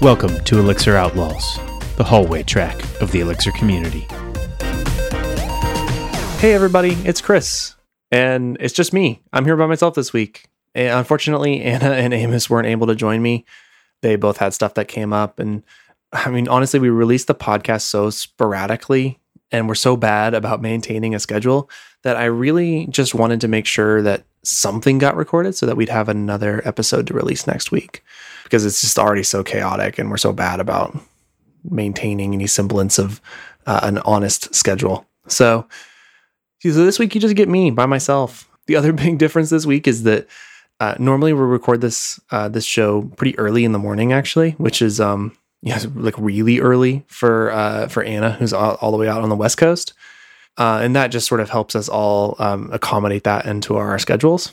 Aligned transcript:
Welcome 0.00 0.44
to 0.44 0.60
Elixir 0.60 0.94
Outlaws, 0.94 1.58
the 1.96 2.04
hallway 2.04 2.44
track 2.44 2.80
of 3.02 3.10
the 3.10 3.18
Elixir 3.18 3.50
community. 3.50 4.06
Hey, 6.38 6.54
everybody, 6.54 6.90
it's 7.04 7.20
Chris, 7.20 7.74
and 8.12 8.56
it's 8.60 8.72
just 8.72 8.92
me. 8.92 9.22
I'm 9.32 9.44
here 9.44 9.56
by 9.56 9.66
myself 9.66 9.94
this 9.94 10.12
week. 10.12 10.46
And 10.72 10.96
unfortunately, 10.96 11.60
Anna 11.62 11.90
and 11.90 12.14
Amos 12.14 12.48
weren't 12.48 12.68
able 12.68 12.86
to 12.86 12.94
join 12.94 13.22
me. 13.22 13.44
They 14.02 14.14
both 14.14 14.36
had 14.36 14.54
stuff 14.54 14.74
that 14.74 14.86
came 14.86 15.12
up. 15.12 15.40
And 15.40 15.64
I 16.12 16.30
mean, 16.30 16.46
honestly, 16.46 16.78
we 16.78 16.90
released 16.90 17.26
the 17.26 17.34
podcast 17.34 17.82
so 17.82 18.08
sporadically 18.08 19.18
and 19.50 19.66
we're 19.66 19.74
so 19.74 19.96
bad 19.96 20.32
about 20.32 20.62
maintaining 20.62 21.16
a 21.16 21.18
schedule 21.18 21.68
that 22.04 22.16
I 22.16 22.26
really 22.26 22.86
just 22.86 23.16
wanted 23.16 23.40
to 23.40 23.48
make 23.48 23.66
sure 23.66 24.00
that 24.02 24.26
something 24.44 24.98
got 24.98 25.16
recorded 25.16 25.56
so 25.56 25.66
that 25.66 25.76
we'd 25.76 25.88
have 25.88 26.08
another 26.08 26.62
episode 26.64 27.08
to 27.08 27.14
release 27.14 27.48
next 27.48 27.72
week 27.72 28.04
because 28.48 28.64
it's 28.64 28.80
just 28.80 28.98
already 28.98 29.22
so 29.22 29.44
chaotic 29.44 29.98
and 29.98 30.10
we're 30.10 30.16
so 30.16 30.32
bad 30.32 30.58
about 30.58 30.98
maintaining 31.62 32.32
any 32.32 32.46
semblance 32.46 32.98
of 32.98 33.20
uh, 33.66 33.80
an 33.82 33.98
honest 33.98 34.54
schedule. 34.54 35.04
So, 35.26 35.68
so 36.62 36.72
this 36.72 36.98
week 36.98 37.14
you 37.14 37.20
just 37.20 37.36
get 37.36 37.48
me 37.48 37.70
by 37.70 37.84
myself. 37.84 38.48
The 38.66 38.76
other 38.76 38.92
big 38.94 39.18
difference 39.18 39.50
this 39.50 39.66
week 39.66 39.86
is 39.86 40.04
that 40.04 40.26
uh, 40.80 40.94
normally 40.98 41.34
we 41.34 41.40
record 41.40 41.82
this 41.82 42.18
uh, 42.30 42.48
this 42.48 42.64
show 42.64 43.02
pretty 43.16 43.38
early 43.38 43.64
in 43.64 43.72
the 43.72 43.78
morning, 43.78 44.12
actually, 44.12 44.52
which 44.52 44.80
is 44.80 45.00
um 45.00 45.36
yeah 45.60 45.82
like 45.94 46.16
really 46.16 46.60
early 46.60 47.04
for 47.08 47.50
uh, 47.50 47.88
for 47.88 48.02
Anna, 48.02 48.32
who's 48.32 48.52
all, 48.52 48.76
all, 48.76 48.90
the 48.92 48.96
way 48.96 49.08
out 49.08 49.22
on 49.22 49.28
the 49.28 49.36
west 49.36 49.58
coast, 49.58 49.92
uh, 50.56 50.80
and 50.82 50.96
that 50.96 51.08
just 51.08 51.26
sort 51.26 51.40
of 51.40 51.50
helps 51.50 51.76
us 51.76 51.88
all 51.88 52.36
um, 52.38 52.70
accommodate 52.72 53.24
that 53.24 53.44
into 53.44 53.76
our 53.76 53.98
schedules. 53.98 54.52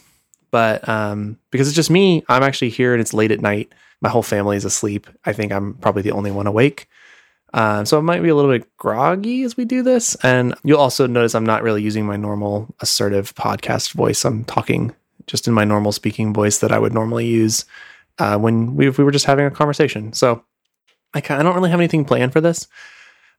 But 0.51 0.87
um, 0.89 1.37
because 1.51 1.67
it's 1.67 1.75
just 1.75 1.89
me, 1.89 2.23
I'm 2.27 2.41
actually 2.41 2.69
here 2.69 2.93
and 2.93 3.01
it's 3.01 3.13
late 3.13 3.31
at 3.31 3.41
night. 3.41 3.71
My 4.01 4.09
whole 4.09 4.23
family 4.23 4.57
is 4.57 4.65
asleep. 4.65 5.07
I 5.25 5.33
think 5.33 5.51
I'm 5.51 5.75
probably 5.75 6.01
the 6.01 6.11
only 6.11 6.31
one 6.31 6.47
awake. 6.47 6.87
Uh, 7.53 7.85
so 7.85 7.97
I 7.97 8.01
might 8.01 8.21
be 8.21 8.29
a 8.29 8.35
little 8.35 8.51
bit 8.51 8.67
groggy 8.77 9.43
as 9.43 9.55
we 9.55 9.63
do 9.63 9.81
this. 9.81 10.15
And 10.23 10.55
you'll 10.63 10.79
also 10.79 11.07
notice 11.07 11.33
I'm 11.33 11.45
not 11.45 11.63
really 11.63 11.81
using 11.81 12.05
my 12.05 12.17
normal 12.17 12.73
assertive 12.81 13.33
podcast 13.35 13.93
voice. 13.93 14.25
I'm 14.25 14.43
talking 14.43 14.93
just 15.27 15.47
in 15.47 15.53
my 15.53 15.63
normal 15.63 15.91
speaking 15.91 16.33
voice 16.33 16.59
that 16.59 16.71
I 16.71 16.79
would 16.79 16.93
normally 16.93 17.25
use 17.25 17.65
uh, 18.19 18.37
when 18.37 18.75
we, 18.75 18.89
we 18.89 19.03
were 19.03 19.11
just 19.11 19.25
having 19.25 19.45
a 19.45 19.51
conversation. 19.51 20.13
So 20.13 20.43
I, 21.13 21.19
I 21.19 21.43
don't 21.43 21.55
really 21.55 21.69
have 21.69 21.79
anything 21.79 22.05
planned 22.05 22.33
for 22.33 22.41
this. 22.41 22.67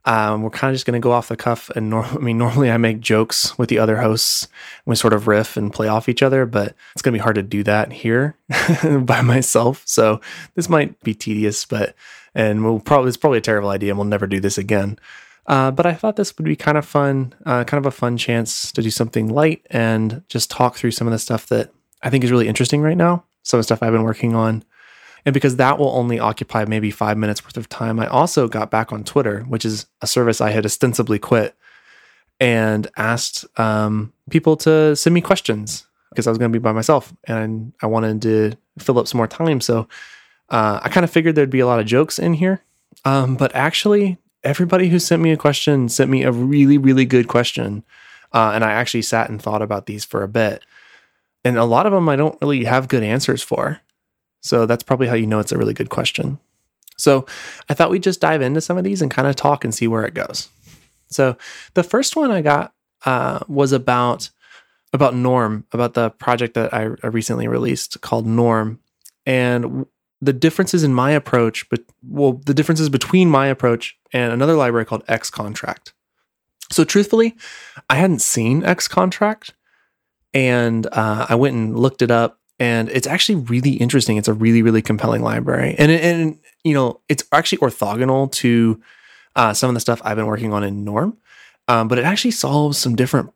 Um, 0.06 0.42
we're 0.42 0.50
kind 0.50 0.70
of 0.70 0.76
just 0.76 0.86
going 0.86 1.00
to 1.00 1.04
go 1.04 1.12
off 1.12 1.28
the 1.28 1.36
cuff. 1.36 1.68
And 1.70 1.90
nor- 1.90 2.04
I 2.04 2.18
mean, 2.18 2.38
normally 2.38 2.70
I 2.70 2.76
make 2.76 3.00
jokes 3.00 3.58
with 3.58 3.68
the 3.68 3.78
other 3.78 3.98
hosts. 3.98 4.48
We 4.86 4.96
sort 4.96 5.12
of 5.12 5.26
riff 5.26 5.56
and 5.56 5.72
play 5.72 5.88
off 5.88 6.08
each 6.08 6.22
other, 6.22 6.46
but 6.46 6.74
it's 6.92 7.02
going 7.02 7.12
to 7.12 7.18
be 7.18 7.22
hard 7.22 7.36
to 7.36 7.42
do 7.42 7.62
that 7.64 7.92
here 7.92 8.36
by 9.00 9.20
myself. 9.20 9.82
So 9.84 10.20
this 10.54 10.68
might 10.68 10.98
be 11.00 11.14
tedious, 11.14 11.64
but 11.64 11.94
and 12.34 12.64
we'll 12.64 12.80
probably 12.80 13.08
it's 13.08 13.16
probably 13.16 13.38
a 13.38 13.42
terrible 13.42 13.70
idea, 13.70 13.90
and 13.90 13.98
we'll 13.98 14.06
never 14.06 14.26
do 14.26 14.40
this 14.40 14.58
again. 14.58 14.98
Uh, 15.46 15.70
but 15.70 15.86
I 15.86 15.94
thought 15.94 16.16
this 16.16 16.36
would 16.36 16.44
be 16.44 16.56
kind 16.56 16.76
of 16.76 16.84
fun, 16.84 17.32
uh, 17.44 17.64
kind 17.64 17.78
of 17.78 17.86
a 17.86 17.96
fun 17.96 18.16
chance 18.16 18.72
to 18.72 18.82
do 18.82 18.90
something 18.90 19.28
light 19.28 19.64
and 19.70 20.22
just 20.28 20.50
talk 20.50 20.76
through 20.76 20.90
some 20.90 21.06
of 21.06 21.12
the 21.12 21.20
stuff 21.20 21.46
that 21.48 21.70
I 22.02 22.10
think 22.10 22.24
is 22.24 22.32
really 22.32 22.48
interesting 22.48 22.82
right 22.82 22.96
now. 22.96 23.24
Some 23.44 23.58
of 23.58 23.60
the 23.60 23.64
stuff 23.64 23.82
I've 23.82 23.92
been 23.92 24.02
working 24.02 24.34
on 24.34 24.64
and 25.26 25.34
because 25.34 25.56
that 25.56 25.78
will 25.78 25.90
only 25.90 26.20
occupy 26.20 26.64
maybe 26.64 26.92
five 26.92 27.18
minutes 27.18 27.44
worth 27.44 27.56
of 27.56 27.68
time, 27.68 27.98
I 27.98 28.06
also 28.06 28.46
got 28.46 28.70
back 28.70 28.92
on 28.92 29.02
Twitter, 29.02 29.40
which 29.40 29.64
is 29.64 29.86
a 30.00 30.06
service 30.06 30.40
I 30.40 30.50
had 30.50 30.64
ostensibly 30.64 31.18
quit, 31.18 31.56
and 32.38 32.86
asked 32.96 33.44
um, 33.58 34.12
people 34.30 34.56
to 34.58 34.94
send 34.94 35.14
me 35.14 35.20
questions 35.20 35.84
because 36.10 36.28
I 36.28 36.30
was 36.30 36.38
going 36.38 36.52
to 36.52 36.58
be 36.58 36.62
by 36.62 36.72
myself 36.72 37.12
and 37.24 37.72
I 37.82 37.86
wanted 37.86 38.22
to 38.22 38.52
fill 38.78 39.00
up 39.00 39.08
some 39.08 39.18
more 39.18 39.26
time. 39.26 39.60
So 39.60 39.88
uh, 40.48 40.78
I 40.82 40.88
kind 40.90 41.02
of 41.02 41.10
figured 41.10 41.34
there'd 41.34 41.50
be 41.50 41.60
a 41.60 41.66
lot 41.66 41.80
of 41.80 41.86
jokes 41.86 42.20
in 42.20 42.34
here. 42.34 42.62
Um, 43.04 43.34
but 43.34 43.54
actually, 43.54 44.18
everybody 44.44 44.88
who 44.88 45.00
sent 45.00 45.22
me 45.22 45.32
a 45.32 45.36
question 45.36 45.88
sent 45.88 46.08
me 46.08 46.22
a 46.22 46.30
really, 46.30 46.78
really 46.78 47.04
good 47.04 47.26
question. 47.26 47.84
Uh, 48.32 48.52
and 48.54 48.64
I 48.64 48.72
actually 48.72 49.02
sat 49.02 49.28
and 49.28 49.42
thought 49.42 49.60
about 49.60 49.86
these 49.86 50.04
for 50.04 50.22
a 50.22 50.28
bit. 50.28 50.62
And 51.44 51.58
a 51.58 51.64
lot 51.64 51.86
of 51.86 51.92
them 51.92 52.08
I 52.08 52.16
don't 52.16 52.40
really 52.40 52.64
have 52.64 52.86
good 52.88 53.02
answers 53.02 53.42
for. 53.42 53.80
So 54.46 54.66
that's 54.66 54.82
probably 54.82 55.08
how 55.08 55.14
you 55.14 55.26
know 55.26 55.40
it's 55.40 55.52
a 55.52 55.58
really 55.58 55.74
good 55.74 55.90
question. 55.90 56.38
So 56.96 57.26
I 57.68 57.74
thought 57.74 57.90
we'd 57.90 58.02
just 58.02 58.20
dive 58.20 58.42
into 58.42 58.60
some 58.60 58.78
of 58.78 58.84
these 58.84 59.02
and 59.02 59.10
kind 59.10 59.28
of 59.28 59.36
talk 59.36 59.64
and 59.64 59.74
see 59.74 59.86
where 59.88 60.04
it 60.04 60.14
goes. 60.14 60.48
So 61.08 61.36
the 61.74 61.82
first 61.82 62.16
one 62.16 62.30
I 62.30 62.42
got 62.42 62.72
uh, 63.04 63.40
was 63.48 63.72
about 63.72 64.30
about 64.92 65.14
Norm, 65.14 65.66
about 65.72 65.94
the 65.94 66.10
project 66.10 66.54
that 66.54 66.72
I, 66.72 66.84
recently 67.08 67.48
released 67.48 68.00
called 68.00 68.26
Norm, 68.26 68.78
and 69.26 69.84
the 70.22 70.32
differences 70.32 70.84
in 70.84 70.94
my 70.94 71.10
approach, 71.10 71.68
but 71.68 71.80
well, 72.02 72.40
the 72.46 72.54
differences 72.54 72.88
between 72.88 73.28
my 73.28 73.48
approach 73.48 73.98
and 74.12 74.32
another 74.32 74.54
library 74.54 74.86
called 74.86 75.04
ExContract 75.06 75.92
So 76.70 76.84
truthfully, 76.84 77.36
I 77.90 77.96
hadn't 77.96 78.22
seen 78.22 78.62
ExContract 78.62 79.50
and 80.32 80.86
uh, 80.92 81.26
I 81.28 81.34
went 81.34 81.56
and 81.56 81.78
looked 81.78 82.00
it 82.00 82.10
up 82.10 82.40
and 82.58 82.88
it's 82.88 83.06
actually 83.06 83.36
really 83.36 83.72
interesting. 83.72 84.16
It's 84.16 84.28
a 84.28 84.34
really 84.34 84.62
really 84.62 84.82
compelling 84.82 85.22
library, 85.22 85.74
and 85.78 85.90
and 85.90 86.38
you 86.64 86.74
know 86.74 87.00
it's 87.08 87.24
actually 87.32 87.58
orthogonal 87.58 88.30
to 88.32 88.80
uh, 89.34 89.52
some 89.52 89.68
of 89.68 89.74
the 89.74 89.80
stuff 89.80 90.00
I've 90.04 90.16
been 90.16 90.26
working 90.26 90.52
on 90.52 90.64
in 90.64 90.84
Norm, 90.84 91.16
um, 91.68 91.88
but 91.88 91.98
it 91.98 92.04
actually 92.04 92.30
solves 92.30 92.78
some 92.78 92.96
different 92.96 93.32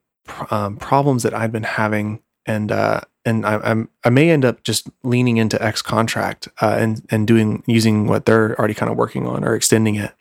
um, 0.50 0.76
problems 0.76 1.22
that 1.22 1.34
I've 1.34 1.53
been 1.53 1.64
having, 1.64 2.20
and 2.47 2.72
uh, 2.72 3.00
and 3.25 3.44
I, 3.44 3.56
I'm 3.59 3.88
I 4.04 4.10
may 4.10 4.30
end 4.30 4.44
up 4.44 4.62
just 4.62 4.88
leaning 5.03 5.36
into 5.36 5.56
ExContract 5.59 6.48
uh, 6.62 6.76
and 6.78 7.04
and 7.10 7.26
doing 7.26 7.62
using 7.66 8.06
what 8.06 8.26
they're 8.26 8.59
already 8.59 8.75
kind 8.75 8.91
of 8.91 8.97
working 8.97 9.26
on 9.26 9.44
or 9.44 9.54
extending 9.54 9.97
it. 9.97 10.12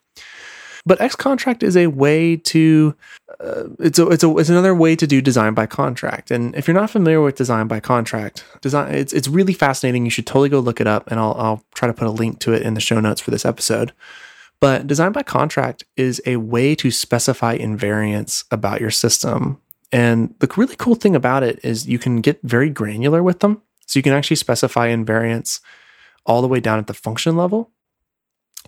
But 0.85 0.99
ExContract 0.99 1.63
is 1.63 1.75
a 1.75 1.87
way 1.87 2.37
to 2.37 2.95
uh, 3.39 3.63
it's 3.79 3.99
a 3.99 4.07
it's 4.07 4.23
a 4.23 4.37
it's 4.37 4.49
another 4.49 4.73
way 4.75 4.95
to 4.95 5.07
do 5.07 5.21
design 5.21 5.53
by 5.53 5.65
contract. 5.65 6.31
And 6.31 6.55
if 6.55 6.67
you're 6.67 6.75
not 6.75 6.89
familiar 6.89 7.21
with 7.21 7.35
design 7.35 7.67
by 7.67 7.79
contract, 7.79 8.43
design 8.61 8.93
it's 8.93 9.13
it's 9.13 9.27
really 9.27 9.53
fascinating. 9.53 10.05
You 10.05 10.11
should 10.11 10.27
totally 10.27 10.49
go 10.49 10.59
look 10.59 10.81
it 10.81 10.87
up, 10.87 11.09
and 11.11 11.19
I'll 11.19 11.35
I'll 11.37 11.63
try 11.73 11.87
to 11.87 11.93
put 11.93 12.07
a 12.07 12.11
link 12.11 12.39
to 12.39 12.53
it 12.53 12.61
in 12.61 12.73
the 12.73 12.81
show 12.81 12.99
notes 12.99 13.21
for 13.21 13.31
this 13.31 13.45
episode. 13.45 13.93
But 14.59 14.87
design 14.87 15.11
by 15.11 15.23
contract 15.23 15.83
is 15.95 16.21
a 16.25 16.35
way 16.37 16.75
to 16.75 16.91
specify 16.91 17.57
invariants 17.57 18.43
about 18.51 18.81
your 18.81 18.91
system. 18.91 19.61
And 19.91 20.35
the 20.39 20.51
really 20.57 20.75
cool 20.75 20.95
thing 20.95 21.15
about 21.15 21.43
it 21.43 21.59
is 21.63 21.87
you 21.87 21.97
can 21.97 22.21
get 22.21 22.39
very 22.43 22.69
granular 22.69 23.23
with 23.23 23.39
them. 23.39 23.61
So 23.85 23.97
you 23.97 24.03
can 24.03 24.13
actually 24.13 24.35
specify 24.35 24.89
invariants 24.89 25.61
all 26.25 26.41
the 26.41 26.47
way 26.47 26.59
down 26.59 26.77
at 26.77 26.87
the 26.87 26.93
function 26.93 27.35
level 27.35 27.71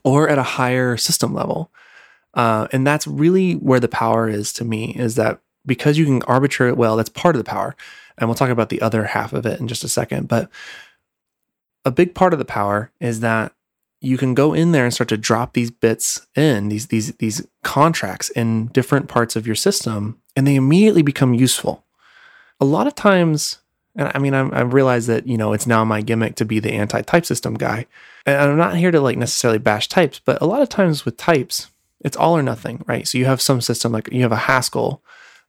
or 0.03 0.28
at 0.29 0.39
a 0.39 0.43
higher 0.43 0.97
system 0.97 1.33
level. 1.33 1.72
Uh, 2.34 2.68
and 2.72 2.86
that's 2.86 3.08
really 3.08 3.53
where 3.53 3.80
the 3.80 3.88
power 3.88 4.30
is 4.30 4.53
to 4.53 4.66
me 4.66 4.96
is 4.97 5.16
that 5.16 5.40
because 5.66 5.97
you 5.97 6.06
can 6.06 6.24
arbitrate, 6.24 6.78
well, 6.78 6.96
that's 6.96 7.09
part 7.09 7.36
of 7.36 7.40
the 7.44 7.50
power. 7.50 7.75
And 8.18 8.28
we'll 8.28 8.36
talk 8.36 8.50
about 8.50 8.69
the 8.69 8.81
other 8.81 9.06
half 9.06 9.34
of 9.34 9.46
it 9.46 9.59
in 9.59 9.68
just 9.68 9.84
a 9.84 9.90
second. 9.90 10.28
But 10.28 10.50
a 11.86 11.91
big 11.91 12.14
part 12.14 12.34
of 12.34 12.40
the 12.40 12.46
power 12.46 12.91
is 13.00 13.20
that 13.22 13.53
you 14.02 14.18
can 14.18 14.34
go 14.34 14.53
in 14.53 14.72
there 14.72 14.84
and 14.84 14.94
start 14.94 15.08
to 15.09 15.18
drop 15.18 15.53
these 15.53 15.72
bits 15.72 16.25
in 16.36 16.70
these 16.70 16.88
these 16.88 17.14
these 17.14 17.46
contracts 17.64 18.30
in 18.30 18.68
different 18.68 19.08
parts 19.08 19.36
of 19.36 19.46
your 19.46 19.56
system 19.56 20.20
and 20.36 20.46
they 20.46 20.56
immediately 20.56 21.03
become 21.03 21.34
useful 21.34 21.84
a 22.59 22.66
lot 22.66 22.88
of 22.88 22.96
times 22.96 23.59
and 23.96 24.12
i 24.14 24.20
mean 24.20 24.34
I'm, 24.34 24.52
i 24.53 24.62
realize 24.62 25.08
that 25.08 25.28
you 25.28 25.38
know 25.38 25.53
it's 25.53 25.68
now 25.68 25.86
my 25.86 26.02
gimmick 26.02 26.36
to 26.36 26.46
be 26.46 26.59
the 26.59 26.74
anti-type 26.74 27.25
system 27.25 27.53
guy 27.53 27.86
and 28.25 28.38
i'm 28.38 28.58
not 28.58 28.75
here 28.75 28.91
to 28.91 29.00
like 29.00 29.18
necessarily 29.18 29.59
bash 29.59 29.88
types 29.88 30.20
but 30.24 30.41
a 30.41 30.46
lot 30.46 30.62
of 30.62 30.70
times 30.70 31.06
with 31.06 31.18
types 31.18 31.70
it's 32.03 32.17
all 32.17 32.38
or 32.38 32.44
nothing, 32.44 32.84
right? 32.88 33.07
So 33.07 33.17
you 33.17 33.25
have 33.25 33.41
some 33.41 33.62
system 33.62 33.91
like 33.91 34.12
you 34.12 34.22
have 34.22 34.31
a 34.31 34.38
Haskell 34.38 35.03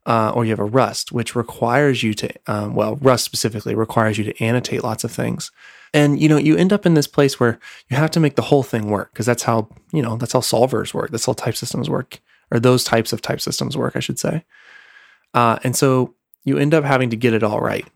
uh, 0.07 0.33
or 0.35 0.45
you 0.45 0.51
have 0.51 0.59
a 0.59 0.65
Rust, 0.65 1.13
which 1.13 1.35
requires 1.37 2.03
you 2.03 2.15
to, 2.15 2.31
um, 2.47 2.75
well, 2.75 2.97
Rust 2.97 3.25
specifically 3.25 3.75
requires 3.75 4.19
you 4.19 4.25
to 4.25 4.45
annotate 4.45 4.83
lots 4.83 5.05
of 5.05 5.13
things. 5.13 5.51
And 5.95 6.21
you 6.21 6.29
know, 6.29 6.39
you 6.39 6.57
end 6.57 6.73
up 6.73 6.87
in 6.87 6.95
this 6.95 7.07
place 7.07 7.39
where 7.39 7.59
you 7.89 7.97
have 7.97 8.11
to 8.13 8.21
make 8.21 8.37
the 8.37 8.43
whole 8.43 8.63
thing 8.63 8.89
work 8.89 9.13
because 9.13 9.27
that's 9.27 9.43
how 9.43 9.69
you 9.93 10.01
know 10.01 10.17
that's 10.17 10.33
how 10.33 10.41
solvers 10.41 10.95
work. 10.95 11.11
That's 11.11 11.27
how 11.27 11.35
type 11.35 11.55
systems 11.55 11.91
work, 11.91 12.21
or 12.51 12.59
those 12.59 12.83
types 12.83 13.13
of 13.13 13.21
type 13.21 13.43
systems 13.43 13.77
work, 13.77 13.95
I 13.95 14.01
should 14.01 14.19
say. 14.19 14.45
Uh, 15.35 15.59
and 15.63 15.77
so 15.77 16.15
you 16.45 16.57
end 16.57 16.73
up 16.73 16.85
having 16.85 17.11
to 17.11 17.17
get 17.17 17.35
it 17.35 17.43
all 17.43 17.61
right 17.61 17.87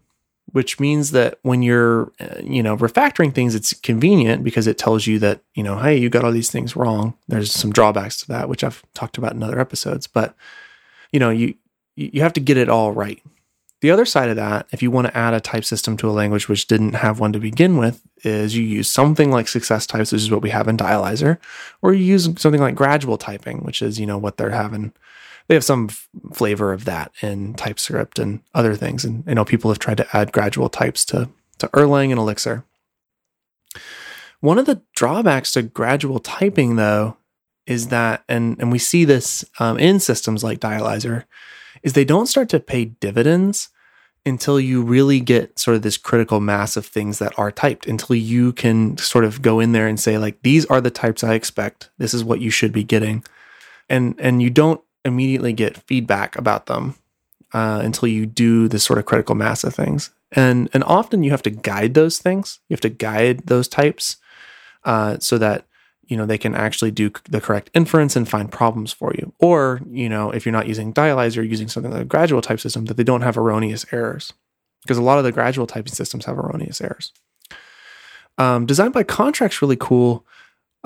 which 0.52 0.78
means 0.78 1.10
that 1.10 1.38
when 1.42 1.62
you're 1.62 2.12
uh, 2.20 2.40
you 2.42 2.62
know 2.62 2.76
refactoring 2.76 3.34
things 3.34 3.54
it's 3.54 3.72
convenient 3.72 4.44
because 4.44 4.66
it 4.66 4.78
tells 4.78 5.06
you 5.06 5.18
that 5.18 5.40
you 5.54 5.62
know 5.62 5.78
hey 5.78 5.96
you 5.96 6.08
got 6.08 6.24
all 6.24 6.32
these 6.32 6.50
things 6.50 6.76
wrong. 6.76 7.14
There's 7.28 7.52
some 7.52 7.72
drawbacks 7.72 8.20
to 8.20 8.28
that 8.28 8.48
which 8.48 8.64
i've 8.64 8.82
talked 8.94 9.18
about 9.18 9.32
in 9.32 9.42
other 9.42 9.60
episodes 9.60 10.06
but 10.06 10.34
you 11.12 11.20
know 11.20 11.30
you 11.30 11.54
you 11.96 12.20
have 12.22 12.34
to 12.34 12.40
get 12.40 12.58
it 12.58 12.68
all 12.68 12.92
right. 12.92 13.22
The 13.80 13.90
other 13.90 14.04
side 14.04 14.30
of 14.30 14.36
that 14.36 14.66
if 14.70 14.82
you 14.82 14.90
want 14.90 15.06
to 15.06 15.16
add 15.16 15.34
a 15.34 15.40
type 15.40 15.64
system 15.64 15.96
to 15.98 16.08
a 16.08 16.12
language 16.12 16.48
which 16.48 16.66
didn't 16.66 16.94
have 16.94 17.20
one 17.20 17.32
to 17.32 17.38
begin 17.38 17.76
with 17.76 18.02
is 18.24 18.56
you 18.56 18.62
use 18.62 18.90
something 18.90 19.30
like 19.30 19.48
success 19.48 19.86
types 19.86 20.12
which 20.12 20.22
is 20.22 20.30
what 20.30 20.42
we 20.42 20.50
have 20.50 20.68
in 20.68 20.76
dialyzer 20.76 21.38
or 21.82 21.92
you 21.92 22.04
use 22.04 22.24
something 22.40 22.60
like 22.60 22.74
gradual 22.74 23.18
typing 23.18 23.58
which 23.58 23.82
is 23.82 24.00
you 24.00 24.06
know 24.06 24.18
what 24.18 24.38
they're 24.38 24.50
having 24.50 24.92
they 25.48 25.54
have 25.54 25.64
some 25.64 25.88
f- 25.90 26.08
flavor 26.32 26.72
of 26.72 26.84
that 26.84 27.12
in 27.22 27.54
TypeScript 27.54 28.18
and 28.18 28.40
other 28.54 28.74
things. 28.74 29.04
And 29.04 29.24
I 29.26 29.34
know 29.34 29.44
people 29.44 29.70
have 29.70 29.78
tried 29.78 29.98
to 29.98 30.16
add 30.16 30.32
gradual 30.32 30.68
types 30.68 31.04
to 31.06 31.28
to 31.58 31.68
Erlang 31.68 32.10
and 32.10 32.18
Elixir. 32.18 32.64
One 34.40 34.58
of 34.58 34.66
the 34.66 34.82
drawbacks 34.94 35.52
to 35.52 35.62
gradual 35.62 36.18
typing, 36.18 36.76
though, 36.76 37.16
is 37.66 37.88
that, 37.88 38.22
and, 38.28 38.60
and 38.60 38.70
we 38.70 38.78
see 38.78 39.04
this 39.04 39.44
um, 39.58 39.78
in 39.78 39.98
systems 39.98 40.44
like 40.44 40.60
Dialyzer, 40.60 41.24
is 41.82 41.94
they 41.94 42.04
don't 42.04 42.26
start 42.26 42.48
to 42.50 42.60
pay 42.60 42.84
dividends 42.84 43.70
until 44.26 44.60
you 44.60 44.82
really 44.82 45.20
get 45.20 45.58
sort 45.58 45.76
of 45.76 45.82
this 45.82 45.96
critical 45.96 46.40
mass 46.40 46.76
of 46.76 46.84
things 46.84 47.18
that 47.18 47.36
are 47.38 47.50
typed, 47.50 47.86
until 47.86 48.16
you 48.16 48.52
can 48.52 48.98
sort 48.98 49.24
of 49.24 49.40
go 49.40 49.60
in 49.60 49.72
there 49.72 49.86
and 49.86 49.98
say, 49.98 50.18
like, 50.18 50.42
these 50.42 50.66
are 50.66 50.80
the 50.80 50.90
types 50.90 51.24
I 51.24 51.34
expect. 51.34 51.90
This 51.96 52.12
is 52.12 52.24
what 52.24 52.40
you 52.40 52.50
should 52.50 52.72
be 52.72 52.84
getting. 52.84 53.24
And 53.88 54.14
and 54.18 54.42
you 54.42 54.50
don't 54.50 54.80
immediately 55.06 55.52
get 55.52 55.76
feedback 55.76 56.36
about 56.36 56.66
them 56.66 56.96
uh, 57.52 57.80
until 57.82 58.08
you 58.08 58.26
do 58.26 58.68
this 58.68 58.84
sort 58.84 58.98
of 58.98 59.06
critical 59.06 59.34
mass 59.34 59.64
of 59.64 59.74
things. 59.74 60.10
And 60.32 60.68
and 60.72 60.82
often 60.84 61.22
you 61.22 61.30
have 61.30 61.42
to 61.42 61.50
guide 61.50 61.94
those 61.94 62.18
things. 62.18 62.58
You 62.68 62.74
have 62.74 62.80
to 62.80 62.88
guide 62.88 63.46
those 63.46 63.68
types 63.68 64.16
uh, 64.84 65.18
so 65.20 65.38
that 65.38 65.66
you 66.06 66.16
know 66.16 66.26
they 66.26 66.38
can 66.38 66.54
actually 66.54 66.90
do 66.90 67.10
the 67.28 67.40
correct 67.40 67.70
inference 67.74 68.16
and 68.16 68.28
find 68.28 68.50
problems 68.50 68.92
for 68.92 69.12
you 69.14 69.32
or 69.38 69.80
you 69.90 70.08
know 70.08 70.30
if 70.30 70.46
you're 70.46 70.52
not 70.52 70.68
using 70.68 70.94
dialyzer 70.94 71.36
you're 71.36 71.44
using 71.44 71.68
something 71.68 71.92
like 71.92 72.02
a 72.02 72.06
gradual 72.06 72.40
type 72.40 72.60
system 72.60 72.84
that 72.86 72.96
they 72.96 73.04
don't 73.04 73.22
have 73.22 73.36
erroneous 73.36 73.84
errors 73.92 74.32
because 74.82 74.98
a 74.98 75.02
lot 75.02 75.18
of 75.18 75.24
the 75.24 75.32
gradual 75.32 75.66
typing 75.66 75.92
systems 75.92 76.24
have 76.24 76.38
erroneous 76.38 76.80
errors 76.80 77.12
um, 78.38 78.66
designed 78.66 78.92
by 78.92 79.02
contracts 79.02 79.60
really 79.60 79.76
cool 79.76 80.24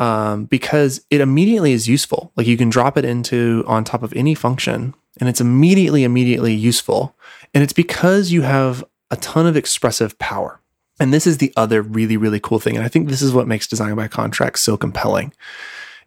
um, 0.01 0.47
because 0.47 1.05
it 1.11 1.21
immediately 1.21 1.73
is 1.73 1.89
useful 1.89 2.33
like 2.37 2.47
you 2.47 2.57
can 2.57 2.71
drop 2.71 2.97
it 2.97 3.05
into 3.05 3.63
on 3.67 3.85
top 3.85 4.03
of 4.03 4.13
any 4.15 4.35
function 4.35 4.95
and 5.21 5.29
it's 5.29 5.41
immediately 5.41 6.03
immediately 6.03 6.55
useful 6.55 7.15
and 7.55 7.63
it's 7.63 7.73
because 7.73 8.33
you 8.33 8.43
have 8.43 8.83
a 9.11 9.17
ton 9.17 9.47
of 9.47 9.57
expressive 9.57 10.19
power 10.19 10.61
and 11.01 11.15
this 11.15 11.27
is 11.27 11.39
the 11.39 11.53
other 11.57 11.81
really, 11.81 12.19
really 12.19 12.39
cool 12.39 12.61
thing. 12.61 12.77
And 12.77 12.85
I 12.85 12.89
think 12.89 13.09
this 13.09 13.23
is 13.23 13.33
what 13.33 13.49
makes 13.49 13.67
design 13.67 13.97
by 13.97 14.07
contract 14.07 14.59
so 14.59 14.77
compelling 14.77 15.33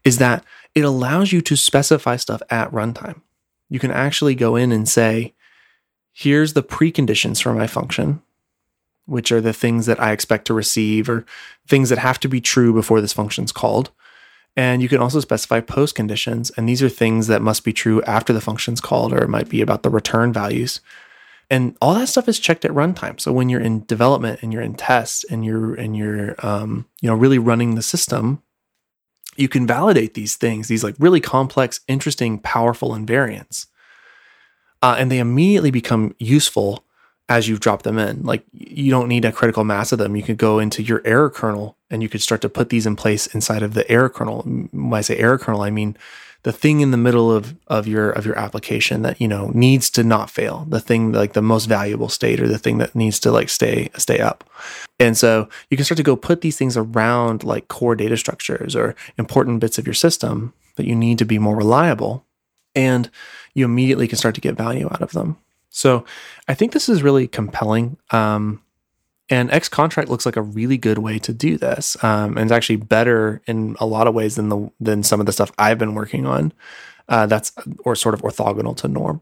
is 0.05 0.19
that 0.19 0.45
it 0.75 0.85
allows 0.85 1.31
you 1.31 1.41
to 1.41 1.57
specify 1.57 2.15
stuff 2.15 2.43
at 2.49 2.71
runtime. 2.71 3.21
You 3.69 3.79
can 3.79 3.91
actually 3.91 4.35
go 4.35 4.55
in 4.55 4.71
and 4.71 4.87
say, 4.87 5.33
here's 6.13 6.53
the 6.53 6.61
preconditions 6.61 7.41
for 7.41 7.53
my 7.53 7.65
function, 7.65 8.21
which 9.05 9.31
are 9.31 9.41
the 9.41 9.53
things 9.53 9.85
that 9.85 9.99
I 9.99 10.11
expect 10.11 10.45
to 10.47 10.53
receive 10.53 11.09
or 11.09 11.25
things 11.67 11.89
that 11.89 11.97
have 11.97 12.19
to 12.21 12.27
be 12.27 12.41
true 12.41 12.73
before 12.73 13.01
this 13.01 13.13
function's 13.13 13.51
called. 13.51 13.91
And 14.55 14.81
you 14.81 14.89
can 14.89 14.99
also 14.99 15.19
specify 15.19 15.61
post 15.61 15.95
conditions. 15.95 16.51
And 16.51 16.69
these 16.69 16.83
are 16.83 16.89
things 16.89 17.27
that 17.27 17.41
must 17.41 17.63
be 17.63 17.73
true 17.73 18.01
after 18.03 18.33
the 18.33 18.41
function's 18.41 18.81
called, 18.81 19.11
or 19.11 19.23
it 19.23 19.29
might 19.29 19.49
be 19.49 19.61
about 19.61 19.83
the 19.83 19.89
return 19.89 20.31
values. 20.31 20.79
And 21.49 21.75
all 21.81 21.93
that 21.95 22.07
stuff 22.07 22.29
is 22.29 22.39
checked 22.39 22.65
at 22.65 22.71
runtime. 22.71 23.19
So 23.19 23.33
when 23.33 23.49
you're 23.49 23.61
in 23.61 23.85
development 23.85 24.41
and 24.41 24.53
you're 24.53 24.61
in 24.61 24.75
tests 24.75 25.23
and 25.25 25.43
you're 25.43 25.75
and 25.75 25.95
you're 25.95 26.35
um, 26.45 26.85
you 27.01 27.09
know 27.09 27.15
really 27.15 27.37
running 27.37 27.75
the 27.75 27.81
system, 27.81 28.41
you 29.35 29.49
can 29.49 29.67
validate 29.67 30.13
these 30.13 30.35
things, 30.35 30.67
these 30.67 30.83
like 30.83 30.95
really 30.99 31.19
complex, 31.19 31.81
interesting, 31.87 32.39
powerful 32.39 32.91
invariants, 32.91 33.67
uh, 34.81 34.95
and 34.97 35.11
they 35.11 35.19
immediately 35.19 35.71
become 35.71 36.15
useful 36.17 36.83
as 37.29 37.47
you 37.47 37.57
drop 37.57 37.83
them 37.83 37.97
in. 37.97 38.23
Like 38.23 38.43
you 38.51 38.91
don't 38.91 39.07
need 39.07 39.25
a 39.25 39.31
critical 39.31 39.63
mass 39.63 39.91
of 39.91 39.99
them. 39.99 40.15
You 40.15 40.23
could 40.23 40.37
go 40.37 40.59
into 40.59 40.83
your 40.83 41.01
error 41.05 41.29
kernel 41.29 41.77
and 41.89 42.01
you 42.03 42.09
could 42.09 42.21
start 42.21 42.41
to 42.41 42.49
put 42.49 42.69
these 42.69 42.85
in 42.85 42.95
place 42.95 43.27
inside 43.27 43.63
of 43.63 43.73
the 43.73 43.89
error 43.89 44.09
kernel. 44.09 44.41
When 44.43 44.93
I 44.93 45.01
say 45.01 45.17
error 45.17 45.37
kernel, 45.37 45.61
I 45.61 45.69
mean 45.69 45.97
the 46.43 46.51
thing 46.51 46.81
in 46.81 46.91
the 46.91 46.97
middle 46.97 47.31
of 47.31 47.55
of 47.67 47.87
your 47.87 48.11
of 48.11 48.25
your 48.25 48.37
application 48.37 49.01
that 49.01 49.19
you 49.19 49.27
know 49.27 49.51
needs 49.53 49.89
to 49.89 50.03
not 50.03 50.29
fail 50.29 50.65
the 50.69 50.79
thing 50.79 51.11
like 51.11 51.33
the 51.33 51.41
most 51.41 51.65
valuable 51.65 52.09
state 52.09 52.39
or 52.39 52.47
the 52.47 52.59
thing 52.59 52.77
that 52.77 52.93
needs 52.95 53.19
to 53.19 53.31
like 53.31 53.49
stay 53.49 53.89
stay 53.97 54.19
up 54.19 54.43
and 54.99 55.17
so 55.17 55.49
you 55.69 55.77
can 55.77 55.85
start 55.85 55.97
to 55.97 56.03
go 56.03 56.15
put 56.15 56.41
these 56.41 56.57
things 56.57 56.77
around 56.77 57.43
like 57.43 57.67
core 57.69 57.95
data 57.95 58.17
structures 58.17 58.75
or 58.75 58.95
important 59.17 59.59
bits 59.59 59.77
of 59.77 59.87
your 59.87 59.93
system 59.93 60.53
that 60.75 60.85
you 60.85 60.95
need 60.95 61.17
to 61.17 61.25
be 61.25 61.39
more 61.39 61.55
reliable 61.55 62.25
and 62.75 63.09
you 63.53 63.65
immediately 63.65 64.07
can 64.07 64.17
start 64.17 64.35
to 64.35 64.41
get 64.41 64.55
value 64.55 64.87
out 64.87 65.01
of 65.01 65.13
them 65.13 65.37
so 65.73 66.05
i 66.47 66.53
think 66.53 66.71
this 66.71 66.87
is 66.87 67.03
really 67.03 67.27
compelling 67.27 67.97
um, 68.11 68.61
and 69.29 69.49
ExContract 69.49 70.09
looks 70.09 70.25
like 70.25 70.35
a 70.35 70.41
really 70.41 70.77
good 70.77 70.97
way 70.97 71.17
to 71.19 71.33
do 71.33 71.57
this, 71.57 72.01
um, 72.03 72.37
and 72.37 72.41
it's 72.41 72.51
actually 72.51 72.75
better 72.75 73.41
in 73.47 73.75
a 73.79 73.85
lot 73.85 74.05
of 74.05 74.13
ways 74.13 74.35
than 74.35 74.49
the 74.49 74.69
than 74.79 75.01
some 75.01 75.19
of 75.19 75.25
the 75.25 75.31
stuff 75.31 75.51
I've 75.57 75.77
been 75.79 75.95
working 75.95 76.25
on. 76.25 76.53
Uh, 77.09 77.25
that's 77.25 77.51
or 77.85 77.95
sort 77.95 78.13
of 78.13 78.21
orthogonal 78.21 78.75
to 78.77 78.87
Norm. 78.87 79.21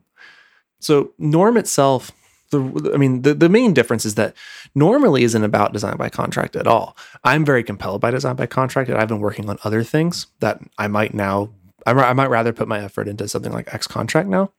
So 0.80 1.14
Norm 1.18 1.56
itself, 1.56 2.12
the 2.50 2.92
I 2.94 2.98
mean, 2.98 3.22
the, 3.22 3.34
the 3.34 3.50
main 3.50 3.74
difference 3.74 4.06
is 4.06 4.16
that 4.16 4.36
normally 4.74 5.24
isn't 5.24 5.44
about 5.44 5.72
design 5.72 5.98
by 5.98 6.10
contract 6.10 6.56
at 6.56 6.68
all. 6.68 6.98
I'm 7.24 7.46
very 7.46 7.64
compelled 7.64 8.02
by 8.02 8.12
design 8.12 8.36
by 8.36 8.48
contract, 8.48 8.90
and 8.90 8.98
I've 8.98 9.08
been 9.08 9.20
working 9.20 9.50
on 9.50 9.60
other 9.64 9.84
things 9.84 10.28
that 10.40 10.60
I 10.78 10.88
might 10.88 11.14
now 11.14 11.52
I, 11.86 11.92
I 11.92 12.14
might 12.14 12.30
rather 12.30 12.54
put 12.54 12.68
my 12.68 12.80
effort 12.80 13.08
into 13.08 13.28
something 13.28 13.52
like 13.52 13.68
ExContract 13.68 14.28
now. 14.28 14.52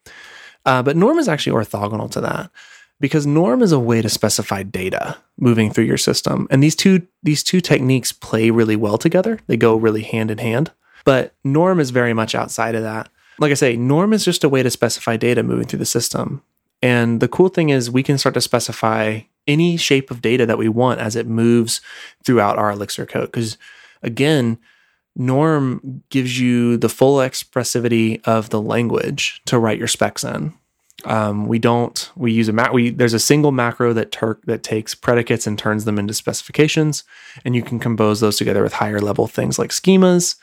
Uh, 0.65 0.81
but 0.81 0.95
Norm 0.95 1.19
is 1.19 1.27
actually 1.27 1.53
orthogonal 1.53 2.09
to 2.11 2.21
that 2.21 2.51
because 3.03 3.27
norm 3.27 3.61
is 3.61 3.73
a 3.73 3.79
way 3.79 4.01
to 4.01 4.07
specify 4.07 4.63
data 4.63 5.17
moving 5.37 5.69
through 5.69 5.83
your 5.83 5.97
system. 5.97 6.47
And 6.49 6.63
these 6.63 6.73
two 6.73 7.05
these 7.21 7.43
two 7.43 7.59
techniques 7.59 8.13
play 8.13 8.49
really 8.49 8.77
well 8.77 8.97
together. 8.97 9.39
They 9.47 9.57
go 9.57 9.75
really 9.75 10.03
hand 10.03 10.31
in 10.31 10.37
hand. 10.37 10.71
But 11.03 11.33
norm 11.43 11.81
is 11.81 11.89
very 11.89 12.13
much 12.13 12.33
outside 12.33 12.75
of 12.75 12.83
that. 12.83 13.09
Like 13.39 13.51
i 13.51 13.55
say 13.55 13.75
norm 13.75 14.13
is 14.13 14.23
just 14.23 14.45
a 14.45 14.49
way 14.49 14.63
to 14.63 14.69
specify 14.69 15.17
data 15.17 15.43
moving 15.43 15.67
through 15.67 15.79
the 15.79 15.85
system. 15.85 16.43
And 16.81 17.19
the 17.19 17.27
cool 17.27 17.49
thing 17.49 17.69
is 17.69 17.91
we 17.91 18.03
can 18.03 18.17
start 18.17 18.35
to 18.35 18.41
specify 18.41 19.21
any 19.47 19.75
shape 19.75 20.09
of 20.09 20.21
data 20.21 20.45
that 20.45 20.57
we 20.57 20.69
want 20.69 21.01
as 21.01 21.17
it 21.17 21.27
moves 21.27 21.81
throughout 22.23 22.57
our 22.57 22.71
elixir 22.71 23.05
code. 23.05 23.33
Because 23.33 23.57
again 24.01 24.59
norm 25.15 26.03
gives 26.09 26.39
you 26.39 26.77
the 26.77 26.89
full 26.89 27.17
expressivity 27.17 28.21
of 28.25 28.49
the 28.49 28.61
language 28.61 29.41
to 29.45 29.59
write 29.59 29.77
your 29.77 29.87
specs 29.87 30.23
in 30.23 30.53
um, 31.05 31.47
we 31.47 31.59
don't. 31.59 32.11
We 32.15 32.31
use 32.31 32.47
a 32.47 32.53
mat. 32.53 32.73
We 32.73 32.91
there's 32.91 33.13
a 33.13 33.19
single 33.19 33.51
macro 33.51 33.93
that 33.93 34.11
tur- 34.11 34.39
that 34.45 34.63
takes 34.63 34.95
predicates 34.95 35.45
and 35.45 35.57
turns 35.57 35.85
them 35.85 35.99
into 35.99 36.13
specifications, 36.13 37.03
and 37.43 37.55
you 37.55 37.61
can 37.61 37.79
compose 37.79 38.19
those 38.19 38.37
together 38.37 38.63
with 38.63 38.73
higher 38.73 39.01
level 39.01 39.27
things 39.27 39.59
like 39.59 39.71
schemas, 39.71 40.35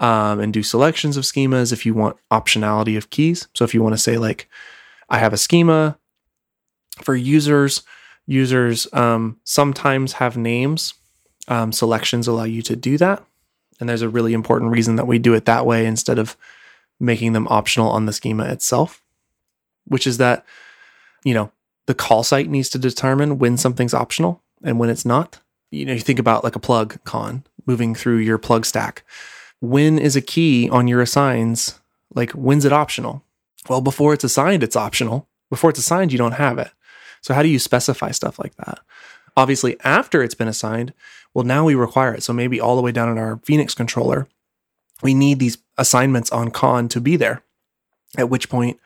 um, 0.00 0.40
and 0.40 0.52
do 0.52 0.62
selections 0.62 1.16
of 1.16 1.24
schemas 1.24 1.72
if 1.72 1.86
you 1.86 1.94
want 1.94 2.16
optionality 2.30 2.96
of 2.96 3.10
keys. 3.10 3.46
So 3.54 3.64
if 3.64 3.72
you 3.72 3.82
want 3.82 3.94
to 3.94 3.98
say 3.98 4.18
like, 4.18 4.48
I 5.08 5.18
have 5.18 5.32
a 5.32 5.38
schema 5.38 5.98
for 7.02 7.14
users. 7.14 7.82
Users 8.26 8.86
um, 8.92 9.38
sometimes 9.44 10.14
have 10.14 10.36
names. 10.36 10.94
Um, 11.48 11.72
selections 11.72 12.28
allow 12.28 12.44
you 12.44 12.62
to 12.62 12.76
do 12.76 12.96
that, 12.98 13.24
and 13.80 13.88
there's 13.88 14.02
a 14.02 14.08
really 14.08 14.32
important 14.32 14.70
reason 14.70 14.96
that 14.96 15.06
we 15.06 15.18
do 15.18 15.34
it 15.34 15.46
that 15.46 15.66
way 15.66 15.86
instead 15.86 16.18
of 16.18 16.36
making 16.98 17.32
them 17.32 17.48
optional 17.48 17.88
on 17.90 18.06
the 18.06 18.12
schema 18.12 18.44
itself 18.44 19.02
which 19.90 20.06
is 20.06 20.18
that, 20.18 20.44
you 21.24 21.34
know, 21.34 21.50
the 21.86 21.94
call 21.94 22.22
site 22.22 22.48
needs 22.48 22.68
to 22.70 22.78
determine 22.78 23.38
when 23.38 23.56
something's 23.56 23.92
optional 23.92 24.42
and 24.62 24.78
when 24.78 24.88
it's 24.88 25.04
not. 25.04 25.40
You 25.70 25.84
know, 25.84 25.92
you 25.92 26.00
think 26.00 26.18
about 26.18 26.44
like 26.44 26.56
a 26.56 26.60
plug 26.60 27.02
conn 27.04 27.44
moving 27.66 27.94
through 27.94 28.18
your 28.18 28.38
plug 28.38 28.64
stack. 28.64 29.04
When 29.60 29.98
is 29.98 30.16
a 30.16 30.20
key 30.20 30.70
on 30.70 30.88
your 30.88 31.00
assigns? 31.00 31.80
Like, 32.14 32.30
when's 32.32 32.64
it 32.64 32.72
optional? 32.72 33.24
Well, 33.68 33.80
before 33.80 34.14
it's 34.14 34.24
assigned, 34.24 34.62
it's 34.62 34.76
optional. 34.76 35.28
Before 35.50 35.70
it's 35.70 35.78
assigned, 35.78 36.12
you 36.12 36.18
don't 36.18 36.32
have 36.32 36.58
it. 36.58 36.70
So, 37.20 37.34
how 37.34 37.42
do 37.42 37.48
you 37.48 37.58
specify 37.58 38.12
stuff 38.12 38.38
like 38.38 38.54
that? 38.56 38.78
Obviously, 39.36 39.76
after 39.84 40.22
it's 40.22 40.34
been 40.34 40.48
assigned, 40.48 40.92
well, 41.34 41.44
now 41.44 41.64
we 41.64 41.74
require 41.74 42.14
it. 42.14 42.22
So, 42.22 42.32
maybe 42.32 42.60
all 42.60 42.76
the 42.76 42.82
way 42.82 42.92
down 42.92 43.08
in 43.08 43.18
our 43.18 43.40
Phoenix 43.44 43.74
controller, 43.74 44.28
we 45.02 45.14
need 45.14 45.38
these 45.38 45.58
assignments 45.78 46.30
on 46.30 46.50
conn 46.50 46.88
to 46.88 47.00
be 47.00 47.16
there. 47.16 47.42
At 48.18 48.28
which 48.28 48.48
point, 48.48 48.78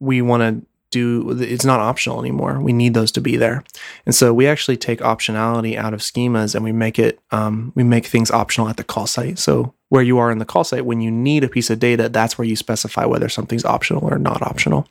we 0.00 0.20
want 0.20 0.42
to 0.42 0.66
do 0.90 1.30
it's 1.42 1.64
not 1.64 1.80
optional 1.80 2.20
anymore. 2.20 2.60
We 2.60 2.72
need 2.72 2.94
those 2.94 3.10
to 3.12 3.20
be 3.20 3.36
there, 3.36 3.64
and 4.06 4.14
so 4.14 4.32
we 4.32 4.46
actually 4.46 4.76
take 4.76 5.00
optionality 5.00 5.76
out 5.76 5.92
of 5.92 6.00
schemas 6.00 6.54
and 6.54 6.62
we 6.62 6.72
make 6.72 6.98
it 6.98 7.18
um, 7.32 7.72
we 7.74 7.82
make 7.82 8.06
things 8.06 8.30
optional 8.30 8.68
at 8.68 8.76
the 8.76 8.84
call 8.84 9.06
site. 9.06 9.38
So 9.38 9.74
where 9.88 10.02
you 10.02 10.18
are 10.18 10.30
in 10.30 10.38
the 10.38 10.44
call 10.44 10.64
site, 10.64 10.86
when 10.86 11.00
you 11.00 11.10
need 11.10 11.44
a 11.44 11.48
piece 11.48 11.70
of 11.70 11.78
data, 11.80 12.08
that's 12.08 12.38
where 12.38 12.46
you 12.46 12.56
specify 12.56 13.04
whether 13.04 13.28
something's 13.28 13.64
optional 13.64 14.04
or 14.04 14.18
not 14.18 14.42
optional. 14.42 14.88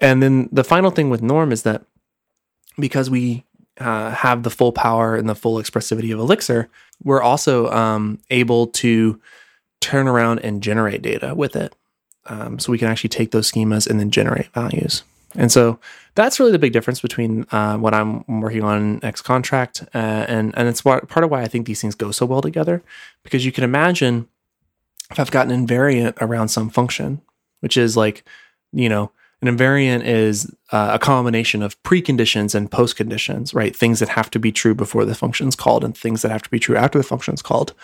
And 0.00 0.22
then 0.22 0.48
the 0.50 0.64
final 0.64 0.90
thing 0.90 1.10
with 1.10 1.22
Norm 1.22 1.52
is 1.52 1.62
that 1.62 1.82
because 2.78 3.10
we 3.10 3.44
uh, 3.78 4.10
have 4.10 4.42
the 4.42 4.50
full 4.50 4.72
power 4.72 5.16
and 5.16 5.28
the 5.28 5.34
full 5.34 5.56
expressivity 5.56 6.12
of 6.12 6.20
Elixir, 6.20 6.68
we're 7.02 7.22
also 7.22 7.70
um, 7.70 8.18
able 8.30 8.68
to 8.68 9.20
turn 9.80 10.08
around 10.08 10.38
and 10.40 10.62
generate 10.62 11.02
data 11.02 11.34
with 11.34 11.56
it. 11.56 11.74
Um, 12.26 12.58
so 12.58 12.72
we 12.72 12.78
can 12.78 12.88
actually 12.88 13.10
take 13.10 13.32
those 13.32 13.50
schemas 13.50 13.88
and 13.88 14.00
then 14.00 14.10
generate 14.10 14.48
values. 14.54 15.02
And 15.36 15.50
so 15.50 15.78
that's 16.14 16.38
really 16.38 16.52
the 16.52 16.58
big 16.58 16.72
difference 16.72 17.00
between 17.00 17.44
uh, 17.50 17.76
what 17.76 17.92
I'm 17.92 18.24
working 18.40 18.62
on 18.62 19.00
ExContract, 19.00 19.88
uh, 19.94 20.26
and 20.28 20.54
and 20.56 20.68
it's 20.68 20.80
part 20.82 21.24
of 21.24 21.30
why 21.30 21.42
I 21.42 21.48
think 21.48 21.66
these 21.66 21.80
things 21.80 21.96
go 21.96 22.12
so 22.12 22.24
well 22.24 22.40
together, 22.40 22.82
because 23.24 23.44
you 23.44 23.52
can 23.52 23.64
imagine 23.64 24.28
if 25.10 25.18
I've 25.18 25.32
got 25.32 25.50
an 25.50 25.66
invariant 25.66 26.14
around 26.20 26.48
some 26.48 26.70
function, 26.70 27.20
which 27.60 27.76
is 27.76 27.96
like, 27.96 28.24
you 28.72 28.88
know, 28.88 29.10
An 29.44 29.54
invariant 29.54 30.04
is 30.04 30.50
uh, 30.72 30.92
a 30.94 30.98
combination 30.98 31.62
of 31.62 31.80
preconditions 31.82 32.54
and 32.54 32.70
postconditions, 32.70 33.54
right? 33.54 33.76
Things 33.76 34.00
that 34.00 34.08
have 34.08 34.30
to 34.30 34.38
be 34.38 34.50
true 34.50 34.74
before 34.74 35.04
the 35.04 35.14
function 35.14 35.48
is 35.48 35.54
called 35.54 35.84
and 35.84 35.94
things 35.94 36.22
that 36.22 36.30
have 36.30 36.40
to 36.42 36.48
be 36.48 36.58
true 36.58 36.76
after 36.76 36.96
the 36.96 37.04
function 37.04 37.34
is 37.34 37.42
called. 37.42 37.74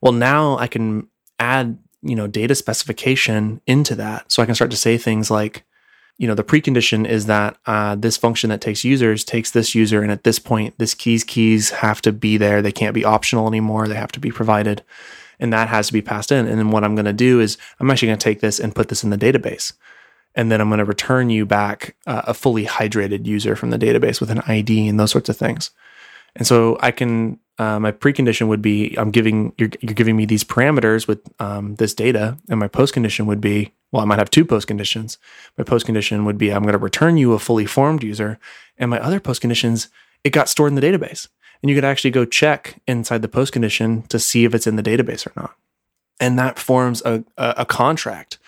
Well, 0.00 0.14
now 0.14 0.56
I 0.56 0.66
can 0.66 1.08
add, 1.38 1.78
you 2.00 2.16
know, 2.16 2.26
data 2.26 2.54
specification 2.54 3.60
into 3.66 3.94
that. 3.96 4.32
So 4.32 4.42
I 4.42 4.46
can 4.46 4.54
start 4.54 4.70
to 4.70 4.78
say 4.78 4.96
things 4.96 5.30
like, 5.30 5.64
you 6.16 6.26
know, 6.26 6.34
the 6.34 6.42
precondition 6.42 7.06
is 7.06 7.26
that 7.26 7.58
uh, 7.66 7.96
this 7.96 8.16
function 8.16 8.48
that 8.48 8.62
takes 8.62 8.82
users 8.82 9.24
takes 9.24 9.50
this 9.50 9.74
user, 9.74 10.00
and 10.00 10.10
at 10.10 10.24
this 10.24 10.38
point, 10.38 10.74
this 10.78 10.94
keys 10.94 11.22
keys 11.22 11.68
have 11.70 12.00
to 12.00 12.12
be 12.12 12.38
there. 12.38 12.62
They 12.62 12.72
can't 12.72 12.94
be 12.94 13.04
optional 13.04 13.46
anymore. 13.46 13.88
They 13.88 13.96
have 13.96 14.12
to 14.12 14.20
be 14.20 14.30
provided, 14.30 14.82
and 15.38 15.52
that 15.52 15.68
has 15.68 15.88
to 15.88 15.92
be 15.92 16.02
passed 16.02 16.32
in. 16.32 16.46
And 16.46 16.58
then 16.58 16.70
what 16.70 16.82
I'm 16.82 16.94
going 16.94 17.04
to 17.04 17.12
do 17.12 17.40
is 17.40 17.58
I'm 17.78 17.90
actually 17.90 18.08
going 18.08 18.18
to 18.20 18.24
take 18.24 18.40
this 18.40 18.58
and 18.58 18.74
put 18.74 18.88
this 18.88 19.04
in 19.04 19.10
the 19.10 19.18
database, 19.18 19.74
and 20.34 20.50
then 20.50 20.60
I'm 20.60 20.68
going 20.68 20.78
to 20.78 20.84
return 20.84 21.30
you 21.30 21.46
back 21.46 21.96
uh, 22.06 22.22
a 22.26 22.34
fully 22.34 22.66
hydrated 22.66 23.26
user 23.26 23.56
from 23.56 23.70
the 23.70 23.78
database 23.78 24.20
with 24.20 24.30
an 24.30 24.40
ID 24.46 24.88
and 24.88 24.98
those 24.98 25.10
sorts 25.10 25.28
of 25.28 25.36
things. 25.36 25.70
And 26.36 26.46
so 26.46 26.76
I 26.80 26.90
can 26.90 27.38
uh, 27.58 27.78
my 27.78 27.92
precondition 27.92 28.48
would 28.48 28.62
be 28.62 28.96
I'm 28.98 29.10
giving 29.10 29.52
you're, 29.58 29.70
you're 29.80 29.94
giving 29.94 30.16
me 30.16 30.26
these 30.26 30.42
parameters 30.42 31.06
with 31.06 31.20
um, 31.40 31.76
this 31.76 31.94
data, 31.94 32.36
and 32.48 32.58
my 32.58 32.68
postcondition 32.68 33.26
would 33.26 33.40
be 33.40 33.72
well, 33.92 34.02
I 34.02 34.06
might 34.06 34.18
have 34.18 34.30
two 34.30 34.44
postconditions. 34.44 35.18
My 35.56 35.62
postcondition 35.62 36.24
would 36.24 36.36
be 36.36 36.52
I'm 36.52 36.62
going 36.62 36.72
to 36.72 36.78
return 36.78 37.16
you 37.16 37.32
a 37.32 37.38
fully 37.38 37.66
formed 37.66 38.02
user, 38.02 38.38
and 38.76 38.90
my 38.90 38.98
other 38.98 39.20
postconditions 39.20 39.88
it 40.24 40.30
got 40.30 40.48
stored 40.48 40.72
in 40.72 40.74
the 40.74 40.82
database, 40.82 41.28
and 41.62 41.70
you 41.70 41.76
could 41.76 41.84
actually 41.84 42.10
go 42.10 42.24
check 42.24 42.80
inside 42.88 43.22
the 43.22 43.28
postcondition 43.28 44.06
to 44.08 44.18
see 44.18 44.44
if 44.44 44.54
it's 44.54 44.66
in 44.66 44.74
the 44.74 44.82
database 44.82 45.24
or 45.24 45.32
not, 45.36 45.54
and 46.18 46.36
that 46.38 46.58
forms 46.58 47.02
a, 47.04 47.22
a, 47.36 47.54
a 47.58 47.66
contract 47.66 48.38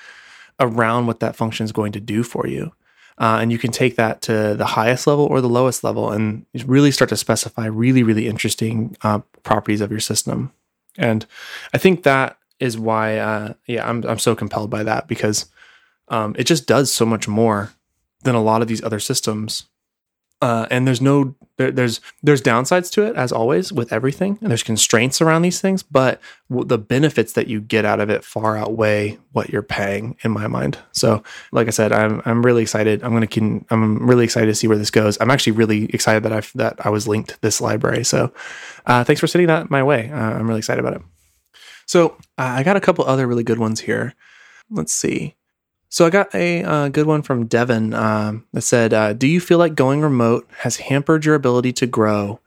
around 0.60 1.06
what 1.06 1.20
that 1.20 1.36
function 1.36 1.64
is 1.64 1.72
going 1.72 1.92
to 1.92 2.00
do 2.00 2.22
for 2.22 2.46
you. 2.46 2.72
Uh, 3.18 3.38
and 3.40 3.50
you 3.50 3.58
can 3.58 3.72
take 3.72 3.96
that 3.96 4.20
to 4.22 4.54
the 4.54 4.66
highest 4.66 5.06
level 5.06 5.24
or 5.24 5.40
the 5.40 5.48
lowest 5.48 5.82
level 5.82 6.10
and 6.12 6.44
really 6.66 6.90
start 6.90 7.08
to 7.08 7.16
specify 7.16 7.64
really, 7.64 8.02
really 8.02 8.28
interesting 8.28 8.94
uh, 9.02 9.20
properties 9.42 9.80
of 9.80 9.90
your 9.90 10.00
system. 10.00 10.52
And 10.98 11.24
I 11.72 11.78
think 11.78 12.02
that 12.02 12.38
is 12.60 12.78
why, 12.78 13.16
uh, 13.18 13.54
yeah, 13.66 13.88
I'm, 13.88 14.04
I'm 14.04 14.18
so 14.18 14.34
compelled 14.34 14.68
by 14.70 14.82
that 14.82 15.08
because 15.08 15.46
um, 16.08 16.34
it 16.38 16.44
just 16.44 16.66
does 16.66 16.92
so 16.92 17.06
much 17.06 17.26
more 17.26 17.72
than 18.22 18.34
a 18.34 18.42
lot 18.42 18.60
of 18.60 18.68
these 18.68 18.82
other 18.82 19.00
systems 19.00 19.64
uh, 20.42 20.66
and 20.70 20.86
there's 20.86 21.00
no 21.00 21.34
there, 21.56 21.70
there's 21.70 22.00
there's 22.22 22.42
downsides 22.42 22.90
to 22.92 23.02
it 23.02 23.16
as 23.16 23.32
always 23.32 23.72
with 23.72 23.92
everything 23.92 24.38
and 24.40 24.50
there's 24.50 24.62
constraints 24.62 25.20
around 25.20 25.42
these 25.42 25.60
things 25.60 25.82
but 25.82 26.20
the 26.50 26.78
benefits 26.78 27.32
that 27.32 27.48
you 27.48 27.60
get 27.60 27.84
out 27.84 28.00
of 28.00 28.10
it 28.10 28.24
far 28.24 28.56
outweigh 28.56 29.18
what 29.32 29.50
you're 29.50 29.62
paying 29.62 30.16
in 30.22 30.30
my 30.30 30.46
mind. 30.46 30.78
So 30.92 31.22
like 31.52 31.66
i 31.66 31.70
said 31.70 31.92
i'm 31.92 32.22
i'm 32.24 32.44
really 32.44 32.62
excited. 32.62 33.02
I'm 33.02 33.18
to 33.20 33.26
can, 33.26 33.64
i'm 33.70 34.06
really 34.06 34.24
excited 34.24 34.46
to 34.46 34.54
see 34.54 34.68
where 34.68 34.78
this 34.78 34.90
goes. 34.90 35.18
I'm 35.20 35.30
actually 35.30 35.52
really 35.52 35.84
excited 35.86 36.22
that 36.24 36.32
i 36.32 36.42
that 36.54 36.84
i 36.84 36.90
was 36.90 37.08
linked 37.08 37.40
this 37.40 37.60
library. 37.60 38.04
So 38.04 38.32
uh, 38.86 39.04
thanks 39.04 39.20
for 39.20 39.26
sending 39.26 39.48
that 39.48 39.70
my 39.70 39.82
way. 39.82 40.10
Uh, 40.10 40.16
i'm 40.16 40.46
really 40.46 40.58
excited 40.58 40.84
about 40.84 41.00
it. 41.00 41.02
So 41.86 42.16
uh, 42.38 42.56
i 42.58 42.62
got 42.62 42.76
a 42.76 42.80
couple 42.80 43.04
other 43.04 43.26
really 43.26 43.44
good 43.44 43.58
ones 43.58 43.80
here. 43.80 44.14
Let's 44.70 44.92
see 44.92 45.35
so 45.88 46.06
I 46.06 46.10
got 46.10 46.34
a 46.34 46.62
uh, 46.62 46.88
good 46.88 47.06
one 47.06 47.22
from 47.22 47.46
Devin 47.46 47.94
um, 47.94 48.44
that 48.52 48.62
said, 48.62 48.92
uh, 48.92 49.12
"Do 49.12 49.26
you 49.26 49.40
feel 49.40 49.58
like 49.58 49.74
going 49.74 50.00
remote 50.00 50.48
has 50.58 50.76
hampered 50.76 51.24
your 51.24 51.34
ability 51.34 51.72
to 51.74 51.86
grow, 51.86 52.40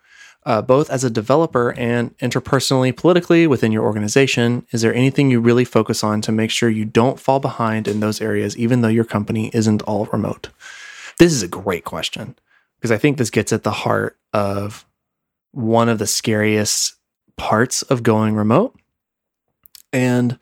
uh, 0.46 0.62
both 0.62 0.90
as 0.90 1.04
a 1.04 1.10
developer 1.10 1.74
and 1.78 2.18
interpersonally, 2.18 2.96
politically 2.96 3.48
within 3.48 3.72
your 3.72 3.84
organization? 3.84 4.66
Is 4.72 4.82
there 4.82 4.94
anything 4.94 5.32
you 5.32 5.40
really 5.40 5.66
focus 5.66 6.04
on 6.04 6.22
to 6.22 6.32
make 6.32 6.52
sure 6.52 6.70
you 6.70 6.86
don't 6.86 7.20
fall 7.20 7.40
behind 7.40 7.88
in 7.88 8.02
those 8.02 8.22
areas, 8.22 8.58
even 8.58 8.82
though 8.82 8.90
your 8.90 9.06
company 9.06 9.52
isn't 9.54 9.82
all 9.84 10.06
remote?" 10.08 10.50
This 11.18 11.32
is 11.32 11.44
a 11.44 11.48
great 11.48 11.86
question 11.86 12.36
because 12.78 12.92
I 12.92 12.98
think 12.98 13.18
this 13.18 13.30
gets 13.30 13.54
at 13.54 13.64
the 13.64 13.72
heart 13.72 14.18
of 14.34 14.86
one 15.52 15.90
of 15.90 15.98
the 15.98 16.08
scariest 16.08 16.96
parts 17.38 17.84
of 17.84 18.04
going 18.04 18.36
remote, 18.36 18.78
and 19.94 20.38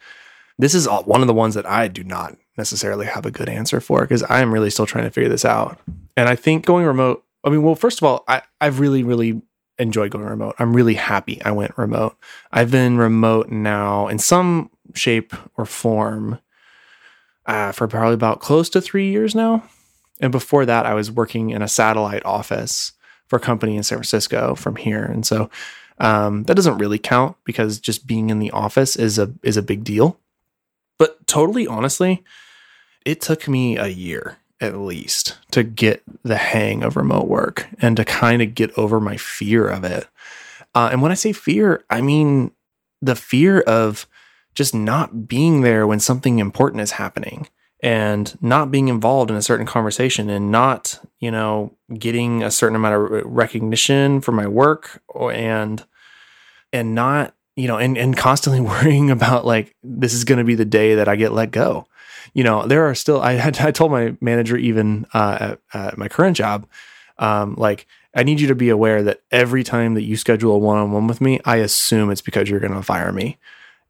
this 0.57 0.73
is 0.73 0.87
one 0.87 1.21
of 1.21 1.27
the 1.27 1.33
ones 1.33 1.53
that 1.53 1.65
I 1.67 1.87
do 1.87 2.03
not 2.03 2.35
necessarily 2.57 3.05
have 3.05 3.25
a 3.25 3.31
good 3.31 3.49
answer 3.49 3.79
for 3.79 4.01
because 4.01 4.23
I 4.23 4.41
am 4.41 4.53
really 4.53 4.69
still 4.69 4.85
trying 4.85 5.05
to 5.05 5.11
figure 5.11 5.29
this 5.29 5.45
out. 5.45 5.79
And 6.15 6.27
I 6.27 6.35
think 6.35 6.65
going 6.65 6.85
remote, 6.85 7.23
I 7.43 7.49
mean, 7.49 7.63
well, 7.63 7.75
first 7.75 7.99
of 7.99 8.03
all, 8.03 8.23
I, 8.27 8.41
I've 8.59 8.79
really, 8.79 9.03
really 9.03 9.41
enjoyed 9.79 10.11
going 10.11 10.25
remote. 10.25 10.55
I'm 10.59 10.75
really 10.75 10.95
happy 10.95 11.41
I 11.43 11.51
went 11.51 11.77
remote. 11.77 12.17
I've 12.51 12.71
been 12.71 12.97
remote 12.97 13.49
now 13.49 14.07
in 14.07 14.19
some 14.19 14.71
shape 14.95 15.33
or 15.55 15.65
form 15.65 16.39
uh, 17.45 17.71
for 17.71 17.87
probably 17.87 18.15
about 18.15 18.39
close 18.39 18.69
to 18.71 18.81
three 18.81 19.09
years 19.09 19.35
now. 19.35 19.63
And 20.19 20.31
before 20.31 20.65
that, 20.65 20.85
I 20.85 20.93
was 20.93 21.11
working 21.11 21.51
in 21.51 21.61
a 21.61 21.67
satellite 21.67 22.25
office 22.25 22.93
for 23.27 23.37
a 23.37 23.41
company 23.41 23.77
in 23.77 23.83
San 23.83 23.97
Francisco 23.97 24.55
from 24.55 24.75
here. 24.75 25.03
And 25.03 25.25
so 25.25 25.49
um, 25.99 26.43
that 26.43 26.55
doesn't 26.55 26.77
really 26.77 26.99
count 26.99 27.37
because 27.43 27.79
just 27.79 28.07
being 28.07 28.29
in 28.29 28.39
the 28.39 28.51
office 28.51 28.95
is 28.95 29.19
a 29.19 29.33
is 29.43 29.57
a 29.57 29.61
big 29.61 29.83
deal. 29.83 30.19
But 30.97 31.27
totally 31.27 31.67
honestly, 31.67 32.23
it 33.07 33.21
took 33.21 33.47
me 33.47 33.77
a 33.77 33.87
year 33.87 34.37
at 34.59 34.75
least 34.75 35.37
to 35.51 35.63
get 35.63 36.03
the 36.23 36.35
hang 36.35 36.83
of 36.83 36.97
remote 36.97 37.29
work 37.29 37.69
and 37.79 37.95
to 37.95 38.03
kind 38.03 38.41
of 38.41 38.53
get 38.53 38.77
over 38.77 38.99
my 38.99 39.15
fear 39.15 39.69
of 39.69 39.85
it. 39.85 40.05
Uh, 40.75 40.89
and 40.91 41.01
when 41.01 41.11
I 41.11 41.15
say 41.15 41.31
fear, 41.31 41.85
I 41.89 42.01
mean 42.01 42.51
the 43.01 43.15
fear 43.15 43.61
of 43.61 44.07
just 44.55 44.75
not 44.75 45.25
being 45.25 45.61
there 45.61 45.87
when 45.87 46.01
something 46.01 46.39
important 46.39 46.81
is 46.81 46.91
happening 46.91 47.47
and 47.81 48.37
not 48.41 48.71
being 48.71 48.89
involved 48.89 49.31
in 49.31 49.37
a 49.37 49.41
certain 49.41 49.65
conversation 49.65 50.29
and 50.29 50.51
not, 50.51 50.99
you 51.21 51.31
know, 51.31 51.71
getting 51.97 52.43
a 52.43 52.51
certain 52.51 52.75
amount 52.75 52.95
of 52.95 53.23
recognition 53.23 54.19
for 54.19 54.33
my 54.33 54.47
work 54.47 55.01
or, 55.07 55.31
and 55.31 55.85
and 56.73 56.93
not, 56.93 57.33
you 57.55 57.67
know, 57.69 57.77
and 57.77 57.97
and 57.97 58.17
constantly 58.17 58.59
worrying 58.73 59.09
about 59.09 59.45
like 59.45 59.73
this 59.81 60.13
is 60.13 60.25
going 60.25 60.39
to 60.39 60.43
be 60.43 60.55
the 60.55 60.65
day 60.65 60.95
that 60.95 61.07
I 61.07 61.15
get 61.15 61.31
let 61.31 61.51
go 61.51 61.87
you 62.33 62.43
know, 62.43 62.65
there 62.65 62.87
are 62.87 62.95
still, 62.95 63.21
I 63.21 63.33
had, 63.33 63.59
I 63.61 63.71
told 63.71 63.91
my 63.91 64.15
manager 64.21 64.57
even 64.57 65.05
uh, 65.13 65.37
at, 65.39 65.59
at, 65.73 65.97
my 65.97 66.07
current 66.07 66.37
job, 66.37 66.67
um, 67.17 67.55
like, 67.55 67.87
I 68.15 68.23
need 68.23 68.39
you 68.39 68.47
to 68.47 68.55
be 68.55 68.69
aware 68.69 69.03
that 69.03 69.21
every 69.31 69.63
time 69.63 69.93
that 69.93 70.03
you 70.03 70.17
schedule 70.17 70.53
a 70.53 70.57
one 70.57 70.77
on 70.77 70.91
one 70.91 71.07
with 71.07 71.21
me, 71.21 71.39
I 71.45 71.57
assume 71.57 72.09
it's 72.09 72.21
because 72.21 72.49
you're 72.49 72.59
going 72.59 72.73
to 72.73 72.81
fire 72.81 73.11
me. 73.11 73.37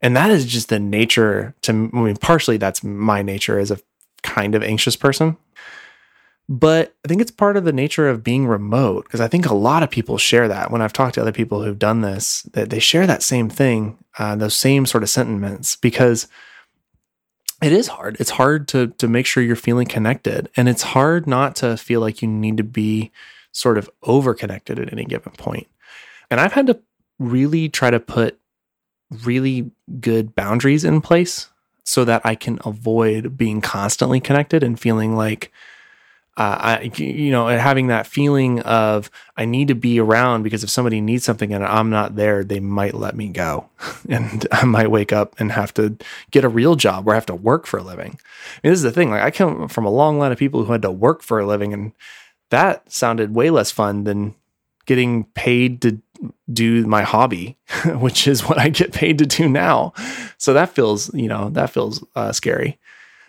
And 0.02 0.16
that 0.16 0.30
is 0.30 0.44
just 0.44 0.68
the 0.68 0.78
nature 0.78 1.54
to, 1.62 1.72
I 1.72 1.96
mean, 1.96 2.16
partially 2.16 2.56
that's 2.56 2.84
my 2.84 3.22
nature 3.22 3.58
as 3.58 3.70
a 3.70 3.80
kind 4.22 4.54
of 4.54 4.62
anxious 4.62 4.96
person. 4.96 5.36
But 6.48 6.94
I 7.04 7.08
think 7.08 7.20
it's 7.20 7.30
part 7.30 7.58
of 7.58 7.64
the 7.64 7.72
nature 7.72 8.08
of 8.08 8.24
being 8.24 8.46
remote 8.46 9.04
because 9.04 9.20
I 9.20 9.28
think 9.28 9.44
a 9.44 9.54
lot 9.54 9.82
of 9.82 9.90
people 9.90 10.16
share 10.16 10.48
that. 10.48 10.70
When 10.70 10.80
I've 10.80 10.94
talked 10.94 11.14
to 11.16 11.20
other 11.20 11.32
people 11.32 11.62
who've 11.62 11.78
done 11.78 12.00
this, 12.00 12.42
that 12.54 12.70
they 12.70 12.78
share 12.78 13.06
that 13.06 13.22
same 13.22 13.50
thing, 13.50 13.98
uh, 14.18 14.34
those 14.34 14.56
same 14.56 14.86
sort 14.86 15.02
of 15.02 15.10
sentiments 15.10 15.76
because 15.76 16.26
it 17.62 17.72
is 17.72 17.88
hard. 17.88 18.16
It's 18.20 18.30
hard 18.30 18.68
to 18.68 18.88
to 18.98 19.08
make 19.08 19.26
sure 19.26 19.42
you're 19.42 19.56
feeling 19.56 19.86
connected, 19.86 20.48
and 20.56 20.68
it's 20.68 20.82
hard 20.82 21.26
not 21.26 21.56
to 21.56 21.76
feel 21.76 22.00
like 22.00 22.22
you 22.22 22.28
need 22.28 22.56
to 22.58 22.64
be 22.64 23.10
sort 23.52 23.78
of 23.78 23.90
over 24.02 24.34
connected 24.34 24.78
at 24.78 24.92
any 24.92 25.04
given 25.04 25.32
point. 25.32 25.66
And 26.30 26.40
I've 26.40 26.52
had 26.52 26.66
to 26.68 26.80
really 27.18 27.68
try 27.68 27.90
to 27.90 27.98
put 27.98 28.38
really 29.24 29.70
good 30.00 30.34
boundaries 30.34 30.84
in 30.84 31.00
place 31.00 31.48
so 31.84 32.04
that 32.04 32.20
I 32.24 32.34
can 32.34 32.58
avoid 32.64 33.36
being 33.36 33.60
constantly 33.60 34.20
connected 34.20 34.62
and 34.62 34.78
feeling 34.78 35.16
like 35.16 35.50
uh, 36.38 36.56
I, 36.78 36.92
you 36.94 37.32
know, 37.32 37.48
having 37.48 37.88
that 37.88 38.06
feeling 38.06 38.60
of 38.60 39.10
I 39.36 39.44
need 39.44 39.68
to 39.68 39.74
be 39.74 39.98
around 39.98 40.44
because 40.44 40.62
if 40.62 40.70
somebody 40.70 41.00
needs 41.00 41.24
something 41.24 41.52
and 41.52 41.64
I'm 41.64 41.90
not 41.90 42.14
there, 42.14 42.44
they 42.44 42.60
might 42.60 42.94
let 42.94 43.16
me 43.16 43.26
go, 43.28 43.68
and 44.08 44.46
I 44.52 44.64
might 44.64 44.92
wake 44.92 45.12
up 45.12 45.34
and 45.40 45.50
have 45.50 45.74
to 45.74 45.96
get 46.30 46.44
a 46.44 46.48
real 46.48 46.76
job 46.76 47.04
where 47.04 47.14
I 47.14 47.16
have 47.16 47.26
to 47.26 47.34
work 47.34 47.66
for 47.66 47.78
a 47.78 47.82
living. 47.82 48.20
This 48.62 48.74
is 48.74 48.82
the 48.82 48.92
thing. 48.92 49.10
Like 49.10 49.22
I 49.22 49.32
come 49.32 49.66
from 49.66 49.84
a 49.84 49.90
long 49.90 50.20
line 50.20 50.30
of 50.30 50.38
people 50.38 50.64
who 50.64 50.70
had 50.70 50.82
to 50.82 50.92
work 50.92 51.22
for 51.22 51.40
a 51.40 51.46
living, 51.46 51.72
and 51.72 51.92
that 52.50 52.90
sounded 52.90 53.34
way 53.34 53.50
less 53.50 53.72
fun 53.72 54.04
than 54.04 54.36
getting 54.86 55.24
paid 55.24 55.82
to 55.82 56.00
do 56.52 56.86
my 56.86 57.02
hobby, 57.02 57.58
which 57.96 58.28
is 58.28 58.48
what 58.48 58.58
I 58.58 58.68
get 58.68 58.92
paid 58.92 59.18
to 59.18 59.26
do 59.26 59.48
now. 59.48 59.92
So 60.36 60.54
that 60.54 60.70
feels, 60.70 61.12
you 61.12 61.26
know, 61.26 61.50
that 61.50 61.70
feels 61.70 62.04
uh, 62.14 62.30
scary. 62.30 62.78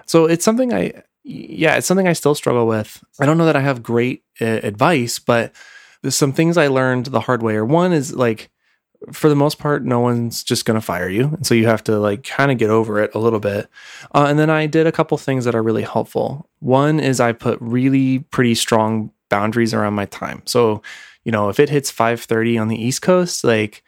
So 0.06 0.26
it's 0.26 0.46
something 0.46 0.74
I 0.74 1.04
yeah, 1.30 1.76
it's 1.76 1.86
something 1.86 2.08
I 2.08 2.14
still 2.14 2.34
struggle 2.34 2.66
with. 2.66 3.04
I 3.20 3.28
don't 3.28 3.38
know 3.38 3.46
that 3.46 3.56
I 3.56 3.62
have 3.62 3.84
great 3.84 4.24
uh, 4.42 4.46
advice, 4.64 5.20
but 5.20 5.54
there's 6.02 6.16
some 6.16 6.34
things 6.34 6.58
I 6.58 6.68
learned 6.68 7.06
the 7.08 7.20
hard 7.20 7.44
way. 7.44 7.56
Or 7.56 7.64
one 7.64 7.94
is 7.94 8.16
like, 8.16 8.50
for 9.12 9.30
the 9.30 9.36
most 9.36 9.60
part, 9.60 9.86
no 9.86 10.00
one's 10.00 10.44
just 10.44 10.66
going 10.66 10.80
to 10.80 10.86
fire 10.86 11.08
you. 11.08 11.26
And 11.26 11.46
so 11.46 11.54
you 11.54 11.68
have 11.68 11.84
to 11.84 12.00
like 12.00 12.24
kind 12.24 12.52
of 12.52 12.58
get 12.58 12.72
over 12.72 13.00
it 13.00 13.14
a 13.14 13.20
little 13.20 13.40
bit. 13.40 13.70
Uh, 14.14 14.26
and 14.28 14.40
then 14.40 14.50
I 14.50 14.66
did 14.66 14.88
a 14.88 14.92
couple 14.92 15.18
things 15.20 15.46
that 15.46 15.54
are 15.54 15.62
really 15.62 15.84
helpful. 15.84 16.50
One 16.60 17.00
is 17.00 17.20
I 17.20 17.32
put 17.34 17.60
really 17.62 18.20
pretty 18.20 18.56
strong 18.56 19.12
boundaries 19.30 19.74
around 19.74 19.94
my 19.94 20.06
time. 20.06 20.42
So, 20.46 20.82
you 21.26 21.32
know, 21.32 21.50
if 21.50 21.60
it 21.60 21.70
hits 21.70 21.92
5:30 21.92 22.60
on 22.60 22.70
the 22.70 22.84
East 22.84 23.04
Coast, 23.04 23.44
like, 23.44 23.84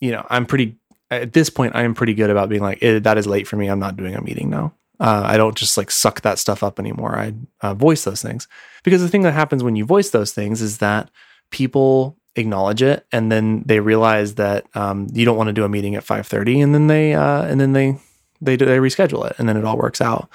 you 0.00 0.12
know, 0.12 0.26
I'm 0.28 0.44
pretty 0.44 0.76
at 1.10 1.32
this 1.32 1.48
point 1.48 1.74
I 1.74 1.82
am 1.82 1.94
pretty 1.94 2.14
good 2.14 2.30
about 2.30 2.50
being 2.50 2.62
like, 2.62 2.82
eh, 2.82 2.98
that 2.98 3.16
is 3.16 3.26
late 3.26 3.48
for 3.48 3.56
me. 3.56 3.68
I'm 3.68 3.80
not 3.80 3.96
doing 3.96 4.14
a 4.14 4.20
meeting 4.20 4.50
now 4.50 4.74
Uh, 5.00 5.22
I 5.24 5.36
don't 5.36 5.56
just 5.56 5.76
like 5.76 5.90
suck 5.90 6.20
that 6.20 6.38
stuff 6.38 6.62
up 6.62 6.78
anymore. 6.78 7.16
I 7.18 7.34
uh, 7.60 7.74
voice 7.74 8.04
those 8.04 8.22
things. 8.22 8.46
Because 8.82 9.02
the 9.02 9.08
thing 9.08 9.22
that 9.22 9.32
happens 9.32 9.62
when 9.62 9.76
you 9.76 9.84
voice 9.84 10.10
those 10.10 10.32
things 10.32 10.62
is 10.62 10.78
that 10.78 11.10
people 11.50 12.16
acknowledge 12.36 12.82
it 12.82 13.06
and 13.12 13.30
then 13.30 13.62
they 13.66 13.80
realize 13.80 14.34
that 14.34 14.66
um, 14.74 15.06
you 15.12 15.24
don't 15.24 15.36
want 15.36 15.48
to 15.48 15.52
do 15.52 15.64
a 15.64 15.68
meeting 15.68 15.94
at 15.94 16.04
5.30 16.04 16.62
and 16.62 16.74
then 16.74 16.86
they 16.88 17.14
uh, 17.14 17.42
and 17.42 17.60
then 17.60 17.72
they 17.72 17.96
they 18.40 18.56
they 18.56 18.78
reschedule 18.78 19.28
it 19.28 19.36
and 19.38 19.48
then 19.48 19.56
it 19.56 19.64
all 19.64 19.76
works 19.76 20.00
out. 20.00 20.28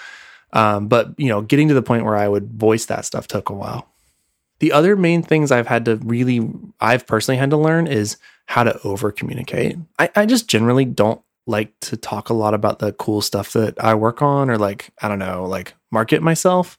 Um, 0.52 0.88
but 0.88 1.14
you 1.18 1.28
know 1.30 1.42
getting 1.42 1.68
to 1.68 1.74
the 1.74 1.84
point 1.84 2.06
where 2.06 2.18
i 2.18 2.28
would 2.28 2.52
voice 2.54 2.86
that 2.86 3.06
stuff 3.06 3.28
took 3.28 3.50
a 3.50 3.54
while. 3.54 3.88
The 4.60 4.72
other 4.72 4.96
main 4.96 5.24
things 5.24 5.52
i've 5.52 5.68
had 5.68 5.86
to 5.86 5.98
really 5.98 6.50
i've 6.82 7.06
personally 7.08 7.38
had 7.38 7.50
to 7.52 7.58
learn 7.58 7.88
is 7.88 8.18
how 8.48 8.64
to 8.64 8.80
over 8.82 9.12
communicate 9.12 9.78
I, 10.00 10.10
I 10.16 10.26
just 10.26 10.48
generally 10.48 10.86
don't 10.86 11.22
like 11.48 11.74
to 11.82 11.98
talk 11.98 12.30
a 12.30 12.34
lot 12.34 12.54
about 12.54 12.80
the 12.80 12.94
cool 12.94 13.22
stuff 13.22 13.54
that 13.54 13.82
i 13.84 13.94
work 13.94 14.22
on 14.22 14.50
or 14.50 14.58
like 14.58 14.92
i 15.02 15.08
don't 15.08 15.20
know 15.20 15.46
like 15.46 15.74
market 15.92 16.22
myself 16.22 16.78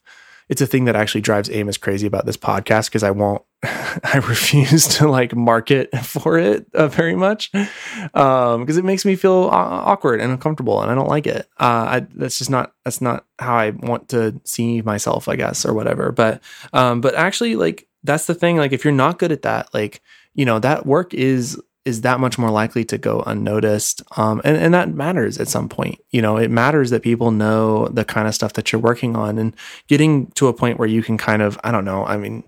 it's 0.50 0.60
a 0.60 0.66
thing 0.66 0.86
that 0.86 0.96
actually 0.96 1.20
drives 1.20 1.48
Amos 1.48 1.76
crazy 1.76 2.08
about 2.08 2.26
this 2.26 2.36
podcast 2.36 2.86
because 2.86 3.04
I 3.04 3.12
won't, 3.12 3.42
I 3.62 4.20
refuse 4.26 4.88
to 4.96 5.06
like 5.08 5.34
market 5.34 5.96
for 6.04 6.38
it 6.38 6.66
uh, 6.74 6.88
very 6.88 7.14
much 7.14 7.52
because 7.52 8.54
um, 8.54 8.66
it 8.68 8.84
makes 8.84 9.04
me 9.04 9.14
feel 9.14 9.48
awkward 9.52 10.20
and 10.20 10.32
uncomfortable 10.32 10.82
and 10.82 10.90
I 10.90 10.96
don't 10.96 11.08
like 11.08 11.28
it. 11.28 11.48
Uh, 11.58 11.86
I, 11.88 12.06
that's 12.16 12.38
just 12.38 12.50
not 12.50 12.74
that's 12.84 13.00
not 13.00 13.26
how 13.38 13.54
I 13.54 13.70
want 13.70 14.08
to 14.08 14.40
see 14.44 14.82
myself, 14.82 15.28
I 15.28 15.36
guess, 15.36 15.64
or 15.64 15.72
whatever. 15.72 16.10
But 16.10 16.42
um, 16.72 17.00
but 17.00 17.14
actually, 17.14 17.54
like 17.54 17.86
that's 18.02 18.26
the 18.26 18.34
thing. 18.34 18.56
Like 18.56 18.72
if 18.72 18.84
you're 18.84 18.92
not 18.92 19.20
good 19.20 19.30
at 19.30 19.42
that, 19.42 19.72
like 19.72 20.02
you 20.34 20.44
know 20.44 20.58
that 20.58 20.84
work 20.84 21.14
is 21.14 21.60
is 21.84 22.02
that 22.02 22.20
much 22.20 22.38
more 22.38 22.50
likely 22.50 22.84
to 22.84 22.98
go 22.98 23.22
unnoticed. 23.26 24.02
Um, 24.18 24.40
and, 24.44 24.56
and 24.56 24.74
that 24.74 24.92
matters 24.92 25.38
at 25.38 25.48
some 25.48 25.68
point. 25.68 25.98
You 26.10 26.20
know, 26.20 26.36
it 26.36 26.50
matters 26.50 26.90
that 26.90 27.02
people 27.02 27.30
know 27.30 27.88
the 27.88 28.04
kind 28.04 28.28
of 28.28 28.34
stuff 28.34 28.52
that 28.54 28.70
you're 28.70 28.80
working 28.80 29.16
on 29.16 29.38
and 29.38 29.56
getting 29.88 30.26
to 30.32 30.48
a 30.48 30.52
point 30.52 30.78
where 30.78 30.88
you 30.88 31.02
can 31.02 31.16
kind 31.16 31.40
of, 31.40 31.58
I 31.64 31.70
don't 31.70 31.84
know, 31.84 32.04
I 32.04 32.16
mean, 32.18 32.44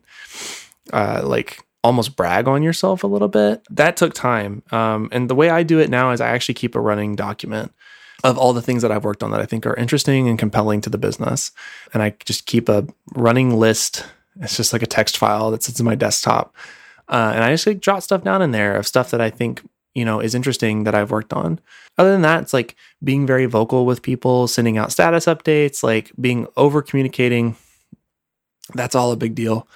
uh, 0.93 1.23
like 1.25 1.61
almost 1.83 2.15
brag 2.15 2.47
on 2.47 2.63
yourself 2.63 3.03
a 3.03 3.07
little 3.07 3.29
bit. 3.29 3.63
That 3.71 3.97
took 3.97 4.13
time. 4.13 4.63
Um, 4.71 5.09
and 5.13 5.31
the 5.31 5.35
way 5.35 5.51
I 5.51 5.63
do 5.63 5.81
it 5.81 5.91
now 5.91 6.13
is 6.13 6.21
I 6.21 6.29
actually 6.29 6.55
keep 6.55 6.75
a 6.75 6.81
running 6.81 7.17
document 7.17 7.73
of 8.25 8.39
all 8.39 8.53
the 8.53 8.63
things 8.63 8.83
that 8.83 8.93
I've 8.93 9.05
worked 9.05 9.23
on 9.23 9.31
that 9.33 9.41
I 9.41 9.47
think 9.47 9.67
are 9.67 9.75
interesting 9.75 10.29
and 10.29 10.39
compelling 10.39 10.81
to 10.83 10.91
the 10.91 10.99
business. 10.99 11.51
And 11.93 12.03
I 12.03 12.15
just 12.25 12.47
keep 12.47 12.69
a 12.69 12.87
running 13.15 13.59
list. 13.59 14.05
It's 14.41 14.57
just 14.57 14.73
like 14.73 14.83
a 14.83 14.87
text 14.87 15.17
file 15.17 15.51
that 15.51 15.63
sits 15.63 15.81
in 15.81 15.87
my 15.87 15.95
desktop 15.95 16.55
uh, 17.13 17.33
and 17.35 17.45
I 17.45 17.51
just 17.51 17.67
like 17.67 17.81
jot 17.81 18.03
stuff 18.03 18.25
down 18.25 18.41
in 18.41 18.53
there 18.53 18.75
of 18.75 18.87
stuff 18.87 19.11
that 19.11 19.21
I 19.21 19.29
think 19.29 19.63
you 19.95 20.05
know 20.05 20.19
is 20.19 20.35
interesting 20.35 20.85
that 20.85 20.95
I've 20.95 21.11
worked 21.11 21.35
on. 21.35 21.61
Other 21.99 22.11
than 22.11 22.23
that, 22.23 22.43
it's 22.43 22.55
like 22.55 22.75
being 23.05 23.27
very 23.27 23.45
vocal 23.45 23.85
with 23.85 24.01
people, 24.01 24.49
sending 24.49 24.79
out 24.79 24.91
status 24.91 25.27
updates, 25.27 25.83
like 25.83 26.11
being 26.19 26.47
over 26.57 26.81
communicating. 26.81 27.55
That's 28.75 28.95
all 28.95 29.13
a 29.13 29.17
big 29.17 29.35
deal, 29.35 29.69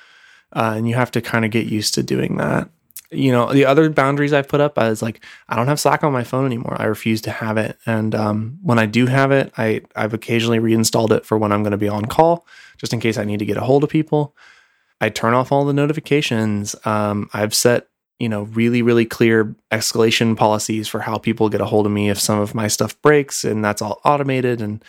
uh, 0.54 0.74
and 0.76 0.88
you 0.88 0.94
have 0.94 1.10
to 1.10 1.20
kind 1.20 1.44
of 1.44 1.50
get 1.50 1.66
used 1.66 1.92
to 1.94 2.02
doing 2.02 2.38
that. 2.38 2.70
You 3.10 3.30
know, 3.30 3.52
the 3.52 3.66
other 3.66 3.90
boundaries 3.90 4.32
I've 4.32 4.48
put 4.48 4.62
up 4.62 4.78
is 4.78 5.02
like 5.02 5.22
I 5.46 5.56
don't 5.56 5.68
have 5.68 5.78
Slack 5.78 6.02
on 6.02 6.14
my 6.14 6.24
phone 6.24 6.46
anymore. 6.46 6.76
I 6.80 6.86
refuse 6.86 7.20
to 7.22 7.30
have 7.30 7.58
it, 7.58 7.76
and 7.84 8.14
um, 8.14 8.58
when 8.62 8.78
I 8.78 8.86
do 8.86 9.04
have 9.04 9.30
it, 9.30 9.52
I 9.58 9.82
I've 9.94 10.14
occasionally 10.14 10.58
reinstalled 10.58 11.12
it 11.12 11.26
for 11.26 11.36
when 11.36 11.52
I'm 11.52 11.62
going 11.62 11.72
to 11.72 11.76
be 11.76 11.88
on 11.88 12.06
call, 12.06 12.46
just 12.78 12.94
in 12.94 13.00
case 13.00 13.18
I 13.18 13.24
need 13.24 13.40
to 13.40 13.46
get 13.46 13.58
a 13.58 13.60
hold 13.60 13.84
of 13.84 13.90
people. 13.90 14.34
I 15.00 15.08
turn 15.08 15.34
off 15.34 15.52
all 15.52 15.64
the 15.64 15.72
notifications. 15.72 16.74
Um, 16.84 17.28
I've 17.32 17.54
set 17.54 17.88
you 18.18 18.28
know 18.28 18.44
really 18.44 18.80
really 18.80 19.04
clear 19.04 19.54
escalation 19.70 20.36
policies 20.36 20.88
for 20.88 21.00
how 21.00 21.18
people 21.18 21.50
get 21.50 21.60
a 21.60 21.66
hold 21.66 21.84
of 21.86 21.92
me 21.92 22.08
if 22.08 22.18
some 22.18 22.38
of 22.38 22.54
my 22.54 22.68
stuff 22.68 23.00
breaks, 23.02 23.44
and 23.44 23.64
that's 23.64 23.82
all 23.82 24.00
automated. 24.04 24.60
And 24.60 24.84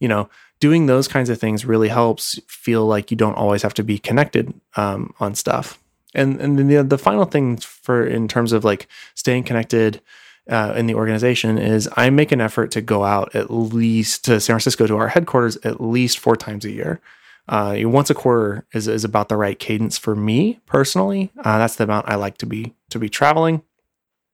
you 0.00 0.08
know, 0.08 0.28
doing 0.60 0.86
those 0.86 1.08
kinds 1.08 1.30
of 1.30 1.38
things 1.38 1.64
really 1.64 1.88
helps 1.88 2.38
feel 2.48 2.84
like 2.86 3.10
you 3.10 3.16
don't 3.16 3.36
always 3.36 3.62
have 3.62 3.74
to 3.74 3.84
be 3.84 3.98
connected 3.98 4.52
um, 4.76 5.14
on 5.20 5.34
stuff. 5.34 5.78
And 6.14 6.40
and 6.40 6.58
then 6.58 6.68
the 6.68 6.82
the 6.82 6.98
final 6.98 7.24
thing 7.24 7.58
for 7.58 8.04
in 8.04 8.28
terms 8.28 8.52
of 8.52 8.64
like 8.64 8.88
staying 9.14 9.44
connected. 9.44 10.00
Uh, 10.46 10.74
in 10.76 10.84
the 10.86 10.94
organization 10.94 11.56
is 11.56 11.88
I 11.96 12.10
make 12.10 12.30
an 12.30 12.42
effort 12.42 12.70
to 12.72 12.82
go 12.82 13.02
out 13.02 13.34
at 13.34 13.50
least 13.50 14.26
to 14.26 14.38
San 14.40 14.52
Francisco 14.52 14.86
to 14.86 14.94
our 14.98 15.08
headquarters 15.08 15.56
at 15.64 15.80
least 15.80 16.18
four 16.18 16.36
times 16.36 16.66
a 16.66 16.70
year 16.70 17.00
uh, 17.48 17.76
once 17.80 18.10
a 18.10 18.14
quarter 18.14 18.66
is, 18.72 18.88
is 18.88 19.04
about 19.04 19.28
the 19.28 19.36
right 19.36 19.58
cadence 19.58 19.98
for 19.98 20.14
me 20.14 20.60
personally. 20.66 21.30
Uh, 21.38 21.58
that's 21.58 21.76
the 21.76 21.84
amount 21.84 22.08
I 22.08 22.14
like 22.14 22.38
to 22.38 22.46
be 22.46 22.74
to 22.90 22.98
be 22.98 23.08
traveling, 23.08 23.62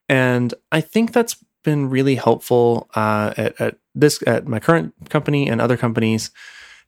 and 0.09 0.55
I 0.70 0.81
think 0.81 1.12
that's 1.12 1.37
been 1.62 1.90
really 1.90 2.14
helpful 2.14 2.88
uh, 2.94 3.35
at, 3.37 3.61
at 3.61 3.79
this 3.94 4.23
at 4.27 4.46
my 4.46 4.61
current 4.61 4.94
company 5.09 5.49
and 5.49 5.61
other 5.61 5.77
companies, 5.77 6.31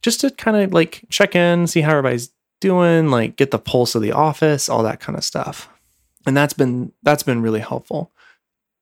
just 0.01 0.21
to 0.21 0.31
kind 0.31 0.57
of 0.57 0.73
like 0.73 1.05
check 1.11 1.35
in, 1.35 1.67
see 1.67 1.81
how 1.81 1.91
everybody's 1.91 2.31
doing, 2.61 3.11
like 3.11 3.37
get 3.37 3.51
the 3.51 3.59
pulse 3.59 3.95
of 3.95 4.03
the 4.03 4.13
office, 4.13 4.69
all 4.69 4.83
that 4.85 5.01
kind 5.01 5.19
of 5.19 5.25
stuff, 5.25 5.69
and 6.27 6.37
that's 6.37 6.55
been 6.55 6.93
that's 7.03 7.25
been 7.25 7.43
really 7.43 7.61
helpful. 7.61 8.13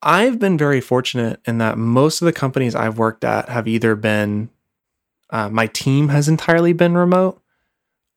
I've 0.03 0.39
been 0.39 0.57
very 0.57 0.81
fortunate 0.81 1.41
in 1.47 1.59
that 1.59 1.77
most 1.77 2.23
of 2.23 2.27
the 2.27 2.33
companies 2.33 2.75
I've 2.75 2.99
worked 2.99 3.25
at 3.25 3.49
have 3.49 3.69
either 3.69 3.95
been 3.95 4.49
uh, 5.31 5.49
my 5.49 5.67
team 5.67 6.09
has 6.09 6.29
entirely 6.29 6.73
been 6.73 6.97
remote, 6.97 7.41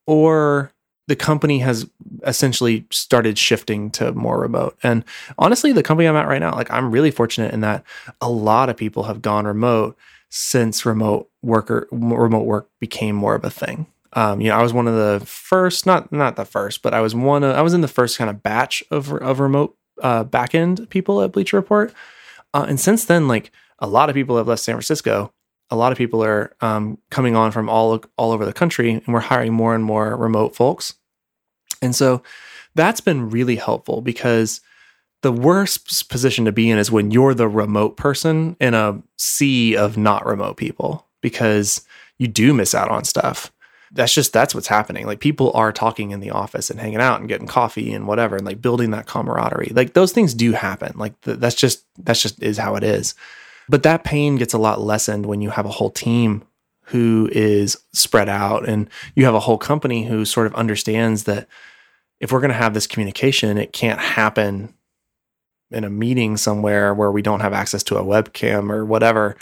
or 0.05 0.71
the 1.07 1.15
company 1.15 1.59
has 1.59 1.89
essentially 2.25 2.85
started 2.89 3.37
shifting 3.37 3.89
to 3.91 4.13
more 4.13 4.39
remote. 4.39 4.77
And 4.83 5.03
honestly, 5.37 5.71
the 5.71 5.83
company 5.83 6.07
I'm 6.07 6.15
at 6.15 6.27
right 6.27 6.39
now, 6.39 6.53
like 6.53 6.71
I'm 6.71 6.91
really 6.91 7.11
fortunate 7.11 7.53
in 7.53 7.61
that 7.61 7.83
a 8.21 8.29
lot 8.29 8.69
of 8.69 8.77
people 8.77 9.03
have 9.03 9.21
gone 9.21 9.45
remote 9.45 9.97
since 10.29 10.85
remote 10.85 11.29
worker 11.41 11.87
remote 11.91 12.45
work 12.45 12.69
became 12.79 13.15
more 13.15 13.35
of 13.35 13.43
a 13.43 13.49
thing. 13.49 13.85
Um, 14.13 14.41
you 14.41 14.49
know, 14.49 14.57
I 14.57 14.61
was 14.61 14.73
one 14.73 14.87
of 14.87 14.95
the 14.95 15.25
first, 15.25 15.85
not 15.85 16.11
not 16.11 16.35
the 16.35 16.45
first, 16.45 16.81
but 16.81 16.93
I 16.93 17.01
was 17.01 17.13
one 17.13 17.43
of, 17.43 17.55
I 17.55 17.61
was 17.61 17.73
in 17.73 17.81
the 17.81 17.87
first 17.87 18.17
kind 18.17 18.29
of 18.29 18.41
batch 18.41 18.83
of 18.89 19.11
of 19.11 19.39
remote 19.39 19.75
uh, 20.01 20.23
backend 20.23 20.89
people 20.89 21.21
at 21.21 21.31
Bleacher 21.31 21.57
Report. 21.57 21.93
Uh, 22.53 22.65
and 22.67 22.79
since 22.79 23.05
then, 23.05 23.27
like 23.27 23.51
a 23.79 23.87
lot 23.87 24.09
of 24.09 24.15
people 24.15 24.37
have 24.37 24.47
left 24.47 24.61
San 24.61 24.75
Francisco 24.75 25.33
a 25.73 25.75
lot 25.75 25.91
of 25.91 25.97
people 25.97 26.23
are 26.23 26.55
um, 26.61 26.99
coming 27.09 27.35
on 27.35 27.51
from 27.51 27.67
all 27.67 27.99
all 28.15 28.31
over 28.31 28.45
the 28.45 28.53
country, 28.53 28.91
and 28.91 29.07
we're 29.07 29.19
hiring 29.19 29.53
more 29.53 29.73
and 29.73 29.83
more 29.83 30.15
remote 30.15 30.55
folks. 30.55 30.93
And 31.81 31.95
so 31.95 32.21
that's 32.75 33.01
been 33.01 33.31
really 33.31 33.55
helpful 33.55 34.01
because 34.01 34.61
the 35.23 35.31
worst 35.31 36.09
position 36.09 36.45
to 36.45 36.51
be 36.51 36.69
in 36.69 36.77
is 36.77 36.91
when 36.91 37.09
you're 37.09 37.33
the 37.33 37.47
remote 37.47 37.97
person 37.97 38.55
in 38.59 38.75
a 38.75 39.01
sea 39.17 39.75
of 39.75 39.97
not 39.97 40.27
remote 40.27 40.57
people 40.57 41.07
because 41.21 41.81
you 42.19 42.27
do 42.27 42.53
miss 42.53 42.75
out 42.75 42.89
on 42.89 43.03
stuff. 43.03 43.51
That's 43.91 44.13
just 44.13 44.31
that's 44.31 44.53
what's 44.53 44.67
happening. 44.67 45.07
Like 45.07 45.21
people 45.21 45.51
are 45.53 45.71
talking 45.71 46.11
in 46.11 46.19
the 46.19 46.31
office 46.31 46.69
and 46.69 46.79
hanging 46.79 47.01
out 47.01 47.19
and 47.19 47.27
getting 47.29 47.47
coffee 47.47 47.93
and 47.93 48.07
whatever 48.07 48.35
and 48.35 48.45
like 48.45 48.61
building 48.61 48.91
that 48.91 49.07
camaraderie. 49.07 49.71
Like 49.73 49.93
those 49.93 50.11
things 50.11 50.35
do 50.35 50.51
happen. 50.51 50.93
Like 50.97 51.19
th- 51.21 51.39
that's 51.39 51.55
just 51.55 51.83
that's 51.97 52.21
just 52.21 52.43
is 52.43 52.59
how 52.59 52.75
it 52.75 52.83
is. 52.83 53.15
But 53.69 53.83
that 53.83 54.03
pain 54.03 54.35
gets 54.35 54.53
a 54.53 54.57
lot 54.57 54.81
lessened 54.81 55.25
when 55.25 55.41
you 55.41 55.49
have 55.51 55.65
a 55.65 55.69
whole 55.69 55.89
team 55.89 56.43
who 56.87 57.29
is 57.31 57.77
spread 57.93 58.29
out 58.29 58.67
and 58.67 58.89
you 59.15 59.25
have 59.25 59.33
a 59.33 59.39
whole 59.39 59.57
company 59.57 60.05
who 60.05 60.25
sort 60.25 60.47
of 60.47 60.55
understands 60.55 61.23
that 61.23 61.47
if 62.19 62.31
we're 62.31 62.41
going 62.41 62.49
to 62.49 62.55
have 62.55 62.73
this 62.73 62.87
communication, 62.87 63.57
it 63.57 63.73
can't 63.73 63.99
happen 63.99 64.73
in 65.71 65.83
a 65.83 65.89
meeting 65.89 66.37
somewhere 66.37 66.93
where 66.93 67.11
we 67.11 67.21
don't 67.21 67.39
have 67.39 67.53
access 67.53 67.83
to 67.83 67.97
a 67.97 68.03
webcam 68.03 68.71
or 68.71 68.85
whatever, 68.85 69.35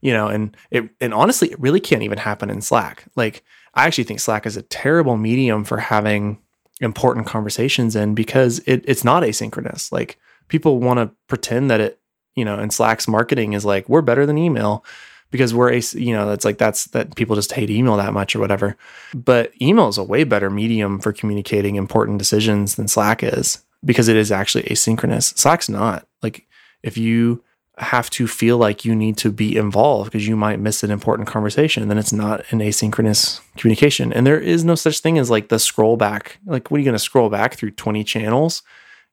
you 0.00 0.12
know, 0.12 0.28
and 0.28 0.56
it 0.70 0.88
and 1.00 1.12
honestly, 1.12 1.50
it 1.50 1.60
really 1.60 1.80
can't 1.80 2.02
even 2.02 2.18
happen 2.18 2.50
in 2.50 2.60
Slack. 2.60 3.04
Like 3.16 3.42
I 3.74 3.86
actually 3.86 4.04
think 4.04 4.20
Slack 4.20 4.46
is 4.46 4.56
a 4.56 4.62
terrible 4.62 5.16
medium 5.16 5.64
for 5.64 5.78
having 5.78 6.38
important 6.80 7.26
conversations 7.26 7.96
in 7.96 8.14
because 8.14 8.60
it, 8.60 8.84
it's 8.86 9.04
not 9.04 9.22
asynchronous. 9.22 9.90
Like 9.90 10.18
people 10.48 10.78
want 10.78 10.98
to 10.98 11.10
pretend 11.26 11.70
that 11.70 11.80
it 11.80 12.00
you 12.34 12.44
know, 12.44 12.58
and 12.58 12.72
Slack's 12.72 13.08
marketing 13.08 13.52
is 13.52 13.64
like, 13.64 13.88
we're 13.88 14.02
better 14.02 14.26
than 14.26 14.38
email 14.38 14.84
because 15.30 15.54
we're 15.54 15.72
a, 15.72 15.80
you 15.94 16.12
know, 16.12 16.26
that's 16.26 16.44
like, 16.44 16.58
that's 16.58 16.86
that 16.86 17.14
people 17.16 17.36
just 17.36 17.52
hate 17.52 17.70
email 17.70 17.96
that 17.96 18.12
much 18.12 18.36
or 18.36 18.38
whatever. 18.38 18.76
But 19.14 19.52
email 19.60 19.88
is 19.88 19.98
a 19.98 20.04
way 20.04 20.24
better 20.24 20.50
medium 20.50 20.98
for 20.98 21.12
communicating 21.12 21.76
important 21.76 22.18
decisions 22.18 22.76
than 22.76 22.88
Slack 22.88 23.22
is 23.22 23.62
because 23.84 24.08
it 24.08 24.16
is 24.16 24.30
actually 24.30 24.64
asynchronous. 24.64 25.36
Slack's 25.36 25.68
not. 25.68 26.06
Like, 26.22 26.46
if 26.82 26.96
you 26.96 27.42
have 27.78 28.10
to 28.10 28.26
feel 28.26 28.58
like 28.58 28.84
you 28.84 28.94
need 28.94 29.16
to 29.16 29.32
be 29.32 29.56
involved 29.56 30.10
because 30.10 30.28
you 30.28 30.36
might 30.36 30.60
miss 30.60 30.82
an 30.82 30.90
important 30.90 31.26
conversation, 31.26 31.88
then 31.88 31.98
it's 31.98 32.12
not 32.12 32.44
an 32.52 32.58
asynchronous 32.58 33.40
communication. 33.56 34.12
And 34.12 34.26
there 34.26 34.38
is 34.38 34.64
no 34.64 34.74
such 34.74 35.00
thing 35.00 35.18
as 35.18 35.30
like 35.30 35.48
the 35.48 35.58
scroll 35.58 35.96
back. 35.96 36.38
Like, 36.44 36.70
what 36.70 36.76
are 36.76 36.80
you 36.80 36.84
going 36.84 36.94
to 36.94 36.98
scroll 36.98 37.30
back 37.30 37.54
through 37.54 37.70
20 37.72 38.04
channels? 38.04 38.62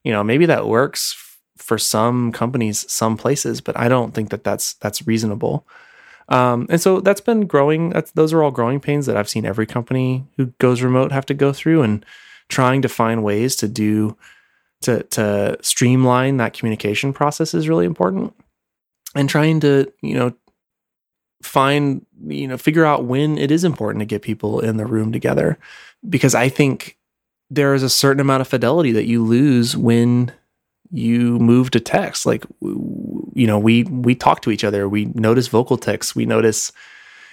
You 0.04 0.12
know, 0.12 0.24
maybe 0.24 0.46
that 0.48 0.68
works 0.68 1.14
for 1.62 1.78
some 1.78 2.32
companies, 2.32 2.92
some 2.92 3.18
places, 3.18 3.62
but 3.62 3.78
I 3.78 3.88
don't 3.88 4.14
think 4.14 4.30
that 4.30 4.44
that's 4.44 4.74
that's 4.76 5.06
reasonable. 5.06 5.68
Um, 6.30 6.68
and 6.70 6.80
so 6.80 7.00
that's 7.00 7.22
been 7.22 7.48
growing. 7.48 7.90
That's, 7.90 8.12
those 8.12 8.34
are 8.34 8.44
all 8.44 8.52
growing 8.52 8.80
pains 8.80 9.08
that 9.08 9.18
I've 9.18 9.30
seen 9.30 9.46
every 9.46 9.66
company 9.66 10.26
who 10.38 10.48
goes 10.60 10.82
remote 10.82 11.12
have 11.12 11.26
to 11.28 11.34
go 11.34 11.54
through, 11.54 11.82
and 11.82 12.06
trying 12.48 12.82
to 12.82 12.90
find 12.90 13.24
ways 13.24 13.56
to 13.58 13.68
do 13.68 14.18
to 14.82 15.04
to 15.04 15.58
streamline 15.62 16.38
that 16.38 16.54
communication 16.54 17.14
process 17.14 17.54
is 17.54 17.70
really 17.70 17.86
important. 17.86 18.34
And 19.16 19.28
trying 19.28 19.60
to 19.62 19.92
you 20.02 20.16
know 20.16 20.34
find, 21.42 22.06
you 22.28 22.48
know, 22.48 22.58
figure 22.58 22.86
out 22.86 23.06
when 23.06 23.38
it 23.38 23.52
is 23.52 23.64
important 23.64 24.02
to 24.02 24.06
get 24.06 24.22
people 24.22 24.60
in 24.60 24.78
the 24.78 24.86
room 24.86 25.12
together. 25.12 25.58
Because 26.08 26.36
I 26.36 26.50
think 26.50 26.98
there 27.50 27.74
is 27.74 27.84
a 27.84 27.90
certain 27.90 28.20
amount 28.20 28.42
of 28.42 28.48
fidelity 28.48 28.92
that 28.92 29.06
you 29.06 29.24
lose 29.24 29.76
when 29.76 30.32
you 30.92 31.40
move 31.40 31.72
to 31.72 31.80
text. 31.80 32.26
Like, 32.26 32.46
you 32.62 33.48
know, 33.48 33.60
we 33.60 33.84
we 33.84 34.16
talk 34.16 34.42
to 34.42 34.52
each 34.52 34.64
other, 34.64 34.88
we 34.90 35.06
notice 35.16 35.48
vocal 35.48 35.78
tics, 35.78 36.16
we 36.16 36.26
notice 36.26 36.72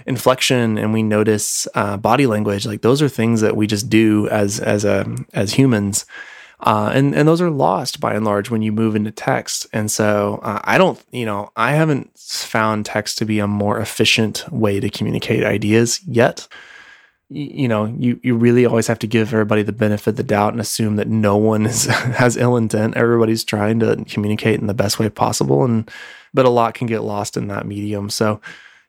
inflection, 0.06 0.78
and 0.78 0.92
we 0.92 1.02
notice 1.02 1.66
uh, 1.74 1.96
body 1.96 2.26
language. 2.26 2.66
Like 2.66 2.82
those 2.82 3.00
are 3.02 3.08
things 3.08 3.40
that 3.40 3.56
we 3.56 3.66
just 3.66 3.88
do 3.88 4.28
as 4.28 4.60
as 4.60 4.84
a 4.84 5.06
as 5.32 5.54
humans. 5.54 6.06
Uh, 6.60 6.90
and 6.94 7.14
and 7.14 7.28
those 7.28 7.42
are 7.42 7.50
lost 7.50 8.00
by 8.00 8.14
and 8.14 8.24
large 8.24 8.50
when 8.50 8.62
you 8.62 8.72
move 8.72 8.96
into 8.96 9.10
text. 9.10 9.66
And 9.72 9.90
so 9.90 10.40
uh, 10.42 10.60
I 10.64 10.78
don't, 10.78 11.02
you 11.12 11.26
know, 11.26 11.50
I 11.54 11.72
haven't 11.72 12.18
found 12.18 12.86
text 12.86 13.18
to 13.18 13.26
be 13.26 13.38
a 13.40 13.46
more 13.46 13.78
efficient 13.78 14.50
way 14.50 14.80
to 14.80 14.88
communicate 14.88 15.44
ideas 15.44 16.00
yet. 16.06 16.48
You 17.28 17.66
know, 17.66 17.86
you 17.86 18.20
you 18.22 18.36
really 18.36 18.64
always 18.64 18.86
have 18.86 19.00
to 19.00 19.06
give 19.06 19.32
everybody 19.32 19.62
the 19.62 19.72
benefit 19.72 20.10
of 20.10 20.16
the 20.16 20.22
doubt 20.22 20.52
and 20.52 20.60
assume 20.60 20.96
that 20.96 21.08
no 21.08 21.36
one 21.36 21.66
is, 21.66 21.84
has 21.86 22.36
ill 22.36 22.56
intent. 22.56 22.96
Everybody's 22.96 23.44
trying 23.44 23.80
to 23.80 24.04
communicate 24.08 24.60
in 24.60 24.68
the 24.68 24.74
best 24.74 24.98
way 24.98 25.08
possible, 25.08 25.64
and 25.64 25.90
but 26.32 26.46
a 26.46 26.50
lot 26.50 26.74
can 26.74 26.86
get 26.86 27.02
lost 27.02 27.36
in 27.36 27.48
that 27.48 27.66
medium. 27.66 28.10
So, 28.10 28.40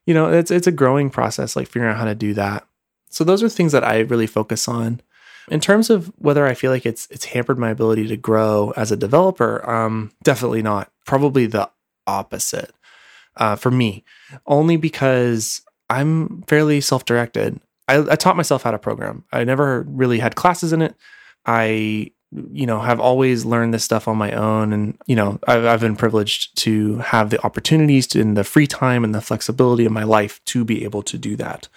you 0.06 0.14
know, 0.14 0.32
it's 0.32 0.52
it's 0.52 0.68
a 0.68 0.72
growing 0.72 1.10
process, 1.10 1.56
like 1.56 1.68
figuring 1.68 1.92
out 1.92 1.98
how 1.98 2.06
to 2.06 2.16
do 2.16 2.34
that. 2.36 2.68
So 3.10 3.24
those 3.24 3.42
are 3.42 3.50
things 3.50 3.72
that 3.72 3.84
I 3.84 4.00
really 4.00 4.28
focus 4.28 4.68
on. 4.68 5.02
In 5.50 5.62
terms 5.62 5.90
of 5.90 6.12
whether 6.18 6.46
I 6.46 6.54
feel 6.54 6.72
like 6.72 6.86
it's 6.86 7.08
it's 7.10 7.26
hampered 7.26 7.58
my 7.58 7.70
ability 7.70 8.08
to 8.08 8.18
grow 8.18 8.74
as 8.76 8.92
a 8.92 8.98
developer, 8.98 9.68
um, 9.68 10.12
definitely 10.24 10.62
not. 10.62 10.92
Probably 11.06 11.48
the 11.48 11.70
opposite 12.06 12.72
uh, 13.38 13.56
for 13.56 13.72
me, 13.72 14.04
only 14.46 14.78
because 14.78 15.62
I'm 15.90 16.44
fairly 16.44 16.82
self-directed. 16.82 17.60
I, 17.88 18.12
I 18.12 18.16
taught 18.16 18.38
myself 18.38 18.64
how 18.64 18.72
to 18.72 18.80
program. 18.80 19.24
I 19.32 19.44
never 19.44 19.84
really 19.88 20.20
had 20.20 20.36
classes 20.36 20.74
in 20.74 20.82
it. 20.82 20.96
I 21.46 22.12
you 22.52 22.66
know 22.66 22.82
have 22.82 23.00
always 23.00 23.46
learned 23.46 23.74
this 23.74 23.86
stuff 23.86 24.06
on 24.06 24.18
my 24.18 24.34
own 24.34 24.74
and 24.74 24.98
you 25.06 25.16
know 25.16 25.40
I've, 25.48 25.64
I've 25.64 25.80
been 25.80 25.96
privileged 25.96 26.58
to 26.58 26.98
have 26.98 27.30
the 27.30 27.42
opportunities 27.46 28.14
in 28.18 28.34
the 28.34 28.44
free 28.44 28.68
time 28.68 29.06
and 29.06 29.16
the 29.16 29.22
flexibility 29.22 29.86
of 29.86 29.94
my 29.94 30.04
life 30.04 30.44
to 30.46 30.66
be 30.66 30.84
able 30.84 31.04
to 31.04 31.18
do 31.18 31.38
that 31.38 31.70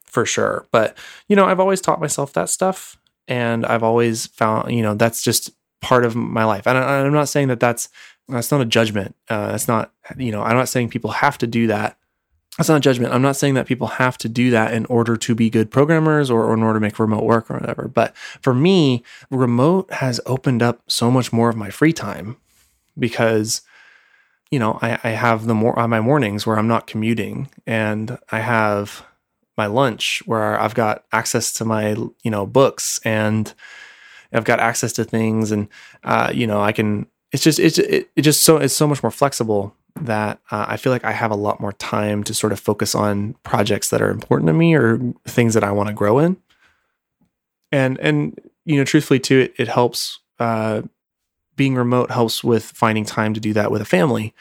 for 0.00 0.24
sure 0.24 0.66
but 0.72 0.96
you 1.28 1.36
know 1.36 1.44
i've 1.44 1.60
always 1.60 1.82
taught 1.82 2.00
myself 2.00 2.32
that 2.32 2.48
stuff 2.48 2.96
and 3.30 3.64
I've 3.64 3.84
always 3.84 4.26
found, 4.26 4.72
you 4.72 4.82
know, 4.82 4.94
that's 4.94 5.22
just 5.22 5.50
part 5.80 6.04
of 6.04 6.16
my 6.16 6.44
life. 6.44 6.66
And 6.66 6.76
I, 6.76 6.98
am 6.98 7.12
not 7.12 7.28
saying 7.28 7.48
that 7.48 7.60
that's 7.60 7.88
that's 8.28 8.50
not 8.50 8.60
a 8.60 8.66
judgment. 8.66 9.14
Uh, 9.28 9.52
that's 9.52 9.68
not, 9.68 9.92
you 10.16 10.30
know, 10.30 10.42
I'm 10.42 10.56
not 10.56 10.68
saying 10.68 10.90
people 10.90 11.10
have 11.10 11.38
to 11.38 11.46
do 11.46 11.68
that. 11.68 11.96
That's 12.60 12.68
not 12.68 12.82
judgment. 12.82 13.14
I'm 13.14 13.22
not 13.22 13.36
saying 13.36 13.54
that 13.54 13.64
people 13.64 13.86
have 13.86 14.18
to 14.18 14.28
do 14.28 14.50
that 14.50 14.74
in 14.74 14.84
order 14.84 15.16
to 15.16 15.34
be 15.34 15.48
good 15.48 15.70
programmers 15.70 16.30
or, 16.30 16.44
or 16.44 16.52
in 16.52 16.62
order 16.62 16.78
to 16.78 16.82
make 16.82 16.98
remote 16.98 17.24
work 17.24 17.50
or 17.50 17.54
whatever. 17.54 17.88
But 17.88 18.14
for 18.42 18.52
me, 18.52 19.02
remote 19.30 19.90
has 19.94 20.20
opened 20.26 20.62
up 20.62 20.82
so 20.86 21.10
much 21.10 21.32
more 21.32 21.48
of 21.48 21.56
my 21.56 21.70
free 21.70 21.94
time 21.94 22.36
because 22.98 23.62
you 24.50 24.58
know 24.58 24.78
I, 24.82 24.98
I 25.02 25.08
have 25.12 25.46
the 25.46 25.54
more 25.54 25.78
on 25.78 25.88
my 25.88 26.02
mornings 26.02 26.46
where 26.46 26.58
I'm 26.58 26.68
not 26.68 26.86
commuting 26.86 27.48
and 27.66 28.18
I 28.30 28.40
have 28.40 29.06
my 29.56 29.64
lunch 29.64 30.22
where 30.26 30.60
I've 30.60 30.74
got 30.74 31.06
access 31.12 31.54
to 31.54 31.64
my 31.64 31.92
you 32.22 32.30
know 32.30 32.44
books 32.44 33.00
and 33.06 33.54
I've 34.34 34.44
got 34.44 34.60
access 34.60 34.92
to 34.94 35.04
things 35.04 35.50
and 35.50 35.66
uh, 36.04 36.30
you 36.34 36.46
know 36.46 36.60
I 36.60 36.72
can 36.72 37.06
it's 37.32 37.42
just 37.42 37.58
it's 37.58 37.78
it, 37.78 38.10
it 38.16 38.20
just 38.20 38.44
so 38.44 38.58
it's 38.58 38.74
so 38.74 38.86
much 38.86 39.02
more 39.02 39.10
flexible 39.10 39.74
that 39.96 40.40
uh, 40.50 40.66
I 40.68 40.76
feel 40.76 40.92
like 40.92 41.04
I 41.04 41.12
have 41.12 41.30
a 41.30 41.36
lot 41.36 41.60
more 41.60 41.72
time 41.72 42.24
to 42.24 42.34
sort 42.34 42.52
of 42.52 42.60
focus 42.60 42.94
on 42.94 43.34
projects 43.42 43.90
that 43.90 44.02
are 44.02 44.10
important 44.10 44.48
to 44.48 44.52
me 44.52 44.74
or 44.74 44.98
things 45.26 45.54
that 45.54 45.64
I 45.64 45.72
want 45.72 45.88
to 45.88 45.94
grow 45.94 46.18
in. 46.18 46.36
And 47.72 47.98
and 47.98 48.38
you 48.64 48.76
know 48.76 48.84
truthfully 48.84 49.20
too 49.20 49.40
it, 49.40 49.54
it 49.56 49.68
helps 49.68 50.20
uh, 50.38 50.82
being 51.56 51.74
remote 51.74 52.10
helps 52.10 52.42
with 52.42 52.64
finding 52.64 53.04
time 53.04 53.34
to 53.34 53.40
do 53.40 53.52
that 53.52 53.70
with 53.70 53.82
a 53.82 53.86
family 53.86 54.34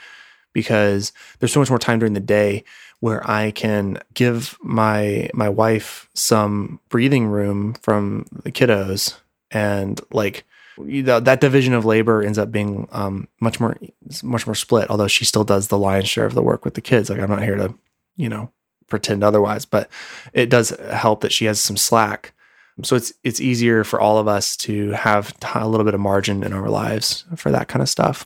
because 0.54 1.12
there's 1.40 1.54
so 1.54 1.60
much 1.60 1.70
more 1.70 1.80
time 1.80 2.00
during 2.00 2.14
the 2.14 2.20
day 2.20 2.64
where 3.02 3.30
I 3.30 3.52
can 3.52 4.00
give 4.14 4.58
my 4.62 5.30
my 5.34 5.50
wife 5.50 6.10
some 6.14 6.80
breathing 6.90 7.28
room 7.28 7.76
from 7.82 8.26
the 8.44 8.52
kiddos 8.52 9.16
and 9.52 10.00
like 10.12 10.44
you 10.86 11.04
know, 11.04 11.20
that 11.20 11.42
division 11.42 11.74
of 11.74 11.86
labor 11.86 12.22
ends 12.22 12.38
up 12.38 12.52
being 12.52 12.88
um, 12.92 13.28
much 13.40 13.60
more 13.60 13.78
much 14.24 14.48
more 14.48 14.56
split 14.56 14.90
although 14.90 15.08
she 15.08 15.26
still 15.26 15.44
does 15.44 15.68
the 15.68 15.78
lion's 15.78 16.10
share 16.10 16.26
of 16.26 16.34
the 16.34 16.42
work 16.42 16.66
with 16.66 16.74
the 16.74 16.82
kids. 16.82 17.10
Like 17.10 17.20
i'm 17.20 17.30
not 17.30 17.44
here 17.44 17.56
to 17.56 17.74
you 18.16 18.30
know 18.30 18.52
pretend 18.88 19.24
otherwise 19.24 19.66
but 19.66 19.90
it 20.34 20.50
does 20.50 20.70
help 20.92 21.22
that 21.22 21.32
she 21.32 21.46
has 21.46 21.60
some 21.60 21.78
slack. 21.78 22.34
So 22.82 22.96
it's 22.96 23.12
it's 23.24 23.42
easier 23.42 23.84
for 23.84 24.00
all 24.00 24.18
of 24.18 24.28
us 24.28 24.56
to 24.58 24.92
have 24.92 25.34
a 25.54 25.68
little 25.68 25.84
bit 25.84 25.94
of 25.94 26.00
margin 26.00 26.44
in 26.44 26.54
our 26.54 26.70
lives 26.70 27.26
for 27.36 27.52
that 27.52 27.68
kind 27.68 27.82
of 27.82 27.90
stuff. 27.90 28.26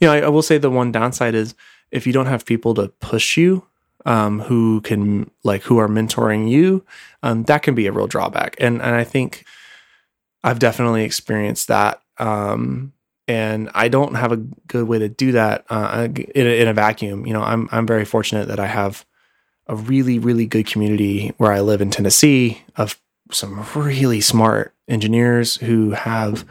You 0.00 0.06
know 0.06 0.14
I, 0.14 0.20
I 0.20 0.28
will 0.28 0.42
say 0.42 0.58
the 0.58 0.70
one 0.70 0.92
downside 0.92 1.34
is 1.34 1.54
if 1.90 2.06
you 2.06 2.12
don't 2.12 2.26
have 2.26 2.44
people 2.44 2.74
to 2.74 2.88
push 3.00 3.36
you 3.36 3.66
um, 4.06 4.40
who 4.40 4.80
can 4.82 5.30
like 5.44 5.62
who 5.62 5.78
are 5.78 5.88
mentoring 5.88 6.48
you, 6.48 6.84
um, 7.22 7.44
that 7.44 7.62
can 7.62 7.74
be 7.74 7.86
a 7.86 7.92
real 7.92 8.06
drawback. 8.06 8.56
And 8.58 8.80
and 8.80 8.94
I 8.94 9.04
think 9.04 9.44
I've 10.44 10.58
definitely 10.58 11.04
experienced 11.04 11.68
that. 11.68 12.02
Um, 12.18 12.92
and 13.26 13.70
I 13.74 13.88
don't 13.88 14.14
have 14.14 14.32
a 14.32 14.36
good 14.36 14.88
way 14.88 14.98
to 14.98 15.08
do 15.08 15.32
that 15.32 15.66
uh, 15.68 16.08
in, 16.34 16.46
a, 16.46 16.60
in 16.62 16.68
a 16.68 16.72
vacuum. 16.72 17.26
You 17.26 17.34
know, 17.34 17.42
I'm 17.42 17.68
I'm 17.70 17.86
very 17.86 18.04
fortunate 18.04 18.48
that 18.48 18.58
I 18.58 18.66
have 18.66 19.04
a 19.66 19.76
really 19.76 20.18
really 20.18 20.46
good 20.46 20.66
community 20.66 21.34
where 21.36 21.52
I 21.52 21.60
live 21.60 21.82
in 21.82 21.90
Tennessee 21.90 22.62
of 22.76 22.98
some 23.30 23.64
really 23.74 24.20
smart 24.22 24.74
engineers 24.88 25.56
who 25.56 25.90
have 25.90 26.46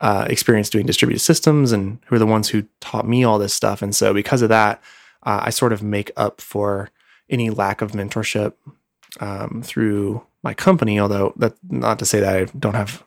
uh, 0.00 0.26
experience 0.28 0.70
doing 0.70 0.86
distributed 0.86 1.20
systems 1.20 1.72
and 1.72 1.98
who 2.06 2.16
are 2.16 2.20
the 2.20 2.26
ones 2.26 2.48
who 2.48 2.64
taught 2.80 3.06
me 3.06 3.24
all 3.24 3.38
this 3.38 3.54
stuff. 3.54 3.82
And 3.82 3.94
so 3.94 4.12
because 4.12 4.42
of 4.42 4.48
that, 4.48 4.82
uh, 5.22 5.40
I 5.44 5.50
sort 5.50 5.72
of 5.72 5.82
make 5.82 6.10
up 6.16 6.40
for 6.40 6.90
any 7.30 7.50
lack 7.50 7.82
of 7.82 7.92
mentorship 7.92 8.54
um, 9.20 9.62
through 9.64 10.24
my 10.42 10.54
company. 10.54 10.98
Although 10.98 11.32
that 11.36 11.54
not 11.68 11.98
to 11.98 12.06
say 12.06 12.20
that 12.20 12.36
I 12.36 12.44
don't 12.58 12.74
have, 12.74 13.04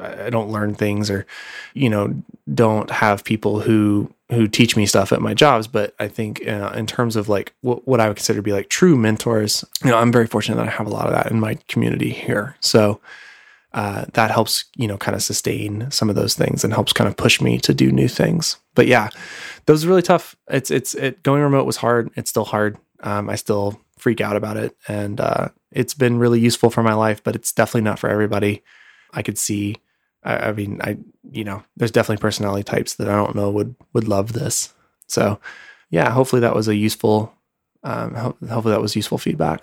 I 0.00 0.30
don't 0.30 0.50
learn 0.50 0.74
things 0.74 1.10
or, 1.10 1.26
you 1.74 1.88
know, 1.88 2.14
don't 2.52 2.90
have 2.90 3.24
people 3.24 3.60
who 3.60 4.12
who 4.30 4.48
teach 4.48 4.76
me 4.76 4.86
stuff 4.86 5.12
at 5.12 5.20
my 5.20 5.34
jobs. 5.34 5.66
But 5.66 5.94
I 5.98 6.08
think 6.08 6.46
uh, 6.46 6.72
in 6.74 6.86
terms 6.86 7.14
of 7.16 7.28
like 7.28 7.54
what, 7.60 7.86
what 7.86 8.00
I 8.00 8.08
would 8.08 8.16
consider 8.16 8.38
to 8.38 8.42
be 8.42 8.52
like 8.52 8.68
true 8.68 8.96
mentors, 8.96 9.64
you 9.84 9.90
know, 9.90 9.98
I'm 9.98 10.10
very 10.10 10.26
fortunate 10.26 10.56
that 10.56 10.66
I 10.66 10.70
have 10.70 10.86
a 10.86 10.90
lot 10.90 11.06
of 11.06 11.12
that 11.12 11.30
in 11.30 11.40
my 11.40 11.56
community 11.68 12.10
here. 12.10 12.56
So. 12.60 13.00
Uh, 13.72 14.04
that 14.12 14.30
helps, 14.30 14.66
you 14.76 14.86
know, 14.86 14.96
kind 14.96 15.16
of 15.16 15.22
sustain 15.22 15.90
some 15.90 16.08
of 16.08 16.14
those 16.14 16.34
things 16.34 16.62
and 16.62 16.72
helps 16.72 16.92
kind 16.92 17.08
of 17.08 17.16
push 17.16 17.40
me 17.40 17.58
to 17.58 17.74
do 17.74 17.90
new 17.90 18.06
things. 18.06 18.56
But 18.76 18.86
yeah, 18.86 19.08
those 19.66 19.84
are 19.84 19.88
really 19.88 20.00
tough. 20.00 20.36
It's 20.48 20.70
it's 20.70 20.94
it 20.94 21.24
going 21.24 21.42
remote 21.42 21.66
was 21.66 21.78
hard. 21.78 22.08
It's 22.14 22.30
still 22.30 22.44
hard. 22.44 22.78
Um, 23.00 23.28
I 23.28 23.34
still 23.34 23.80
freak 23.98 24.20
out 24.20 24.36
about 24.36 24.56
it, 24.58 24.76
and 24.86 25.20
uh, 25.20 25.48
it's 25.72 25.92
been 25.92 26.18
really 26.18 26.38
useful 26.38 26.70
for 26.70 26.84
my 26.84 26.94
life, 26.94 27.20
but 27.24 27.34
it's 27.34 27.50
definitely 27.50 27.80
not 27.80 27.98
for 27.98 28.08
everybody. 28.08 28.62
I 29.14 29.22
could 29.22 29.38
see. 29.38 29.76
I, 30.22 30.48
I 30.48 30.52
mean, 30.52 30.80
I 30.82 30.98
you 31.30 31.44
know, 31.44 31.62
there's 31.76 31.90
definitely 31.90 32.20
personality 32.20 32.64
types 32.64 32.94
that 32.94 33.08
I 33.08 33.16
don't 33.16 33.34
know 33.34 33.50
would 33.50 33.74
would 33.92 34.08
love 34.08 34.32
this. 34.32 34.74
So, 35.08 35.40
yeah, 35.90 36.10
hopefully 36.10 36.40
that 36.40 36.54
was 36.54 36.68
a 36.68 36.74
useful. 36.74 37.32
Um, 37.82 38.14
hopefully 38.14 38.72
that 38.72 38.80
was 38.80 38.96
useful 38.96 39.18
feedback. 39.18 39.62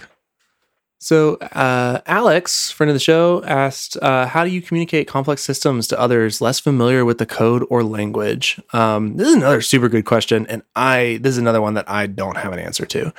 So, 0.99 1.37
uh, 1.37 2.01
Alex, 2.05 2.69
friend 2.69 2.91
of 2.91 2.93
the 2.93 2.99
show, 2.99 3.43
asked, 3.43 3.97
uh, 4.03 4.27
"How 4.27 4.43
do 4.43 4.51
you 4.51 4.61
communicate 4.61 5.07
complex 5.07 5.41
systems 5.41 5.87
to 5.87 5.99
others 5.99 6.41
less 6.41 6.59
familiar 6.59 7.05
with 7.05 7.17
the 7.17 7.25
code 7.25 7.65
or 7.71 7.83
language?" 7.83 8.61
Um, 8.71 9.17
this 9.17 9.27
is 9.27 9.33
another 9.33 9.61
super 9.61 9.89
good 9.89 10.05
question, 10.05 10.45
and 10.47 10.61
I 10.75 11.17
this 11.21 11.31
is 11.31 11.37
another 11.39 11.59
one 11.59 11.73
that 11.73 11.89
I 11.89 12.05
don't 12.05 12.37
have 12.37 12.53
an 12.53 12.59
answer 12.59 12.85
to 12.85 13.11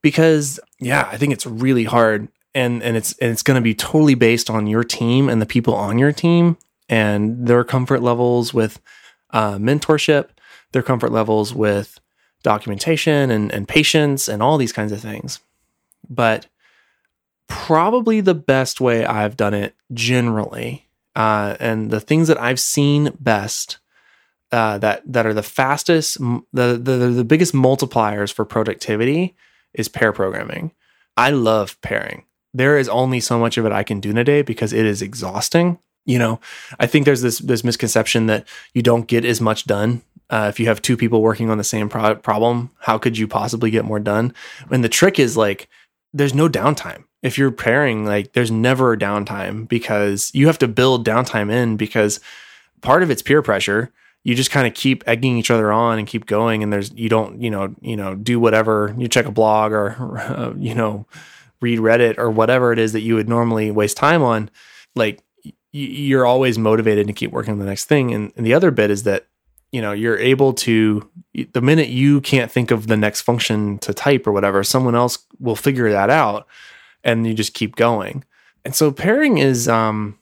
because, 0.00 0.60
yeah, 0.80 1.08
I 1.10 1.18
think 1.18 1.32
it's 1.34 1.46
really 1.46 1.84
hard, 1.84 2.28
and 2.54 2.82
and 2.82 2.96
it's 2.96 3.16
and 3.18 3.30
it's 3.30 3.42
going 3.42 3.56
to 3.56 3.60
be 3.60 3.74
totally 3.74 4.14
based 4.14 4.48
on 4.48 4.66
your 4.66 4.84
team 4.84 5.28
and 5.28 5.40
the 5.42 5.46
people 5.46 5.74
on 5.74 5.98
your 5.98 6.12
team 6.12 6.56
and 6.88 7.46
their 7.46 7.64
comfort 7.64 8.02
levels 8.02 8.54
with 8.54 8.80
uh, 9.30 9.56
mentorship, 9.56 10.28
their 10.72 10.82
comfort 10.82 11.10
levels 11.10 11.54
with 11.54 12.00
documentation 12.42 13.30
and 13.30 13.50
and 13.52 13.68
patience 13.68 14.28
and 14.28 14.42
all 14.42 14.56
these 14.58 14.72
kinds 14.72 14.92
of 14.92 15.00
things, 15.00 15.40
but 16.08 16.46
probably 17.46 18.20
the 18.20 18.34
best 18.34 18.80
way 18.80 19.04
I've 19.04 19.36
done 19.36 19.54
it 19.54 19.74
generally. 19.92 20.88
Uh, 21.16 21.56
and 21.60 21.90
the 21.90 22.00
things 22.00 22.26
that 22.28 22.40
I've 22.40 22.58
seen 22.58 23.12
best 23.20 23.78
uh, 24.50 24.78
that 24.78 25.02
that 25.12 25.26
are 25.26 25.34
the 25.34 25.42
fastest, 25.42 26.18
the, 26.18 26.78
the 26.80 27.12
the 27.14 27.24
biggest 27.24 27.54
multipliers 27.54 28.32
for 28.32 28.44
productivity 28.44 29.34
is 29.72 29.88
pair 29.88 30.12
programming. 30.12 30.72
I 31.16 31.30
love 31.30 31.80
pairing. 31.80 32.24
There 32.54 32.78
is 32.78 32.88
only 32.88 33.20
so 33.20 33.38
much 33.38 33.58
of 33.58 33.66
it 33.66 33.72
I 33.72 33.82
can 33.82 34.00
do 34.00 34.10
in 34.10 34.18
a 34.18 34.24
day 34.24 34.42
because 34.42 34.72
it 34.72 34.86
is 34.86 35.02
exhausting. 35.02 35.78
You 36.06 36.18
know, 36.18 36.40
I 36.78 36.86
think 36.86 37.04
there's 37.04 37.22
this 37.22 37.38
this 37.40 37.64
misconception 37.64 38.26
that 38.26 38.46
you 38.72 38.82
don't 38.82 39.06
get 39.06 39.24
as 39.24 39.40
much 39.40 39.66
done 39.66 40.02
uh, 40.30 40.46
if 40.48 40.58
you 40.58 40.66
have 40.66 40.82
two 40.82 40.96
people 40.96 41.22
working 41.22 41.50
on 41.50 41.58
the 41.58 41.64
same 41.64 41.88
pro- 41.88 42.14
problem. 42.14 42.70
How 42.80 42.98
could 42.98 43.18
you 43.18 43.28
possibly 43.28 43.70
get 43.70 43.84
more 43.84 44.00
done? 44.00 44.34
And 44.70 44.84
the 44.84 44.88
trick 44.88 45.18
is 45.18 45.36
like 45.36 45.68
there's 46.12 46.34
no 46.34 46.48
downtime. 46.48 47.04
If 47.22 47.38
you're 47.38 47.50
pairing, 47.50 48.04
like 48.04 48.32
there's 48.32 48.50
never 48.50 48.92
a 48.92 48.98
downtime 48.98 49.68
because 49.68 50.30
you 50.34 50.46
have 50.46 50.58
to 50.58 50.68
build 50.68 51.06
downtime 51.06 51.50
in 51.50 51.76
because 51.76 52.20
part 52.82 53.02
of 53.02 53.10
it's 53.10 53.22
peer 53.22 53.42
pressure. 53.42 53.92
You 54.24 54.34
just 54.34 54.50
kind 54.50 54.66
of 54.66 54.72
keep 54.72 55.04
egging 55.06 55.36
each 55.36 55.50
other 55.50 55.70
on 55.70 55.98
and 55.98 56.08
keep 56.08 56.24
going, 56.24 56.62
and 56.62 56.72
there's 56.72 56.90
you 56.92 57.08
don't 57.08 57.42
you 57.42 57.50
know 57.50 57.74
you 57.80 57.96
know 57.96 58.14
do 58.14 58.40
whatever 58.40 58.94
you 58.96 59.08
check 59.08 59.26
a 59.26 59.32
blog 59.32 59.72
or 59.72 60.18
uh, 60.18 60.52
you 60.58 60.74
know 60.74 61.06
read 61.64 61.78
Reddit 61.78 62.18
or 62.18 62.30
whatever 62.30 62.72
it 62.72 62.78
is 62.78 62.92
that 62.92 63.00
you 63.00 63.14
would 63.14 63.28
normally 63.28 63.70
waste 63.70 63.96
time 63.96 64.22
on. 64.22 64.50
Like 64.94 65.22
you're 65.72 66.26
always 66.26 66.58
motivated 66.58 67.06
to 67.06 67.12
keep 67.12 67.32
working 67.32 67.52
on 67.52 67.58
the 67.58 67.64
next 67.64 67.86
thing. 67.86 68.12
And, 68.14 68.32
and 68.36 68.46
the 68.46 68.54
other 68.54 68.70
bit 68.70 68.90
is 68.90 69.02
that 69.04 69.26
you 69.74 69.82
know 69.82 69.90
you're 69.90 70.18
able 70.18 70.52
to 70.52 71.10
the 71.52 71.60
minute 71.60 71.88
you 71.88 72.20
can't 72.20 72.50
think 72.50 72.70
of 72.70 72.86
the 72.86 72.96
next 72.96 73.22
function 73.22 73.76
to 73.78 73.92
type 73.92 74.24
or 74.24 74.30
whatever 74.30 74.62
someone 74.62 74.94
else 74.94 75.18
will 75.40 75.56
figure 75.56 75.90
that 75.90 76.10
out 76.10 76.46
and 77.02 77.26
you 77.26 77.34
just 77.34 77.54
keep 77.54 77.74
going 77.74 78.22
and 78.64 78.76
so 78.76 78.92
pairing 78.92 79.38
is 79.38 79.66
um 79.66 80.16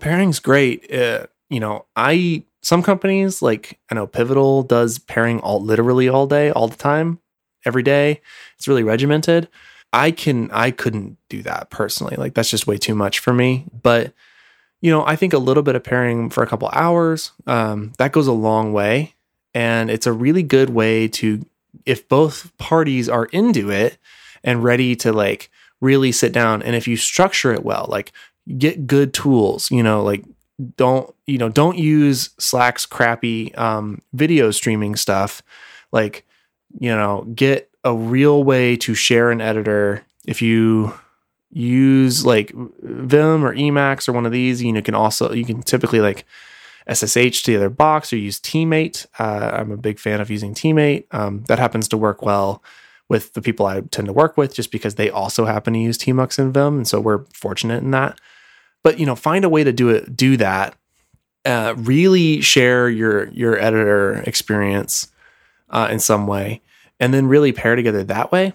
pairing's 0.00 0.40
great 0.40 0.92
uh, 0.92 1.26
you 1.48 1.60
know 1.60 1.86
i 1.94 2.42
some 2.60 2.82
companies 2.82 3.40
like 3.40 3.78
i 3.88 3.94
know 3.94 4.08
pivotal 4.08 4.64
does 4.64 4.98
pairing 4.98 5.38
all 5.38 5.62
literally 5.62 6.08
all 6.08 6.26
day 6.26 6.50
all 6.50 6.66
the 6.66 6.76
time 6.76 7.20
every 7.64 7.84
day 7.84 8.20
it's 8.56 8.66
really 8.66 8.82
regimented 8.82 9.48
i 9.92 10.10
can 10.10 10.50
i 10.52 10.70
couldn't 10.70 11.16
do 11.28 11.42
that 11.42 11.70
personally 11.70 12.16
like 12.16 12.34
that's 12.34 12.50
just 12.50 12.66
way 12.66 12.76
too 12.76 12.94
much 12.94 13.18
for 13.18 13.32
me 13.32 13.66
but 13.82 14.12
you 14.80 14.90
know, 14.90 15.04
I 15.04 15.16
think 15.16 15.32
a 15.32 15.38
little 15.38 15.62
bit 15.62 15.76
of 15.76 15.84
pairing 15.84 16.30
for 16.30 16.42
a 16.42 16.46
couple 16.46 16.68
hours, 16.72 17.32
um, 17.46 17.92
that 17.98 18.12
goes 18.12 18.26
a 18.26 18.32
long 18.32 18.72
way. 18.72 19.14
And 19.52 19.90
it's 19.90 20.06
a 20.06 20.12
really 20.12 20.42
good 20.42 20.70
way 20.70 21.08
to, 21.08 21.44
if 21.84 22.08
both 22.08 22.56
parties 22.56 23.08
are 23.08 23.26
into 23.26 23.70
it 23.70 23.98
and 24.42 24.64
ready 24.64 24.96
to 24.96 25.12
like 25.12 25.50
really 25.80 26.12
sit 26.12 26.32
down, 26.32 26.62
and 26.62 26.74
if 26.74 26.86
you 26.88 26.96
structure 26.96 27.52
it 27.52 27.64
well, 27.64 27.86
like 27.88 28.12
get 28.56 28.86
good 28.86 29.12
tools, 29.12 29.70
you 29.70 29.82
know, 29.82 30.02
like 30.02 30.24
don't, 30.76 31.12
you 31.26 31.36
know, 31.36 31.48
don't 31.48 31.78
use 31.78 32.30
Slack's 32.38 32.86
crappy 32.86 33.54
um, 33.56 34.00
video 34.12 34.50
streaming 34.50 34.94
stuff. 34.94 35.42
Like, 35.90 36.24
you 36.78 36.90
know, 36.90 37.26
get 37.34 37.69
a 37.84 37.94
real 37.94 38.44
way 38.44 38.76
to 38.76 38.94
share 38.94 39.30
an 39.30 39.40
editor. 39.40 40.04
If 40.26 40.42
you 40.42 40.94
use 41.52 42.24
like 42.24 42.52
Vim 42.82 43.44
or 43.44 43.54
Emacs 43.54 44.08
or 44.08 44.12
one 44.12 44.26
of 44.26 44.32
these, 44.32 44.62
you 44.62 44.72
know, 44.72 44.82
can 44.82 44.94
also 44.94 45.32
you 45.32 45.44
can 45.44 45.62
typically 45.62 46.00
like 46.00 46.24
SSH 46.92 47.42
to 47.42 47.52
the 47.52 47.56
other 47.56 47.70
box 47.70 48.12
or 48.12 48.16
use 48.16 48.40
tmate. 48.40 49.06
Uh, 49.18 49.50
I'm 49.54 49.70
a 49.70 49.76
big 49.76 49.98
fan 49.98 50.20
of 50.20 50.30
using 50.30 50.54
tmate. 50.54 51.04
Um, 51.12 51.44
that 51.44 51.58
happens 51.58 51.88
to 51.88 51.96
work 51.96 52.22
well 52.22 52.62
with 53.10 53.32
the 53.32 53.42
people 53.42 53.66
I 53.66 53.80
tend 53.80 54.06
to 54.06 54.12
work 54.12 54.36
with, 54.36 54.54
just 54.54 54.70
because 54.70 54.94
they 54.94 55.10
also 55.10 55.44
happen 55.44 55.72
to 55.74 55.80
use 55.80 55.98
Tmux 55.98 56.38
and 56.38 56.54
Vim, 56.54 56.76
and 56.76 56.88
so 56.88 57.00
we're 57.00 57.24
fortunate 57.34 57.82
in 57.82 57.90
that. 57.90 58.18
But 58.84 58.98
you 58.98 59.04
know, 59.04 59.16
find 59.16 59.44
a 59.44 59.48
way 59.48 59.64
to 59.64 59.72
do 59.72 59.88
it, 59.90 60.16
do 60.16 60.36
that. 60.36 60.76
Uh, 61.44 61.74
really 61.76 62.40
share 62.40 62.88
your 62.88 63.28
your 63.30 63.58
editor 63.58 64.22
experience 64.26 65.08
uh, 65.70 65.88
in 65.90 65.98
some 65.98 66.26
way, 66.26 66.62
and 67.00 67.12
then 67.12 67.26
really 67.26 67.52
pair 67.52 67.74
together 67.74 68.04
that 68.04 68.30
way. 68.30 68.52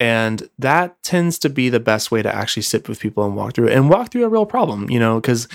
And 0.00 0.48
that 0.58 1.00
tends 1.02 1.38
to 1.40 1.48
be 1.48 1.68
the 1.68 1.80
best 1.80 2.10
way 2.10 2.22
to 2.22 2.34
actually 2.34 2.62
sit 2.62 2.88
with 2.88 3.00
people 3.00 3.24
and 3.24 3.36
walk 3.36 3.54
through 3.54 3.68
it 3.68 3.74
and 3.74 3.90
walk 3.90 4.10
through 4.10 4.24
a 4.24 4.28
real 4.28 4.46
problem, 4.46 4.88
you 4.90 4.98
know, 4.98 5.20
because 5.20 5.48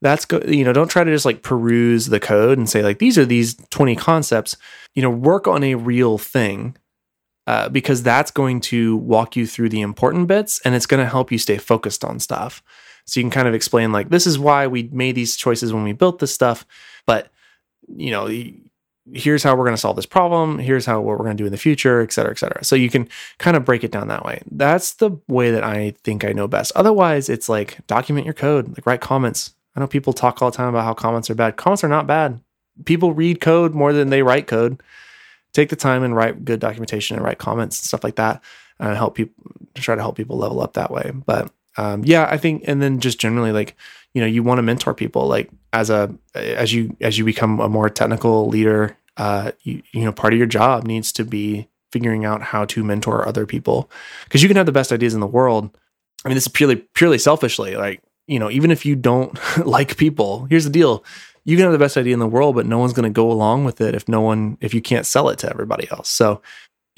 that's 0.00 0.24
go, 0.24 0.40
you 0.46 0.64
know, 0.64 0.72
don't 0.72 0.88
try 0.88 1.02
to 1.02 1.10
just 1.10 1.24
like 1.24 1.42
peruse 1.42 2.06
the 2.06 2.20
code 2.20 2.58
and 2.58 2.68
say 2.68 2.82
like 2.82 3.00
these 3.00 3.18
are 3.18 3.24
these 3.24 3.56
20 3.70 3.96
concepts, 3.96 4.56
you 4.94 5.02
know, 5.02 5.10
work 5.10 5.46
on 5.46 5.64
a 5.64 5.74
real 5.74 6.18
thing. 6.18 6.76
Uh, 7.48 7.66
because 7.66 8.02
that's 8.02 8.30
going 8.30 8.60
to 8.60 8.98
walk 8.98 9.34
you 9.34 9.46
through 9.46 9.70
the 9.70 9.80
important 9.80 10.28
bits 10.28 10.60
and 10.66 10.74
it's 10.74 10.84
going 10.84 11.02
to 11.02 11.08
help 11.08 11.32
you 11.32 11.38
stay 11.38 11.56
focused 11.56 12.04
on 12.04 12.20
stuff. 12.20 12.62
So 13.06 13.18
you 13.18 13.24
can 13.24 13.30
kind 13.30 13.48
of 13.48 13.54
explain 13.54 13.90
like 13.90 14.10
this 14.10 14.26
is 14.26 14.38
why 14.38 14.66
we 14.66 14.90
made 14.92 15.14
these 15.14 15.34
choices 15.34 15.72
when 15.72 15.82
we 15.82 15.94
built 15.94 16.18
this 16.18 16.32
stuff, 16.32 16.66
but 17.06 17.30
you 17.96 18.10
know, 18.10 18.28
here's 19.12 19.42
how 19.42 19.54
we're 19.54 19.64
going 19.64 19.74
to 19.74 19.80
solve 19.80 19.96
this 19.96 20.06
problem 20.06 20.58
here's 20.58 20.86
how 20.86 21.00
what 21.00 21.18
we're 21.18 21.24
going 21.24 21.36
to 21.36 21.42
do 21.42 21.46
in 21.46 21.52
the 21.52 21.58
future 21.58 22.00
et 22.00 22.12
cetera 22.12 22.30
et 22.30 22.38
cetera. 22.38 22.64
So 22.64 22.76
you 22.76 22.90
can 22.90 23.08
kind 23.38 23.56
of 23.56 23.64
break 23.64 23.84
it 23.84 23.90
down 23.90 24.08
that 24.08 24.24
way. 24.24 24.42
That's 24.50 24.94
the 24.94 25.12
way 25.28 25.50
that 25.50 25.64
i 25.64 25.94
think 26.04 26.24
i 26.24 26.32
know 26.32 26.48
best. 26.48 26.72
Otherwise 26.74 27.28
it's 27.28 27.48
like 27.48 27.86
document 27.86 28.26
your 28.26 28.34
code 28.34 28.68
like 28.68 28.86
write 28.86 29.00
comments. 29.00 29.54
I 29.76 29.80
know 29.80 29.86
people 29.86 30.12
talk 30.12 30.42
all 30.42 30.50
the 30.50 30.56
time 30.56 30.68
about 30.68 30.84
how 30.84 30.94
comments 30.94 31.30
are 31.30 31.34
bad. 31.34 31.56
Comments 31.56 31.84
are 31.84 31.88
not 31.88 32.06
bad. 32.06 32.40
People 32.84 33.12
read 33.12 33.40
code 33.40 33.74
more 33.74 33.92
than 33.92 34.10
they 34.10 34.22
write 34.22 34.46
code. 34.46 34.82
Take 35.52 35.68
the 35.68 35.76
time 35.76 36.02
and 36.02 36.14
write 36.14 36.44
good 36.44 36.60
documentation 36.60 37.16
and 37.16 37.24
write 37.24 37.38
comments 37.38 37.78
and 37.78 37.84
stuff 37.84 38.04
like 38.04 38.16
that 38.16 38.42
and 38.78 38.96
help 38.96 39.14
people 39.14 39.34
try 39.74 39.94
to 39.94 40.00
help 40.00 40.16
people 40.16 40.36
level 40.36 40.60
up 40.60 40.74
that 40.74 40.90
way. 40.90 41.12
But 41.26 41.50
um, 41.78 42.02
yeah 42.04 42.26
i 42.30 42.36
think 42.36 42.64
and 42.66 42.82
then 42.82 43.00
just 43.00 43.18
generally 43.18 43.52
like 43.52 43.76
you 44.14 44.20
know 44.20 44.26
you 44.26 44.42
want 44.42 44.58
to 44.58 44.62
mentor 44.62 44.94
people 44.94 45.26
like 45.26 45.50
as 45.72 45.90
a 45.90 46.12
as 46.34 46.72
you 46.72 46.96
as 47.00 47.18
you 47.18 47.24
become 47.24 47.60
a 47.60 47.68
more 47.68 47.90
technical 47.90 48.48
leader 48.48 48.96
uh, 49.18 49.50
you, 49.62 49.82
you 49.92 50.04
know 50.04 50.12
part 50.12 50.32
of 50.32 50.38
your 50.38 50.46
job 50.46 50.84
needs 50.84 51.12
to 51.12 51.24
be 51.24 51.68
figuring 51.92 52.24
out 52.24 52.42
how 52.42 52.64
to 52.66 52.84
mentor 52.84 53.26
other 53.26 53.46
people. 53.46 53.90
Because 54.24 54.42
you 54.42 54.48
can 54.48 54.56
have 54.56 54.66
the 54.66 54.72
best 54.72 54.92
ideas 54.92 55.14
in 55.14 55.20
the 55.20 55.26
world. 55.26 55.76
I 56.24 56.28
mean 56.28 56.36
this 56.36 56.44
is 56.44 56.52
purely 56.52 56.76
purely 56.94 57.18
selfishly 57.18 57.76
like 57.76 58.02
you 58.26 58.38
know 58.38 58.50
even 58.50 58.70
if 58.70 58.84
you 58.84 58.96
don't 58.96 59.38
like 59.66 59.96
people 59.96 60.46
here's 60.46 60.64
the 60.64 60.70
deal. 60.70 61.04
You 61.44 61.56
can 61.56 61.62
have 61.62 61.72
the 61.72 61.78
best 61.78 61.96
idea 61.96 62.12
in 62.12 62.18
the 62.18 62.26
world 62.26 62.54
but 62.54 62.66
no 62.66 62.78
one's 62.78 62.92
going 62.92 63.10
to 63.10 63.14
go 63.14 63.30
along 63.30 63.64
with 63.64 63.80
it 63.80 63.94
if 63.94 64.08
no 64.08 64.20
one 64.20 64.58
if 64.60 64.74
you 64.74 64.82
can't 64.82 65.06
sell 65.06 65.28
it 65.28 65.38
to 65.40 65.50
everybody 65.50 65.88
else. 65.90 66.08
So 66.08 66.42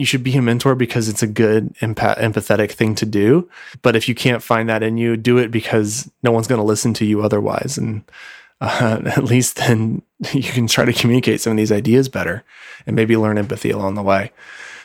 you 0.00 0.06
should 0.06 0.24
be 0.24 0.36
a 0.36 0.42
mentor 0.42 0.74
because 0.74 1.08
it's 1.08 1.22
a 1.22 1.26
good 1.26 1.72
empath- 1.76 2.18
empathetic 2.18 2.72
thing 2.72 2.94
to 2.94 3.06
do 3.06 3.48
but 3.82 3.94
if 3.94 4.08
you 4.08 4.14
can't 4.14 4.42
find 4.42 4.68
that 4.68 4.82
in 4.82 4.96
you 4.96 5.16
do 5.16 5.38
it 5.38 5.50
because 5.50 6.10
no 6.22 6.32
one's 6.32 6.48
going 6.48 6.60
to 6.60 6.66
listen 6.66 6.92
to 6.94 7.04
you 7.04 7.22
otherwise 7.22 7.78
and 7.78 8.02
uh, 8.60 9.00
at 9.06 9.24
least 9.24 9.56
then 9.56 10.02
you 10.32 10.42
can 10.42 10.66
try 10.66 10.84
to 10.84 10.92
communicate 10.92 11.40
some 11.40 11.52
of 11.52 11.56
these 11.56 11.72
ideas 11.72 12.08
better 12.08 12.44
and 12.86 12.96
maybe 12.96 13.16
learn 13.16 13.38
empathy 13.38 13.70
along 13.70 13.94
the 13.94 14.02
way. 14.02 14.32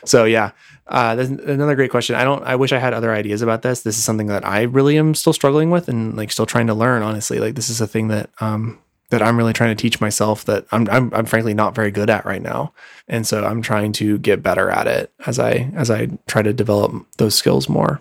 So 0.04 0.24
yeah, 0.24 0.52
uh, 0.86 1.14
there's 1.16 1.30
another 1.30 1.74
great 1.74 1.90
question. 1.90 2.14
I 2.14 2.24
don't. 2.24 2.44
I 2.44 2.54
wish 2.54 2.72
I 2.72 2.78
had 2.78 2.94
other 2.94 3.12
ideas 3.12 3.42
about 3.42 3.62
this. 3.62 3.82
This 3.82 3.98
is 3.98 4.04
something 4.04 4.28
that 4.28 4.46
I 4.46 4.62
really 4.62 4.96
am 4.98 5.14
still 5.14 5.32
struggling 5.32 5.70
with 5.70 5.88
and 5.88 6.16
like 6.16 6.30
still 6.30 6.46
trying 6.46 6.68
to 6.68 6.74
learn. 6.74 7.02
Honestly, 7.02 7.40
like 7.40 7.56
this 7.56 7.68
is 7.68 7.80
a 7.80 7.88
thing 7.88 8.08
that 8.08 8.30
um 8.40 8.78
that 9.10 9.22
I'm 9.22 9.36
really 9.36 9.52
trying 9.52 9.76
to 9.76 9.80
teach 9.80 10.00
myself 10.00 10.44
that 10.46 10.66
I'm 10.72 10.88
I'm, 10.90 11.12
I'm 11.14 11.26
frankly 11.26 11.54
not 11.54 11.74
very 11.74 11.90
good 11.90 12.10
at 12.10 12.24
right 12.24 12.42
now, 12.42 12.72
and 13.08 13.26
so 13.26 13.44
I'm 13.44 13.62
trying 13.62 13.92
to 13.94 14.18
get 14.18 14.42
better 14.42 14.70
at 14.70 14.86
it 14.86 15.12
as 15.26 15.38
I 15.38 15.70
as 15.74 15.90
I 15.90 16.06
try 16.26 16.42
to 16.42 16.52
develop 16.52 16.92
those 17.18 17.34
skills 17.34 17.68
more. 17.68 18.00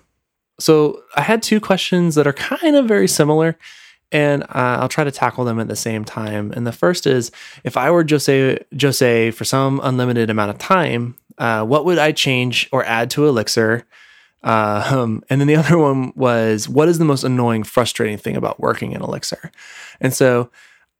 So 0.60 1.04
I 1.16 1.22
had 1.22 1.44
two 1.44 1.60
questions 1.60 2.16
that 2.16 2.28
are 2.28 2.34
kind 2.34 2.76
of 2.76 2.88
very 2.88 3.08
similar 3.08 3.58
and 4.12 4.44
uh, 4.44 4.78
I'll 4.80 4.88
try 4.88 5.04
to 5.04 5.12
tackle 5.12 5.46
them 5.46 5.60
at 5.60 5.68
the 5.68 5.76
same 5.76 6.06
time. 6.06 6.54
And 6.56 6.66
the 6.66 6.72
first 6.72 7.08
is 7.08 7.32
if 7.64 7.76
I 7.76 7.92
were 7.92 8.06
Jose, 8.08 8.64
Jose 8.80 9.32
for 9.32 9.44
some 9.44 9.82
unlimited 9.84 10.30
amount 10.30 10.52
of 10.52 10.58
time, 10.58 11.18
uh, 11.38 11.66
what 11.66 11.86
would 11.86 11.98
I 11.98 12.12
change 12.12 12.70
or 12.72 12.86
add 12.86 13.10
to 13.12 13.28
Elixir? 13.28 13.86
Uh, 14.44 14.88
um, 14.92 15.24
and 15.30 15.42
then 15.42 15.48
the 15.48 15.56
other 15.58 15.78
one 15.78 16.14
was 16.16 16.70
what 16.70 16.88
is 16.88 16.98
the 16.98 17.06
most 17.06 17.24
annoying, 17.24 17.64
frustrating 17.64 18.18
thing 18.18 18.36
about 18.36 18.60
working 18.60 18.94
in 18.94 19.02
Elixir? 19.02 19.52
And 20.00 20.14
so 20.14 20.50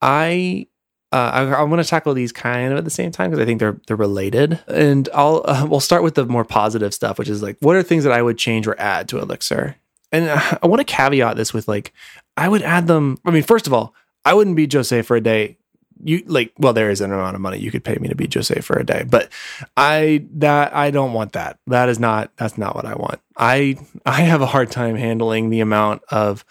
I. 0.02 0.68
Uh, 1.12 1.32
I, 1.34 1.42
I 1.60 1.64
want 1.64 1.82
to 1.82 1.88
tackle 1.88 2.14
these 2.14 2.34
kind 2.34 2.74
of 2.74 2.78
at 2.78 2.84
the 2.84 2.90
same 2.90 3.10
time 3.10 3.30
because 3.30 3.42
I 3.42 3.46
think 3.46 3.60
they're 3.60 3.80
they're 3.88 3.96
related, 3.96 4.60
and 4.68 5.08
I'll 5.14 5.44
uh, 5.46 5.66
we'll 5.70 5.80
start 5.80 6.04
with 6.04 6.16
the 6.16 6.26
more 6.26 6.44
positive 6.44 6.94
stuff, 6.94 7.18
which 7.18 7.30
is 7.30 7.42
like 7.42 7.56
what 7.62 7.78
are 7.78 7.84
things 7.84 8.04
that 8.04 8.12
I 8.12 8.22
would 8.22 8.38
change 8.38 8.68
or 8.68 8.78
add 8.82 9.08
to 9.10 9.20
Elixir, 9.20 9.78
and 10.12 10.30
I 10.30 10.68
want 10.68 10.80
to 10.82 10.84
caveat 10.84 11.38
this 11.38 11.54
with 11.54 11.70
like 11.70 11.94
I 12.36 12.50
would 12.50 12.64
add 12.64 12.88
them. 12.88 13.20
I 13.24 13.32
mean, 13.32 13.44
first 13.44 13.68
of 13.68 13.72
all, 13.74 13.94
I 14.26 14.34
wouldn't 14.34 14.56
be 14.56 14.68
Jose 14.72 15.02
for 15.04 15.16
a 15.16 15.22
day. 15.22 15.58
You 16.04 16.24
like, 16.26 16.52
well, 16.58 16.74
there 16.74 16.90
is 16.90 17.00
an 17.00 17.14
amount 17.14 17.36
of 17.36 17.42
money 17.42 17.60
you 17.60 17.72
could 17.72 17.86
pay 17.86 17.96
me 17.96 18.10
to 18.10 18.16
be 18.16 18.28
Jose 18.34 18.60
for 18.62 18.78
a 18.78 18.84
day, 18.84 19.06
but 19.10 19.30
I 19.78 20.26
that 20.34 20.76
I 20.76 20.92
don't 20.92 21.14
want 21.14 21.34
that. 21.34 21.60
That 21.68 21.88
is 21.88 22.00
not 22.00 22.36
that's 22.36 22.58
not 22.58 22.76
what 22.76 22.86
I 22.86 22.96
want. 22.96 23.22
I 23.38 23.78
I 24.06 24.22
have 24.22 24.42
a 24.42 24.48
hard 24.48 24.72
time 24.72 24.96
handling 24.96 25.50
the 25.50 25.62
amount 25.62 26.04
of 26.10 26.44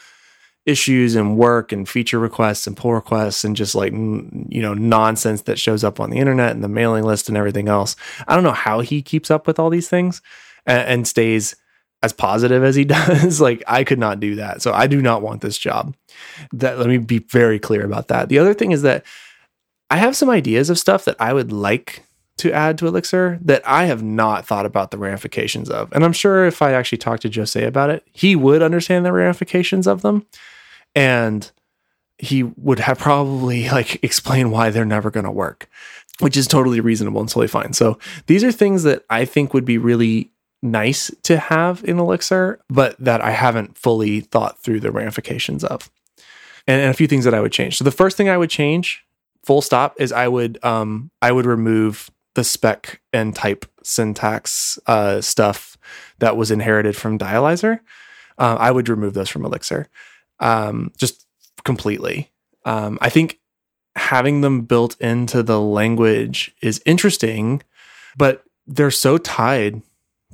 issues 0.66 1.14
and 1.14 1.36
work 1.36 1.72
and 1.72 1.88
feature 1.88 2.18
requests 2.18 2.66
and 2.66 2.76
pull 2.76 2.94
requests 2.94 3.44
and 3.44 3.54
just 3.54 3.74
like 3.74 3.92
you 3.92 4.62
know 4.62 4.72
nonsense 4.72 5.42
that 5.42 5.58
shows 5.58 5.84
up 5.84 6.00
on 6.00 6.10
the 6.10 6.18
internet 6.18 6.52
and 6.52 6.64
the 6.64 6.68
mailing 6.68 7.04
list 7.04 7.28
and 7.28 7.36
everything 7.36 7.68
else. 7.68 7.96
I 8.26 8.34
don't 8.34 8.44
know 8.44 8.52
how 8.52 8.80
he 8.80 9.02
keeps 9.02 9.30
up 9.30 9.46
with 9.46 9.58
all 9.58 9.68
these 9.68 9.88
things 9.88 10.22
and, 10.66 10.88
and 10.88 11.08
stays 11.08 11.54
as 12.02 12.12
positive 12.12 12.64
as 12.64 12.76
he 12.76 12.84
does. 12.84 13.40
Like 13.40 13.62
i 13.66 13.84
could 13.84 13.98
not 13.98 14.20
do 14.20 14.36
that. 14.36 14.62
So 14.62 14.72
i 14.72 14.86
do 14.86 15.02
not 15.02 15.22
want 15.22 15.42
this 15.42 15.58
job. 15.58 15.94
That 16.52 16.78
let 16.78 16.88
me 16.88 16.98
be 16.98 17.18
very 17.18 17.58
clear 17.58 17.84
about 17.84 18.08
that. 18.08 18.28
The 18.28 18.38
other 18.38 18.54
thing 18.54 18.72
is 18.72 18.82
that 18.82 19.04
i 19.90 19.96
have 19.96 20.16
some 20.16 20.30
ideas 20.30 20.70
of 20.70 20.78
stuff 20.78 21.04
that 21.04 21.16
i 21.20 21.32
would 21.34 21.52
like 21.52 22.04
to 22.36 22.50
add 22.52 22.78
to 22.78 22.86
elixir 22.86 23.38
that 23.42 23.62
i 23.68 23.84
have 23.84 24.02
not 24.02 24.46
thought 24.46 24.64
about 24.64 24.90
the 24.90 24.98
ramifications 24.98 25.68
of. 25.68 25.92
And 25.92 26.02
i'm 26.02 26.14
sure 26.14 26.46
if 26.46 26.62
i 26.62 26.72
actually 26.72 26.98
talked 26.98 27.22
to 27.22 27.30
jose 27.30 27.62
about 27.62 27.90
it 27.90 28.02
he 28.12 28.34
would 28.34 28.62
understand 28.62 29.04
the 29.04 29.12
ramifications 29.12 29.86
of 29.86 30.00
them 30.00 30.24
and 30.94 31.50
he 32.18 32.42
would 32.42 32.78
have 32.78 32.98
probably 32.98 33.68
like 33.68 34.02
explain 34.04 34.50
why 34.50 34.70
they're 34.70 34.84
never 34.84 35.10
going 35.10 35.24
to 35.24 35.30
work, 35.30 35.68
which 36.20 36.36
is 36.36 36.46
totally 36.46 36.80
reasonable 36.80 37.20
and 37.20 37.28
totally 37.28 37.48
fine. 37.48 37.72
So 37.72 37.98
these 38.26 38.44
are 38.44 38.52
things 38.52 38.84
that 38.84 39.04
I 39.10 39.24
think 39.24 39.52
would 39.52 39.64
be 39.64 39.78
really 39.78 40.30
nice 40.62 41.10
to 41.24 41.38
have 41.38 41.84
in 41.84 41.98
Elixir, 41.98 42.60
but 42.68 42.96
that 42.98 43.20
I 43.20 43.30
haven't 43.30 43.76
fully 43.76 44.20
thought 44.20 44.58
through 44.62 44.80
the 44.80 44.92
ramifications 44.92 45.64
of. 45.64 45.90
And, 46.66 46.80
and 46.80 46.90
a 46.90 46.94
few 46.94 47.06
things 47.06 47.24
that 47.24 47.34
I 47.34 47.40
would 47.40 47.52
change. 47.52 47.76
So 47.76 47.84
the 47.84 47.90
first 47.90 48.16
thing 48.16 48.30
I 48.30 48.38
would 48.38 48.48
change, 48.48 49.04
full 49.44 49.60
stop, 49.60 50.00
is 50.00 50.12
I 50.12 50.28
would 50.28 50.62
um 50.64 51.10
I 51.20 51.30
would 51.32 51.44
remove 51.44 52.10
the 52.34 52.44
spec 52.44 53.00
and 53.12 53.34
type 53.34 53.66
syntax 53.82 54.78
uh, 54.86 55.20
stuff 55.20 55.76
that 56.18 56.36
was 56.36 56.50
inherited 56.50 56.96
from 56.96 57.18
Dialyzer. 57.18 57.80
Uh, 58.38 58.56
I 58.58 58.70
would 58.70 58.88
remove 58.88 59.14
those 59.14 59.28
from 59.28 59.44
Elixir, 59.44 59.88
um, 60.40 60.92
just 60.96 61.26
completely. 61.64 62.30
Um, 62.64 62.98
I 63.00 63.10
think 63.10 63.40
having 63.96 64.40
them 64.40 64.62
built 64.62 65.00
into 65.00 65.42
the 65.42 65.60
language 65.60 66.54
is 66.60 66.82
interesting, 66.84 67.62
but 68.16 68.44
they're 68.66 68.90
so 68.90 69.18
tied 69.18 69.82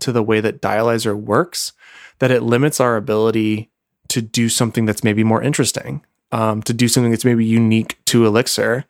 to 0.00 0.12
the 0.12 0.22
way 0.22 0.40
that 0.40 0.62
Dialyzer 0.62 1.14
works 1.14 1.72
that 2.20 2.30
it 2.30 2.42
limits 2.42 2.80
our 2.80 2.96
ability 2.96 3.70
to 4.08 4.22
do 4.22 4.48
something 4.48 4.86
that's 4.86 5.04
maybe 5.04 5.24
more 5.24 5.42
interesting, 5.42 6.04
um, 6.32 6.62
to 6.62 6.72
do 6.72 6.88
something 6.88 7.10
that's 7.10 7.24
maybe 7.24 7.44
unique 7.44 7.98
to 8.06 8.26
Elixir. 8.26 8.84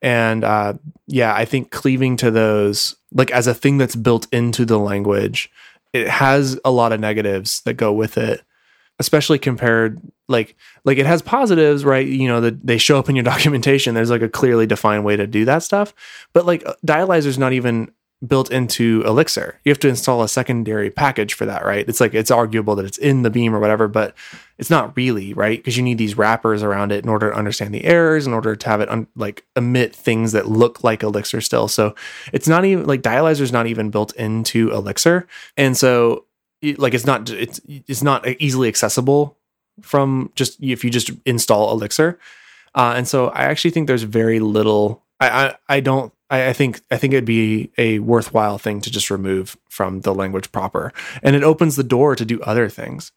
And 0.00 0.42
uh, 0.42 0.74
yeah, 1.06 1.34
I 1.34 1.44
think 1.44 1.70
cleaving 1.70 2.16
to 2.18 2.30
those, 2.30 2.96
like 3.12 3.30
as 3.30 3.46
a 3.46 3.54
thing 3.54 3.78
that's 3.78 3.96
built 3.96 4.26
into 4.32 4.64
the 4.64 4.78
language, 4.78 5.50
it 5.92 6.08
has 6.08 6.58
a 6.64 6.70
lot 6.70 6.92
of 6.92 7.00
negatives 7.00 7.60
that 7.62 7.74
go 7.74 7.92
with 7.92 8.18
it 8.18 8.42
especially 9.02 9.36
compared 9.36 10.00
like 10.28 10.54
like 10.84 10.96
it 10.96 11.06
has 11.06 11.20
positives 11.20 11.84
right 11.84 12.06
you 12.06 12.28
know 12.28 12.40
that 12.40 12.64
they 12.64 12.78
show 12.78 13.00
up 13.00 13.08
in 13.08 13.16
your 13.16 13.24
documentation 13.34 13.94
there's 13.94 14.10
like 14.10 14.22
a 14.22 14.28
clearly 14.28 14.64
defined 14.64 15.04
way 15.04 15.16
to 15.16 15.26
do 15.26 15.44
that 15.44 15.64
stuff 15.64 15.92
but 16.32 16.46
like 16.46 16.62
dialyzer's 16.86 17.36
not 17.36 17.52
even 17.52 17.90
built 18.24 18.52
into 18.52 19.02
Elixir. 19.04 19.58
You 19.64 19.70
have 19.70 19.80
to 19.80 19.88
install 19.88 20.22
a 20.22 20.28
secondary 20.28 20.90
package 20.90 21.34
for 21.34 21.44
that, 21.46 21.64
right? 21.64 21.88
It's 21.88 22.00
like 22.00 22.14
it's 22.14 22.30
arguable 22.30 22.76
that 22.76 22.84
it's 22.84 22.98
in 22.98 23.22
the 23.22 23.30
beam 23.30 23.52
or 23.52 23.58
whatever, 23.58 23.88
but 23.88 24.14
it's 24.58 24.70
not 24.70 24.96
really, 24.96 25.34
right? 25.34 25.58
Because 25.58 25.76
you 25.76 25.82
need 25.82 25.98
these 25.98 26.16
wrappers 26.16 26.62
around 26.62 26.92
it 26.92 27.02
in 27.02 27.10
order 27.10 27.30
to 27.30 27.36
understand 27.36 27.74
the 27.74 27.84
errors, 27.84 28.26
in 28.26 28.32
order 28.32 28.54
to 28.54 28.68
have 28.68 28.80
it 28.80 28.88
un- 28.88 29.08
like 29.16 29.44
emit 29.56 29.94
things 29.94 30.32
that 30.32 30.48
look 30.48 30.84
like 30.84 31.02
Elixir 31.02 31.40
still. 31.40 31.66
So 31.66 31.96
it's 32.32 32.46
not 32.46 32.64
even 32.64 32.86
like 32.86 33.02
Dialyzer 33.02 33.40
is 33.40 33.52
not 33.52 33.66
even 33.66 33.90
built 33.90 34.14
into 34.14 34.70
Elixir, 34.70 35.26
and 35.56 35.76
so 35.76 36.24
like 36.62 36.94
it's 36.94 37.06
not 37.06 37.28
it's 37.30 37.60
it's 37.66 38.02
not 38.02 38.26
easily 38.40 38.68
accessible 38.68 39.38
from 39.80 40.30
just 40.34 40.62
if 40.62 40.84
you 40.84 40.90
just 40.90 41.10
install 41.24 41.72
Elixir. 41.72 42.18
Uh, 42.74 42.94
and 42.96 43.06
so 43.06 43.28
I 43.28 43.44
actually 43.44 43.70
think 43.70 43.86
there's 43.86 44.04
very 44.04 44.40
little. 44.40 45.02
I, 45.20 45.28
I, 45.28 45.54
I 45.68 45.80
don't 45.80 46.12
I, 46.30 46.48
I, 46.48 46.52
think 46.52 46.80
I 46.90 46.96
think 46.96 47.12
it'd 47.12 47.24
be 47.24 47.70
a 47.76 47.98
worthwhile 47.98 48.58
thing 48.58 48.80
to 48.80 48.90
just 48.90 49.10
remove 49.10 49.56
from 49.68 50.00
the 50.00 50.14
language 50.14 50.50
proper, 50.52 50.92
and 51.22 51.36
it 51.36 51.44
opens 51.44 51.76
the 51.76 51.84
door 51.84 52.16
to 52.16 52.24
do 52.24 52.40
other 52.42 52.68
things. 52.68 53.12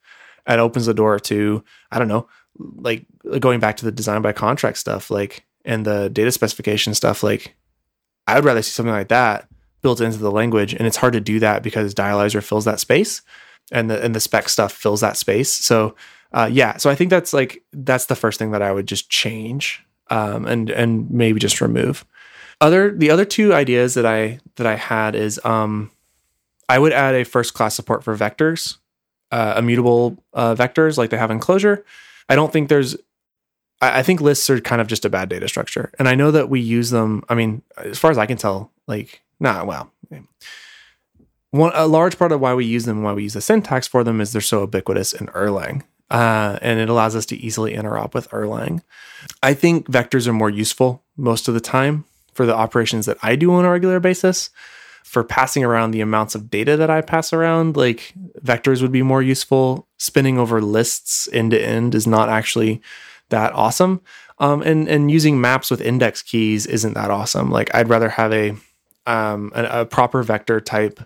It 0.47 0.59
opens 0.59 0.85
the 0.85 0.93
door 0.93 1.19
to 1.19 1.63
I 1.91 1.99
don't 1.99 2.07
know, 2.07 2.27
like 2.57 3.05
going 3.39 3.59
back 3.59 3.77
to 3.77 3.85
the 3.85 3.91
design 3.91 4.21
by 4.21 4.33
contract 4.33 4.77
stuff, 4.77 5.09
like 5.09 5.45
and 5.63 5.85
the 5.85 6.09
data 6.09 6.31
specification 6.31 6.93
stuff. 6.93 7.23
Like 7.23 7.55
I 8.27 8.35
would 8.35 8.45
rather 8.45 8.61
see 8.61 8.71
something 8.71 8.93
like 8.93 9.07
that 9.09 9.47
built 9.85 10.01
into 10.01 10.17
the 10.17 10.31
language, 10.31 10.73
and 10.73 10.87
it's 10.87 10.97
hard 10.97 11.13
to 11.13 11.21
do 11.21 11.39
that 11.41 11.61
because 11.61 11.93
Dialyzer 11.93 12.41
fills 12.41 12.65
that 12.65 12.79
space, 12.79 13.21
and 13.71 13.87
the 13.87 14.03
and 14.03 14.15
the 14.15 14.19
spec 14.19 14.49
stuff 14.49 14.73
fills 14.73 15.01
that 15.01 15.15
space. 15.15 15.53
So 15.53 15.95
uh, 16.33 16.49
yeah, 16.51 16.77
so 16.77 16.89
I 16.89 16.95
think 16.95 17.11
that's 17.11 17.33
like 17.33 17.61
that's 17.71 18.07
the 18.07 18.15
first 18.15 18.39
thing 18.39 18.49
that 18.49 18.63
I 18.63 18.71
would 18.71 18.87
just 18.87 19.11
change 19.11 19.85
um, 20.09 20.47
and 20.47 20.71
and 20.71 21.11
maybe 21.11 21.39
just 21.39 21.61
remove. 21.61 22.03
Other 22.59 22.89
the 22.97 23.11
other 23.11 23.25
two 23.25 23.53
ideas 23.53 23.93
that 23.93 24.07
I 24.07 24.39
that 24.55 24.65
I 24.65 24.73
had 24.73 25.13
is 25.13 25.39
um, 25.45 25.91
I 26.67 26.79
would 26.79 26.91
add 26.91 27.13
a 27.13 27.25
first 27.25 27.53
class 27.53 27.75
support 27.75 28.03
for 28.03 28.17
vectors, 28.17 28.77
uh, 29.31 29.53
immutable 29.55 30.17
uh, 30.33 30.55
vectors 30.55 30.97
like 30.97 31.11
they 31.11 31.17
have 31.17 31.29
in 31.29 31.39
Clojure. 31.39 31.83
I 32.27 32.35
don't 32.35 32.51
think 32.51 32.69
there's 32.69 32.97
I 33.81 34.01
think 34.01 34.19
lists 34.19 34.49
are 34.49 34.59
kind 34.59 34.81
of 34.81 34.87
just 34.87 35.05
a 35.05 35.11
bad 35.11 35.29
data 35.29 35.47
structure, 35.47 35.91
and 35.99 36.09
I 36.09 36.15
know 36.15 36.31
that 36.31 36.49
we 36.49 36.59
use 36.59 36.89
them. 36.89 37.23
I 37.29 37.35
mean, 37.35 37.61
as 37.77 37.99
far 37.99 38.09
as 38.09 38.17
I 38.17 38.25
can 38.25 38.37
tell, 38.37 38.71
like 38.87 39.21
nah, 39.45 39.63
well, 39.63 39.91
one 41.51 41.71
a 41.73 41.87
large 41.87 42.17
part 42.19 42.31
of 42.31 42.41
why 42.41 42.53
we 42.53 42.65
use 42.65 42.85
them, 42.85 43.01
why 43.01 43.13
we 43.13 43.23
use 43.23 43.33
the 43.33 43.41
syntax 43.41 43.87
for 43.87 44.03
them, 44.03 44.19
is 44.19 44.33
they're 44.33 44.41
so 44.41 44.61
ubiquitous 44.61 45.13
in 45.13 45.27
Erlang. 45.27 45.83
Uh, 46.11 46.59
and 46.61 46.79
it 46.79 46.89
allows 46.89 47.15
us 47.15 47.25
to 47.25 47.37
easily 47.37 47.73
interop 47.73 48.13
with 48.13 48.29
Erlang. 48.29 48.81
I 49.41 49.53
think 49.53 49.87
vectors 49.87 50.27
are 50.27 50.33
more 50.33 50.49
useful 50.49 51.03
most 51.17 51.47
of 51.47 51.53
the 51.53 51.59
time 51.61 52.05
for 52.33 52.45
the 52.45 52.55
operations 52.55 53.05
that 53.05 53.17
I 53.23 53.35
do 53.35 53.51
on 53.53 53.65
a 53.65 53.71
regular 53.71 53.99
basis. 53.99 54.49
For 55.03 55.23
passing 55.23 55.63
around 55.63 55.91
the 55.91 56.01
amounts 56.01 56.35
of 56.35 56.49
data 56.49 56.75
that 56.77 56.89
I 56.89 57.01
pass 57.01 57.31
around, 57.31 57.77
like 57.77 58.13
vectors 58.43 58.81
would 58.81 58.91
be 58.91 59.03
more 59.03 59.21
useful. 59.21 59.87
Spinning 59.97 60.37
over 60.37 60.61
lists 60.61 61.29
end 61.31 61.51
to 61.51 61.61
end 61.63 61.95
is 61.95 62.05
not 62.05 62.27
actually 62.27 62.81
that 63.29 63.53
awesome. 63.53 64.01
Um, 64.39 64.61
and 64.63 64.89
and 64.89 65.09
using 65.09 65.39
maps 65.39 65.71
with 65.71 65.79
index 65.79 66.21
keys 66.21 66.65
isn't 66.65 66.95
that 66.95 67.11
awesome. 67.11 67.49
Like 67.49 67.73
I'd 67.73 67.87
rather 67.87 68.09
have 68.09 68.33
a 68.33 68.57
um, 69.05 69.51
a, 69.55 69.85
proper 69.85 70.23
vector 70.23 70.59
type 70.59 70.99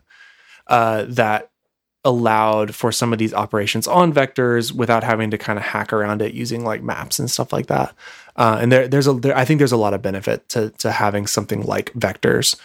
uh, 0.68 1.06
that 1.08 1.50
allowed 2.06 2.74
for 2.74 2.92
some 2.92 3.12
of 3.12 3.20
these 3.20 3.34
operations 3.34 3.86
on 3.88 4.14
vectors 4.14 4.72
without 4.72 5.04
having 5.04 5.30
to 5.32 5.38
kind 5.38 5.60
of 5.60 5.66
hack 5.66 5.92
around 5.92 6.22
it 6.22 6.34
using 6.34 6.64
like 6.64 6.82
maps 6.82 7.20
and 7.20 7.30
stuff 7.30 7.52
like 7.52 7.68
that. 7.68 7.94
Uh, 8.36 8.58
and 8.62 8.72
there, 8.72 8.88
there's 8.88 9.08
a, 9.08 9.14
there, 9.14 9.38
I 9.38 9.44
think 9.44 9.58
there's 9.58 9.74
a 9.74 9.78
lot 9.78 9.94
of 9.94 10.02
benefit 10.02 10.48
to 10.50 10.70
to 10.78 10.92
having 10.92 11.28
something 11.28 11.64
like 11.64 11.94
vectors. 11.94 12.56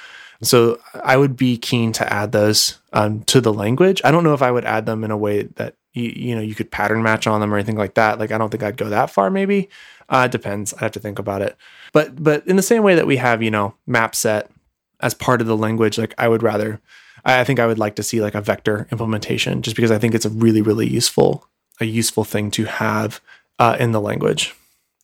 So 0.43 0.79
I 1.03 1.17
would 1.17 1.37
be 1.37 1.57
keen 1.57 1.93
to 1.93 2.13
add 2.13 2.33
those 2.33 2.79
um, 2.93 3.23
to 3.25 3.41
the 3.41 3.53
language. 3.53 4.01
I 4.05 4.11
don't 4.11 4.25
know 4.25 4.35
if 4.35 4.43
I 4.43 4.51
would 4.51 4.65
add 4.65 4.87
them 4.87 5.03
in 5.05 5.11
a 5.11 5.17
way 5.17 5.45
that 5.57 5.75
you, 5.95 6.13
you 6.15 6.35
know 6.35 6.41
you 6.41 6.55
could 6.55 6.71
pattern 6.71 7.03
match 7.03 7.27
on 7.27 7.41
them 7.41 7.53
or 7.53 7.57
anything 7.57 7.77
like 7.77 7.95
that. 7.95 8.19
Like 8.19 8.31
I 8.31 8.39
don't 8.39 8.51
think 8.51 8.63
I'd 8.63 8.77
go 8.77 8.89
that 8.89 9.11
far. 9.11 9.31
Maybe 9.31 9.69
uh, 10.09 10.25
it 10.27 10.33
depends. 10.33 10.75
I 10.75 10.81
have 10.81 10.93
to 10.93 11.01
think 11.01 11.19
about 11.19 11.43
it. 11.43 11.57
But 11.93 12.23
but 12.23 12.47
in 12.47 12.57
the 12.57 12.63
same 12.63 12.83
way 12.83 12.95
that 12.95 13.07
we 13.07 13.17
have 13.17 13.43
you 13.43 13.51
know 13.51 13.75
map 13.87 14.15
set 14.15 14.51
as 15.01 15.15
part 15.15 15.41
of 15.41 15.47
the 15.47 15.57
language, 15.57 15.99
like 15.99 16.15
I 16.19 16.29
would 16.29 16.43
rather. 16.43 16.81
I 17.27 17.43
think 17.45 17.59
I 17.59 17.67
would 17.67 17.79
like 17.79 17.97
to 17.97 18.03
see 18.03 18.21
like 18.21 18.35
a 18.35 18.43
vector 18.43 18.87
implementation, 18.93 19.63
just 19.63 19.77
because 19.77 19.91
I 19.91 19.99
think 19.99 20.15
it's 20.15 20.27
a 20.27 20.31
really 20.31 20.61
really 20.63 20.87
useful 20.87 21.49
a 21.81 21.85
useful 21.85 22.25
thing 22.25 22.51
to 22.53 22.65
have 22.65 23.21
uh, 23.59 23.77
in 23.79 23.93
the 23.93 24.01
language. 24.01 24.55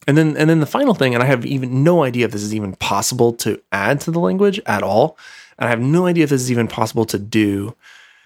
And 0.06 0.16
then 0.16 0.36
and 0.36 0.48
then 0.48 0.60
the 0.60 0.66
final 0.66 0.94
thing, 0.94 1.14
and 1.14 1.22
I 1.22 1.26
have 1.26 1.44
even 1.44 1.84
no 1.84 2.04
idea 2.04 2.24
if 2.24 2.32
this 2.32 2.42
is 2.42 2.54
even 2.54 2.74
possible 2.76 3.32
to 3.34 3.60
add 3.70 4.00
to 4.02 4.10
the 4.10 4.20
language 4.20 4.60
at 4.66 4.82
all. 4.82 5.18
And 5.58 5.66
I 5.66 5.70
have 5.70 5.80
no 5.80 6.06
idea 6.06 6.24
if 6.24 6.30
this 6.30 6.40
is 6.40 6.50
even 6.50 6.68
possible 6.68 7.04
to 7.06 7.18
do, 7.18 7.76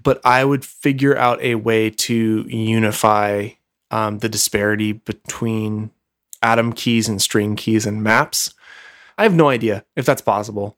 but 0.05 0.21
I 0.25 0.45
would 0.45 0.65
figure 0.65 1.17
out 1.17 1.43
a 1.43 1.57
way 1.57 1.91
to 1.91 2.47
unify 2.49 3.51
um, 3.91 4.21
the 4.21 4.29
disparity 4.29 4.93
between 4.93 5.91
atom 6.43 6.73
keys 6.73 7.09
and 7.09 7.21
string 7.21 7.57
keys 7.57 7.87
and 7.87 8.05
maps. 8.05 8.55
I 9.19 9.25
have 9.25 9.35
no 9.35 9.49
idea 9.49 9.85
if 9.97 10.07
that's 10.07 10.23
possible, 10.23 10.77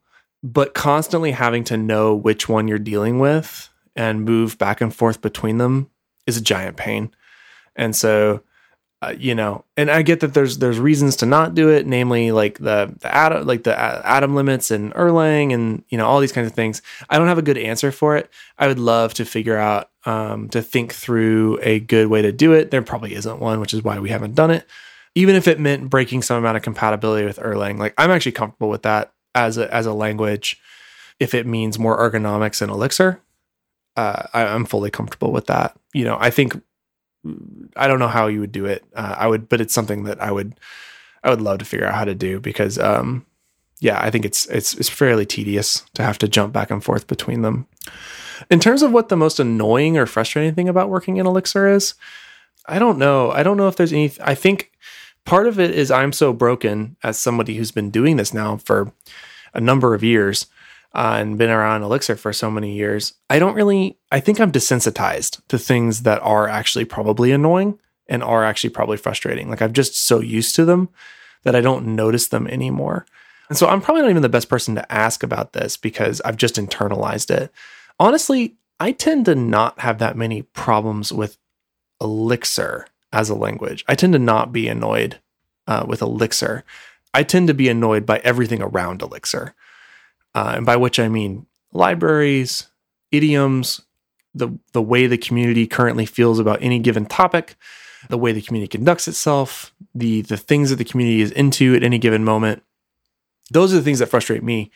but 0.53 0.75
constantly 0.75 1.33
having 1.33 1.65
to 1.65 1.77
know 1.77 2.15
which 2.15 2.49
one 2.49 2.69
you're 2.69 2.79
dealing 2.79 3.19
with 3.19 3.69
and 3.95 4.25
move 4.25 4.59
back 4.59 4.81
and 4.81 4.95
forth 4.95 5.21
between 5.21 5.59
them 5.59 5.91
is 6.27 6.37
a 6.37 6.43
giant 6.43 6.77
pain. 6.77 7.11
And 7.75 7.95
so 7.95 8.43
uh, 9.03 9.15
you 9.19 9.35
know, 9.35 9.63
and 9.77 9.91
I 9.91 10.01
get 10.01 10.21
that 10.21 10.33
there's 10.33 10.57
there's 10.57 10.79
reasons 10.79 11.17
to 11.17 11.27
not 11.27 11.55
do 11.55 11.69
it, 11.69 11.87
namely 11.87 12.33
like 12.33 12.59
the 12.59 12.95
the 13.01 13.15
atom 13.15 13.47
like 13.47 13.65
the 13.65 13.79
atom 13.79 14.35
limits 14.35 14.71
and 14.71 14.93
Erlang 14.95 15.53
and 15.53 15.85
you 15.91 15.99
know 15.99 16.07
all 16.07 16.19
these 16.19 16.33
kinds 16.33 16.47
of 16.47 16.55
things. 16.55 16.81
I 17.11 17.19
don't 17.19 17.29
have 17.29 17.37
a 17.37 17.43
good 17.43 17.59
answer 17.59 17.93
for 17.93 18.17
it. 18.17 18.31
I 18.59 18.69
would 18.69 18.79
love 18.79 19.13
to 19.15 19.27
figure 19.27 19.59
out 19.59 19.91
um, 20.07 20.49
to 20.49 20.63
think 20.63 20.95
through 20.95 21.59
a 21.61 21.79
good 21.79 22.07
way 22.07 22.23
to 22.23 22.33
do 22.33 22.55
it. 22.55 22.71
There 22.71 22.81
probably 22.81 23.15
isn't 23.15 23.39
one, 23.39 23.61
which 23.61 23.75
is 23.75 23.85
why 23.85 23.99
we 23.99 24.09
haven't 24.09 24.35
done 24.35 24.51
it. 24.51 24.67
Even 25.15 25.35
if 25.35 25.47
it 25.47 25.61
meant 25.61 25.91
breaking 25.91 26.23
some 26.23 26.39
amount 26.39 26.57
of 26.57 26.63
compatibility 26.63 27.27
with 27.27 27.39
Erlang, 27.39 27.79
like 27.79 27.93
I'm 27.99 28.11
actually 28.11 28.33
comfortable 28.33 28.71
with 28.71 28.83
that 28.83 29.13
as 29.37 29.59
a 29.59 29.73
as 29.73 29.87
a 29.87 29.93
language. 29.93 30.61
If 31.21 31.35
it 31.35 31.47
means 31.47 31.79
more 31.79 31.99
ergonomics 31.99 32.61
in 32.61 32.69
Elixir, 32.69 33.21
uh, 33.97 34.25
I, 34.35 34.43
I'm 34.47 34.65
fully 34.65 34.91
comfortable 34.91 35.33
with 35.33 35.47
that. 35.47 35.79
You 35.95 36.05
know, 36.05 36.19
I 36.21 36.31
think 36.31 36.61
I 37.77 37.89
don't 37.89 37.99
know 37.99 38.09
how 38.09 38.27
you 38.27 38.41
would 38.41 38.53
do 38.53 38.67
it. 38.67 38.85
Uh, 38.95 39.15
I 39.17 39.27
would, 39.27 39.49
but 39.49 39.61
it's 39.61 39.75
something 39.75 40.05
that 40.05 40.21
I 40.21 40.31
would, 40.31 40.59
I 41.23 41.31
would 41.31 41.41
love 41.41 41.59
to 41.59 41.65
figure 41.65 41.87
out 41.87 41.95
how 41.95 42.05
to 42.05 42.15
do 42.15 42.41
because, 42.41 42.79
um, 42.79 43.25
yeah, 43.81 44.01
I 44.01 44.11
think 44.11 44.25
it's 44.25 44.47
it's 44.47 44.75
it's 44.75 44.89
fairly 44.89 45.27
tedious 45.27 45.85
to 45.95 46.03
have 46.03 46.19
to 46.19 46.29
jump 46.29 46.53
back 46.53 46.71
and 46.71 46.83
forth 46.83 47.07
between 47.07 47.43
them. 47.43 47.67
In 48.51 48.61
terms 48.61 48.83
of 48.83 48.93
what 48.93 49.09
the 49.09 49.17
most 49.17 49.41
annoying 49.41 49.97
or 49.97 50.07
frustrating 50.07 50.55
thing 50.55 50.69
about 50.69 50.91
working 50.91 51.17
in 51.17 51.27
Elixir 51.27 51.69
is, 51.69 51.95
I 52.67 52.79
don't 52.79 52.99
know. 52.99 53.31
I 53.31 53.43
don't 53.43 53.57
know 53.57 53.69
if 53.69 53.77
there's 53.77 53.93
any. 53.93 54.13
I 54.23 54.35
think 54.35 54.73
part 55.27 55.47
of 55.47 55.61
it 55.61 55.73
is 55.73 55.91
I'm 55.91 56.13
so 56.13 56.33
broken 56.33 56.97
as 57.03 57.19
somebody 57.19 57.57
who's 57.57 57.73
been 57.73 57.91
doing 57.91 58.17
this 58.17 58.33
now 58.33 58.57
for 58.57 58.93
a 59.53 59.61
number 59.61 59.95
of 59.95 60.03
years 60.03 60.47
uh, 60.95 61.17
and 61.19 61.37
been 61.37 61.51
around 61.51 61.83
Elixir 61.83 62.17
for 62.17 62.33
so 62.33 62.51
many 62.51 62.75
years, 62.75 63.13
I 63.29 63.39
don't 63.39 63.55
really, 63.55 63.99
I 64.11 64.21
think 64.21 64.41
I'm 64.41 64.53
desensitized 64.53 65.43
to 65.49 65.59
things 65.59 66.03
that 66.05 66.23
are 66.23 66.49
actually 66.49 66.87
probably 66.87 67.33
annoying 67.33 67.79
and 68.09 68.23
are 68.23 68.45
actually 68.45 68.71
probably 68.71 68.97
frustrating. 68.97 69.51
Like 69.51 69.61
I'm 69.61 69.75
just 69.75 69.95
so 69.95 70.21
used 70.21 70.55
to 70.57 70.65
them 70.65 70.89
that 71.43 71.55
I 71.55 71.61
don't 71.61 71.95
notice 71.95 72.29
them 72.29 72.47
anymore. 72.47 73.05
And 73.49 73.59
so 73.59 73.69
I'm 73.69 73.81
probably 73.81 74.03
not 74.03 74.11
even 74.11 74.23
the 74.23 74.29
best 74.29 74.49
person 74.49 74.75
to 74.77 74.93
ask 74.93 75.23
about 75.23 75.53
this 75.53 75.77
because 75.77 76.21
I've 76.25 76.37
just 76.37 76.57
internalized 76.57 77.31
it. 77.31 77.53
Honestly, 78.01 78.57
I 78.81 78.93
tend 78.93 79.27
to 79.27 79.35
not 79.35 79.81
have 79.81 79.99
that 79.99 80.17
many 80.17 80.43
problems 80.43 81.13
with 81.13 81.39
Elixir 82.01 82.87
as 83.13 83.31
a 83.31 83.35
language. 83.35 83.85
I 83.89 83.95
tend 83.95 84.13
to 84.13 84.19
not 84.19 84.53
be 84.53 84.69
annoyed 84.69 85.21
uh, 85.67 85.85
with 85.87 86.03
Elixir. 86.03 86.65
I 87.15 87.23
tend 87.23 87.49
to 87.49 87.55
be 87.55 87.69
annoyed 87.69 88.05
by 88.05 88.19
everything 88.19 88.63
around 88.63 89.03
Elixir. 89.03 89.55
Uh, 90.35 90.55
and 90.57 90.67
by 90.67 90.77
which 90.77 91.01
I 91.01 91.09
mean 91.09 91.47
libraries, 91.73 92.69
idioms, 93.11 93.81
the, 94.35 94.51
the 94.73 94.83
way 94.83 95.07
the 95.07 95.17
community 95.17 95.67
currently 95.67 96.05
feels 96.05 96.39
about 96.39 96.63
any 96.63 96.79
given 96.79 97.07
topic, 97.07 97.57
the 98.11 98.19
way 98.19 98.33
the 98.33 98.43
community 98.43 98.69
conducts 98.69 99.09
itself, 99.09 99.73
the 99.95 100.21
the 100.23 100.37
things 100.37 100.71
that 100.71 100.77
the 100.77 100.85
community 100.85 101.23
is 101.23 101.33
into 101.33 101.75
at 101.75 101.83
any 101.83 101.99
given 101.99 102.23
moment. 102.23 102.63
Those 103.51 103.73
are 103.73 103.77
the 103.77 103.83
things 103.83 103.99
that 104.01 104.09
frustrate 104.09 104.43
me 104.43 104.71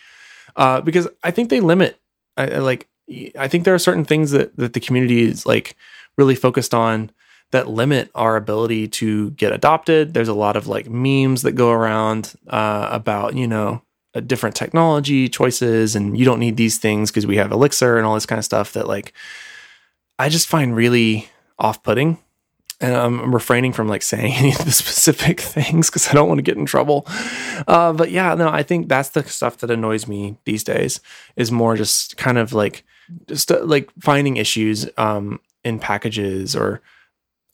uh, 0.56 0.80
because 0.80 1.08
I 1.22 1.30
think 1.30 1.50
they 1.50 1.60
limit. 1.60 1.98
I, 2.36 2.48
I 2.48 2.58
like 2.58 2.88
I 3.38 3.48
think 3.48 3.64
there 3.64 3.74
are 3.74 3.78
certain 3.78 4.04
things 4.04 4.30
that 4.30 4.56
that 4.56 4.72
the 4.72 4.80
community 4.80 5.22
is 5.22 5.46
like 5.46 5.76
really 6.16 6.34
focused 6.34 6.74
on 6.74 7.10
that 7.50 7.68
limit 7.68 8.10
our 8.14 8.36
ability 8.36 8.88
to 8.88 9.30
get 9.30 9.52
adopted. 9.52 10.14
There's 10.14 10.28
a 10.28 10.34
lot 10.34 10.56
of 10.56 10.66
like 10.66 10.88
memes 10.88 11.42
that 11.42 11.52
go 11.52 11.70
around 11.70 12.34
uh, 12.48 12.88
about 12.90 13.34
you 13.34 13.46
know 13.46 13.82
different 14.26 14.56
technology 14.56 15.28
choices, 15.28 15.96
and 15.96 16.18
you 16.18 16.24
don't 16.24 16.40
need 16.40 16.56
these 16.56 16.78
things 16.78 17.10
because 17.10 17.26
we 17.26 17.36
have 17.36 17.52
Elixir 17.52 17.96
and 17.96 18.06
all 18.06 18.14
this 18.14 18.26
kind 18.26 18.38
of 18.38 18.44
stuff 18.44 18.72
that 18.72 18.86
like 18.86 19.12
I 20.18 20.28
just 20.28 20.48
find 20.48 20.74
really 20.76 21.28
off-putting. 21.58 22.18
And 22.82 22.94
I'm 22.94 23.34
refraining 23.34 23.74
from 23.74 23.88
like 23.88 24.02
saying 24.02 24.32
any 24.36 24.52
of 24.52 24.64
the 24.64 24.72
specific 24.72 25.40
things 25.40 25.90
because 25.90 26.08
I 26.08 26.14
don't 26.14 26.28
want 26.28 26.38
to 26.38 26.42
get 26.42 26.56
in 26.56 26.66
trouble. 26.66 27.06
Uh, 27.66 27.92
but 27.92 28.10
yeah, 28.10 28.34
no, 28.34 28.48
I 28.48 28.62
think 28.62 28.88
that's 28.88 29.10
the 29.10 29.22
stuff 29.24 29.58
that 29.58 29.70
annoys 29.70 30.08
me 30.08 30.38
these 30.44 30.64
days. 30.64 31.00
Is 31.36 31.52
more 31.52 31.76
just 31.76 32.16
kind 32.16 32.38
of 32.38 32.52
like 32.52 32.84
just 33.26 33.50
uh, 33.50 33.64
like 33.64 33.90
finding 34.00 34.36
issues 34.36 34.88
um, 34.96 35.40
in 35.64 35.78
packages 35.78 36.56
or 36.56 36.80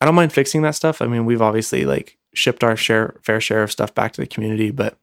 I 0.00 0.04
don't 0.04 0.14
mind 0.14 0.32
fixing 0.32 0.62
that 0.62 0.74
stuff. 0.74 1.00
I 1.00 1.06
mean, 1.06 1.24
we've 1.24 1.42
obviously 1.42 1.84
like 1.84 2.18
shipped 2.34 2.62
our 2.62 2.76
share 2.76 3.16
fair 3.22 3.40
share 3.40 3.62
of 3.62 3.72
stuff 3.72 3.94
back 3.94 4.12
to 4.12 4.20
the 4.20 4.26
community, 4.26 4.70
but 4.70 4.98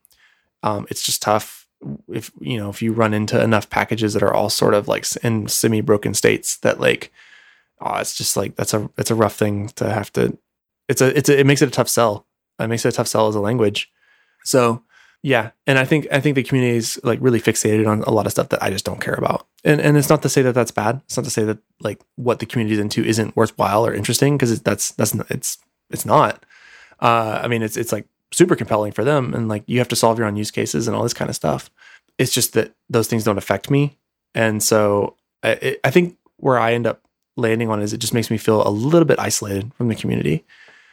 um, 0.61 0.85
it's 0.89 1.03
just 1.03 1.21
tough 1.21 1.67
if 2.07 2.31
you 2.39 2.57
know 2.57 2.69
if 2.69 2.81
you 2.81 2.93
run 2.93 3.13
into 3.13 3.41
enough 3.41 3.69
packages 3.69 4.13
that 4.13 4.23
are 4.23 4.33
all 4.33 4.49
sort 4.49 4.73
of 4.73 4.87
like 4.87 5.05
in 5.23 5.47
semi 5.47 5.81
broken 5.81 6.13
states 6.13 6.57
that 6.57 6.79
like 6.79 7.11
oh, 7.81 7.95
it's 7.95 8.15
just 8.15 8.37
like 8.37 8.55
that's 8.55 8.73
a 8.73 8.89
it's 8.97 9.11
a 9.11 9.15
rough 9.15 9.35
thing 9.35 9.69
to 9.69 9.91
have 9.91 10.11
to. 10.13 10.37
It's 10.87 11.01
a 11.01 11.17
it's 11.17 11.29
a, 11.29 11.39
it 11.39 11.45
makes 11.45 11.61
it 11.61 11.67
a 11.67 11.71
tough 11.71 11.89
sell. 11.89 12.25
It 12.59 12.67
makes 12.67 12.85
it 12.85 12.89
a 12.89 12.91
tough 12.91 13.07
sell 13.07 13.27
as 13.27 13.35
a 13.35 13.39
language. 13.41 13.91
So 14.43 14.83
yeah, 15.25 15.51
and 15.65 15.79
I 15.79 15.85
think 15.85 16.05
I 16.11 16.19
think 16.19 16.35
the 16.35 16.43
community 16.43 16.75
is 16.75 16.99
like 17.01 17.17
really 17.21 17.39
fixated 17.39 17.87
on 17.87 18.03
a 18.03 18.11
lot 18.11 18.25
of 18.25 18.33
stuff 18.33 18.49
that 18.49 18.61
I 18.61 18.69
just 18.69 18.83
don't 18.83 18.99
care 18.99 19.13
about. 19.13 19.47
And 19.63 19.79
and 19.79 19.95
it's 19.95 20.09
not 20.09 20.21
to 20.23 20.29
say 20.29 20.41
that 20.41 20.51
that's 20.51 20.69
bad. 20.69 21.01
It's 21.05 21.15
not 21.15 21.23
to 21.23 21.31
say 21.31 21.45
that 21.45 21.59
like 21.79 22.01
what 22.17 22.39
the 22.39 22.45
community 22.45 22.73
is 22.73 22.79
into 22.79 23.05
isn't 23.05 23.35
worthwhile 23.37 23.85
or 23.85 23.93
interesting 23.93 24.35
because 24.35 24.61
that's 24.61 24.91
that's 24.91 25.15
it's 25.29 25.59
it's 25.89 26.05
not. 26.05 26.45
Uh, 26.99 27.39
I 27.41 27.47
mean, 27.47 27.61
it's 27.61 27.77
it's 27.77 27.93
like 27.93 28.05
super 28.33 28.57
compelling 28.57 28.91
for 28.91 29.05
them, 29.05 29.33
and 29.33 29.47
like 29.47 29.63
you 29.65 29.79
have 29.79 29.87
to 29.89 29.95
solve 29.95 30.17
your 30.17 30.27
own 30.27 30.35
use 30.35 30.51
cases 30.51 30.87
and 30.87 30.95
all 30.95 31.03
this 31.03 31.13
kind 31.13 31.29
of 31.29 31.37
stuff. 31.37 31.71
It's 32.17 32.33
just 32.33 32.51
that 32.53 32.75
those 32.89 33.07
things 33.07 33.23
don't 33.23 33.37
affect 33.37 33.71
me, 33.71 33.97
and 34.35 34.61
so 34.61 35.15
I, 35.41 35.77
I 35.85 35.89
think 35.89 36.17
where 36.35 36.59
I 36.59 36.73
end 36.73 36.85
up 36.85 37.01
landing 37.37 37.69
on 37.69 37.81
is 37.81 37.93
it 37.93 37.99
just 37.99 38.13
makes 38.13 38.29
me 38.29 38.37
feel 38.37 38.67
a 38.67 38.69
little 38.69 39.07
bit 39.07 39.19
isolated 39.19 39.73
from 39.75 39.87
the 39.87 39.95
community, 39.95 40.43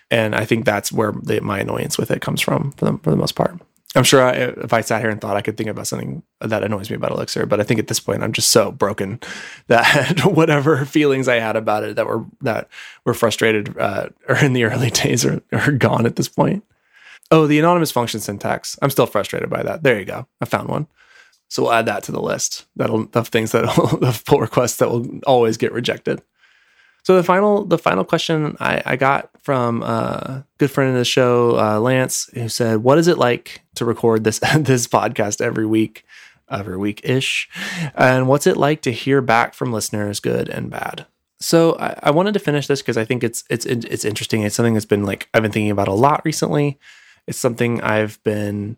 and 0.08 0.36
I 0.36 0.44
think 0.44 0.64
that's 0.64 0.92
where 0.92 1.10
the, 1.20 1.40
my 1.40 1.58
annoyance 1.58 1.98
with 1.98 2.12
it 2.12 2.22
comes 2.22 2.40
from 2.40 2.70
for 2.72 2.84
the 2.84 2.98
for 2.98 3.10
the 3.10 3.16
most 3.16 3.34
part. 3.34 3.60
I'm 3.96 4.04
sure 4.04 4.22
I, 4.22 4.32
if 4.32 4.72
I 4.72 4.82
sat 4.82 5.00
here 5.00 5.10
and 5.10 5.20
thought 5.20 5.36
I 5.36 5.42
could 5.42 5.56
think 5.56 5.68
about 5.68 5.88
something 5.88 6.22
that 6.40 6.62
annoys 6.62 6.90
me 6.90 6.96
about 6.96 7.10
Elixir, 7.10 7.44
but 7.44 7.58
I 7.58 7.64
think 7.64 7.80
at 7.80 7.88
this 7.88 7.98
point 7.98 8.22
I'm 8.22 8.32
just 8.32 8.50
so 8.50 8.70
broken 8.70 9.18
that 9.66 10.20
whatever 10.24 10.84
feelings 10.84 11.26
I 11.28 11.36
had 11.36 11.56
about 11.56 11.82
it 11.82 11.96
that 11.96 12.06
were 12.06 12.24
that 12.42 12.68
were 13.04 13.14
frustrated 13.14 13.76
uh, 13.78 14.08
or 14.28 14.36
in 14.44 14.52
the 14.52 14.64
early 14.64 14.90
days 14.90 15.24
are, 15.24 15.42
are 15.52 15.72
gone 15.72 16.06
at 16.06 16.16
this 16.16 16.28
point. 16.28 16.64
Oh, 17.32 17.46
the 17.46 17.58
anonymous 17.58 17.92
function 17.92 18.20
syntax. 18.20 18.76
I'm 18.82 18.90
still 18.90 19.06
frustrated 19.06 19.50
by 19.50 19.62
that. 19.62 19.82
There 19.84 19.98
you 19.98 20.04
go. 20.04 20.26
I 20.40 20.46
found 20.46 20.68
one. 20.68 20.88
So 21.48 21.62
we'll 21.62 21.72
add 21.72 21.86
that 21.86 22.04
to 22.04 22.12
the 22.12 22.22
list. 22.22 22.66
That'll 22.76 23.08
of 23.14 23.28
things 23.28 23.52
that 23.52 23.64
of 23.64 24.24
pull 24.24 24.40
requests 24.40 24.76
that 24.76 24.88
will 24.88 25.20
always 25.26 25.56
get 25.56 25.72
rejected. 25.72 26.22
So 27.02 27.16
the 27.16 27.22
final 27.22 27.64
the 27.64 27.78
final 27.78 28.04
question 28.04 28.56
I, 28.60 28.82
I 28.84 28.96
got 28.96 29.30
from 29.42 29.82
a 29.82 30.44
good 30.58 30.70
friend 30.70 30.90
of 30.90 30.96
the 30.96 31.04
show, 31.04 31.58
uh, 31.58 31.80
Lance, 31.80 32.28
who 32.34 32.48
said, 32.48 32.78
"What 32.82 32.98
is 32.98 33.08
it 33.08 33.18
like 33.18 33.62
to 33.76 33.84
record 33.84 34.24
this 34.24 34.38
this 34.58 34.86
podcast 34.86 35.40
every 35.40 35.66
week, 35.66 36.04
every 36.50 36.76
week 36.76 37.00
ish, 37.04 37.48
and 37.94 38.28
what's 38.28 38.46
it 38.46 38.56
like 38.56 38.82
to 38.82 38.92
hear 38.92 39.20
back 39.20 39.54
from 39.54 39.72
listeners, 39.72 40.20
good 40.20 40.48
and 40.48 40.70
bad?" 40.70 41.06
So 41.40 41.76
I, 41.78 41.98
I 42.04 42.10
wanted 42.10 42.34
to 42.34 42.40
finish 42.40 42.66
this 42.66 42.82
because 42.82 42.98
I 42.98 43.04
think 43.04 43.24
it's 43.24 43.44
it's 43.48 43.64
it's 43.66 44.04
interesting. 44.04 44.42
It's 44.42 44.54
something 44.54 44.74
that's 44.74 44.86
been 44.86 45.04
like 45.04 45.28
I've 45.32 45.42
been 45.42 45.52
thinking 45.52 45.70
about 45.70 45.88
a 45.88 45.94
lot 45.94 46.22
recently. 46.24 46.78
It's 47.26 47.38
something 47.38 47.80
I've 47.80 48.22
been 48.24 48.76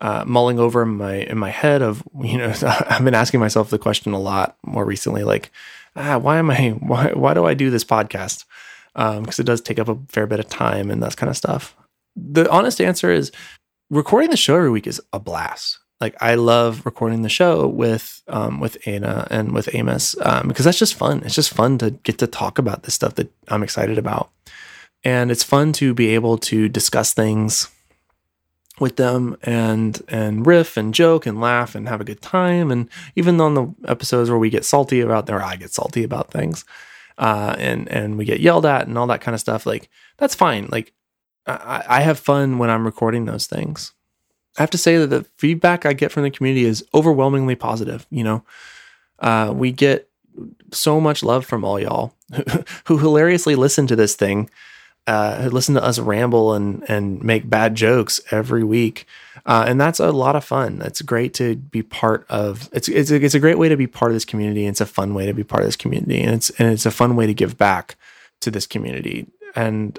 uh, 0.00 0.24
mulling 0.26 0.58
over 0.58 0.82
in 0.82 0.96
my 0.96 1.14
in 1.14 1.38
my 1.38 1.50
head. 1.50 1.82
Of 1.82 2.04
you 2.22 2.38
know, 2.38 2.54
I've 2.62 3.04
been 3.04 3.14
asking 3.14 3.40
myself 3.40 3.70
the 3.70 3.78
question 3.78 4.12
a 4.12 4.20
lot 4.20 4.56
more 4.64 4.84
recently, 4.84 5.24
like 5.24 5.50
ah, 5.96 6.18
why 6.18 6.38
am 6.38 6.50
I, 6.50 6.70
why, 6.80 7.12
why 7.12 7.34
do 7.34 7.44
I 7.44 7.54
do 7.54 7.70
this 7.70 7.84
podcast? 7.84 8.44
Because 8.94 9.38
um, 9.38 9.42
it 9.42 9.46
does 9.46 9.60
take 9.60 9.78
up 9.78 9.88
a 9.88 9.98
fair 10.08 10.26
bit 10.26 10.40
of 10.40 10.48
time 10.48 10.90
and 10.90 11.02
that 11.02 11.16
kind 11.16 11.30
of 11.30 11.36
stuff. 11.36 11.76
The 12.16 12.48
honest 12.50 12.80
answer 12.80 13.10
is 13.10 13.32
recording 13.90 14.30
the 14.30 14.36
show 14.36 14.56
every 14.56 14.70
week 14.70 14.86
is 14.86 15.00
a 15.12 15.18
blast. 15.18 15.78
Like 16.00 16.16
I 16.20 16.34
love 16.34 16.84
recording 16.84 17.22
the 17.22 17.28
show 17.28 17.66
with 17.66 18.22
um, 18.28 18.60
with 18.60 18.76
Anna 18.86 19.26
and 19.30 19.52
with 19.52 19.74
Amos 19.74 20.16
um, 20.20 20.48
because 20.48 20.64
that's 20.64 20.78
just 20.78 20.94
fun. 20.94 21.22
It's 21.24 21.34
just 21.34 21.54
fun 21.54 21.78
to 21.78 21.90
get 21.90 22.18
to 22.18 22.26
talk 22.26 22.58
about 22.58 22.82
this 22.82 22.94
stuff 22.94 23.14
that 23.14 23.32
I'm 23.48 23.62
excited 23.62 23.96
about, 23.96 24.30
and 25.02 25.30
it's 25.30 25.44
fun 25.44 25.72
to 25.74 25.94
be 25.94 26.08
able 26.08 26.36
to 26.38 26.68
discuss 26.68 27.14
things 27.14 27.68
with 28.80 28.96
them 28.96 29.36
and 29.42 30.02
and 30.08 30.46
riff 30.46 30.76
and 30.76 30.94
joke 30.94 31.26
and 31.26 31.40
laugh 31.40 31.74
and 31.74 31.88
have 31.88 32.00
a 32.00 32.04
good 32.04 32.20
time. 32.20 32.70
And 32.70 32.88
even 33.14 33.40
on 33.40 33.54
the 33.54 33.74
episodes 33.86 34.30
where 34.30 34.38
we 34.38 34.50
get 34.50 34.64
salty 34.64 35.00
about 35.00 35.30
or 35.30 35.42
I 35.42 35.56
get 35.56 35.72
salty 35.72 36.02
about 36.02 36.30
things 36.30 36.64
uh, 37.18 37.54
and 37.58 37.88
and 37.88 38.18
we 38.18 38.24
get 38.24 38.40
yelled 38.40 38.66
at 38.66 38.86
and 38.86 38.98
all 38.98 39.06
that 39.06 39.20
kind 39.20 39.34
of 39.34 39.40
stuff 39.40 39.66
like 39.66 39.88
that's 40.16 40.34
fine. 40.34 40.68
Like 40.70 40.92
I, 41.46 41.84
I 41.88 42.00
have 42.00 42.18
fun 42.18 42.58
when 42.58 42.70
I'm 42.70 42.84
recording 42.84 43.24
those 43.24 43.46
things. 43.46 43.92
I 44.58 44.62
have 44.62 44.70
to 44.70 44.78
say 44.78 44.98
that 44.98 45.08
the 45.08 45.24
feedback 45.36 45.84
I 45.84 45.92
get 45.92 46.12
from 46.12 46.22
the 46.22 46.30
community 46.30 46.64
is 46.64 46.84
overwhelmingly 46.94 47.56
positive 47.56 48.06
you 48.10 48.24
know? 48.24 48.44
Uh, 49.20 49.52
we 49.54 49.70
get 49.72 50.08
so 50.72 51.00
much 51.00 51.22
love 51.22 51.46
from 51.46 51.64
all 51.64 51.78
y'all 51.78 52.14
who 52.86 52.98
hilariously 52.98 53.54
listen 53.54 53.86
to 53.86 53.94
this 53.94 54.16
thing 54.16 54.50
uh, 55.06 55.42
who 55.42 55.50
listen 55.50 55.74
to 55.74 55.84
us 55.84 55.98
ramble 55.98 56.54
and 56.54 56.82
and 56.88 57.22
make 57.22 57.48
bad 57.48 57.74
jokes 57.74 58.20
every 58.30 58.64
week, 58.64 59.06
uh, 59.44 59.64
and 59.66 59.80
that's 59.80 60.00
a 60.00 60.12
lot 60.12 60.36
of 60.36 60.44
fun. 60.44 60.80
It's 60.82 61.02
great 61.02 61.34
to 61.34 61.56
be 61.56 61.82
part 61.82 62.24
of. 62.28 62.70
It's 62.72 62.88
it's 62.88 63.10
a, 63.10 63.16
it's 63.22 63.34
a 63.34 63.40
great 63.40 63.58
way 63.58 63.68
to 63.68 63.76
be 63.76 63.86
part 63.86 64.10
of 64.10 64.16
this 64.16 64.24
community. 64.24 64.66
It's 64.66 64.80
a 64.80 64.86
fun 64.86 65.14
way 65.14 65.26
to 65.26 65.34
be 65.34 65.44
part 65.44 65.62
of 65.62 65.68
this 65.68 65.76
community, 65.76 66.20
and 66.22 66.34
it's 66.34 66.50
and 66.50 66.72
it's 66.72 66.86
a 66.86 66.90
fun 66.90 67.16
way 67.16 67.26
to 67.26 67.34
give 67.34 67.58
back 67.58 67.96
to 68.40 68.50
this 68.50 68.66
community. 68.66 69.26
And 69.54 69.98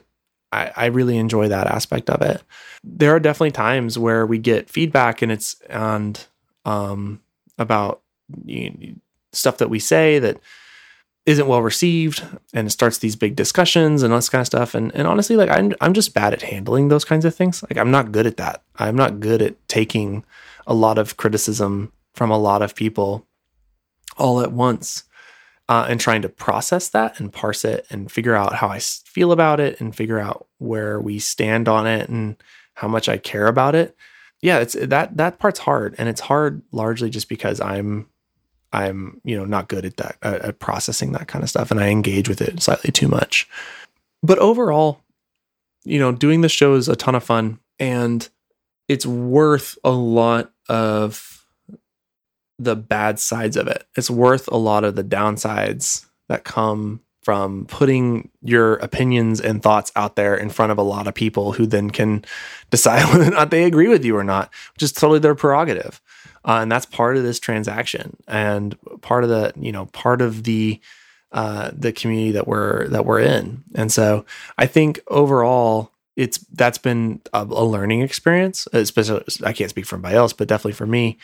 I, 0.51 0.71
I 0.75 0.85
really 0.87 1.17
enjoy 1.17 1.49
that 1.49 1.67
aspect 1.67 2.09
of 2.09 2.21
it. 2.21 2.41
There 2.83 3.15
are 3.15 3.19
definitely 3.19 3.51
times 3.51 3.99
where 3.99 4.25
we 4.25 4.37
get 4.39 4.69
feedback, 4.69 5.21
and 5.21 5.31
it's 5.31 5.55
and 5.69 6.25
um 6.65 7.21
about 7.57 8.01
you 8.43 8.69
know, 8.71 8.95
stuff 9.33 9.57
that 9.57 9.69
we 9.69 9.79
say 9.79 10.17
that 10.19 10.39
isn't 11.25 11.47
well 11.47 11.61
received 11.61 12.23
and 12.53 12.71
starts 12.71 12.99
these 12.99 13.15
big 13.15 13.35
discussions 13.35 14.03
and 14.03 14.13
all 14.13 14.19
this 14.19 14.29
kind 14.29 14.41
of 14.41 14.47
stuff. 14.47 14.75
And 14.75 14.93
and 14.95 15.07
honestly, 15.07 15.35
like 15.35 15.49
I'm 15.49 15.73
I'm 15.81 15.93
just 15.93 16.13
bad 16.13 16.33
at 16.33 16.43
handling 16.43 16.87
those 16.89 17.05
kinds 17.05 17.25
of 17.25 17.35
things. 17.35 17.63
Like 17.63 17.77
I'm 17.77 17.91
not 17.91 18.11
good 18.11 18.27
at 18.27 18.37
that. 18.37 18.63
I'm 18.77 18.95
not 18.95 19.19
good 19.19 19.41
at 19.41 19.67
taking 19.67 20.23
a 20.67 20.73
lot 20.73 20.97
of 20.97 21.17
criticism 21.17 21.91
from 22.13 22.31
a 22.31 22.37
lot 22.37 22.61
of 22.61 22.75
people 22.75 23.25
all 24.17 24.41
at 24.41 24.51
once 24.51 25.03
uh, 25.67 25.85
and 25.89 25.99
trying 25.99 26.21
to 26.21 26.29
process 26.29 26.89
that 26.89 27.19
and 27.19 27.33
parse 27.33 27.65
it 27.65 27.85
and 27.89 28.11
figure 28.11 28.35
out 28.35 28.55
how 28.55 28.67
I 28.67 28.79
feel 28.79 29.31
about 29.31 29.59
it 29.59 29.79
and 29.81 29.95
figure 29.95 30.19
out 30.19 30.47
where 30.59 30.99
we 30.99 31.19
stand 31.19 31.67
on 31.67 31.87
it 31.87 32.07
and 32.07 32.37
how 32.75 32.87
much 32.87 33.09
I 33.09 33.17
care 33.17 33.47
about 33.47 33.75
it. 33.75 33.95
Yeah, 34.41 34.59
it's 34.59 34.73
that 34.73 35.17
that 35.17 35.39
part's 35.39 35.59
hard 35.59 35.95
and 35.97 36.07
it's 36.07 36.21
hard 36.21 36.61
largely 36.71 37.09
just 37.09 37.29
because 37.29 37.59
I'm 37.59 38.07
I'm, 38.73 39.21
you 39.23 39.37
know, 39.37 39.45
not 39.45 39.67
good 39.67 39.85
at 39.85 39.97
that, 39.97 40.17
at, 40.21 40.59
processing 40.59 41.13
that 41.13 41.27
kind 41.27 41.43
of 41.43 41.49
stuff. 41.49 41.71
And 41.71 41.79
I 41.79 41.89
engage 41.89 42.27
with 42.27 42.41
it 42.41 42.61
slightly 42.61 42.91
too 42.91 43.07
much. 43.07 43.47
But 44.21 44.39
overall, 44.39 45.01
you 45.83 45.99
know, 45.99 46.11
doing 46.11 46.41
the 46.41 46.49
show 46.49 46.73
is 46.75 46.89
a 46.89 46.95
ton 46.95 47.15
of 47.15 47.23
fun 47.23 47.59
and 47.79 48.27
it's 48.87 49.05
worth 49.05 49.77
a 49.83 49.91
lot 49.91 50.51
of 50.67 51.45
the 52.57 52.75
bad 52.75 53.19
sides 53.19 53.57
of 53.57 53.67
it. 53.67 53.85
It's 53.95 54.09
worth 54.09 54.47
a 54.47 54.57
lot 54.57 54.83
of 54.83 54.95
the 54.95 55.03
downsides 55.03 56.05
that 56.29 56.43
come 56.43 57.01
from 57.25 57.65
putting 57.65 58.29
your 58.43 58.75
opinions 58.75 59.41
and 59.41 59.63
thoughts 59.63 59.91
out 59.95 60.15
there 60.15 60.35
in 60.35 60.47
front 60.47 60.71
of 60.71 60.77
a 60.77 60.83
lot 60.83 61.07
of 61.07 61.15
people 61.15 61.53
who 61.53 61.65
then 61.65 61.89
can 61.89 62.23
decide 62.69 63.03
whether 63.11 63.27
or 63.27 63.31
not 63.31 63.49
they 63.49 63.63
agree 63.63 63.87
with 63.87 64.05
you 64.05 64.15
or 64.15 64.23
not, 64.23 64.51
which 64.73 64.83
is 64.83 64.91
totally 64.91 65.19
their 65.19 65.35
prerogative. 65.35 66.01
Uh, 66.45 66.59
and 66.61 66.71
that's 66.71 66.85
part 66.85 67.17
of 67.17 67.23
this 67.23 67.39
transaction 67.39 68.15
and 68.27 68.77
part 69.01 69.23
of 69.23 69.29
the, 69.29 69.51
you 69.59 69.71
know, 69.71 69.87
part 69.87 70.21
of 70.21 70.43
the, 70.43 70.79
uh, 71.31 71.71
the 71.73 71.91
community 71.91 72.31
that 72.31 72.47
we're 72.47 72.87
that 72.89 73.05
we're 73.05 73.19
in. 73.19 73.63
And 73.73 73.91
so 73.91 74.25
I 74.57 74.67
think 74.67 74.99
overall 75.07 75.91
it's 76.15 76.37
that's 76.53 76.77
been 76.77 77.19
a, 77.33 77.41
a 77.41 77.65
learning 77.65 78.01
experience. 78.01 78.67
Especially 78.71 79.23
I 79.43 79.51
can't 79.51 79.69
speak 79.69 79.85
for 79.85 79.95
anybody 79.95 80.15
else, 80.15 80.33
but 80.33 80.47
definitely 80.47 80.73
for 80.73 80.85
me 80.85 81.17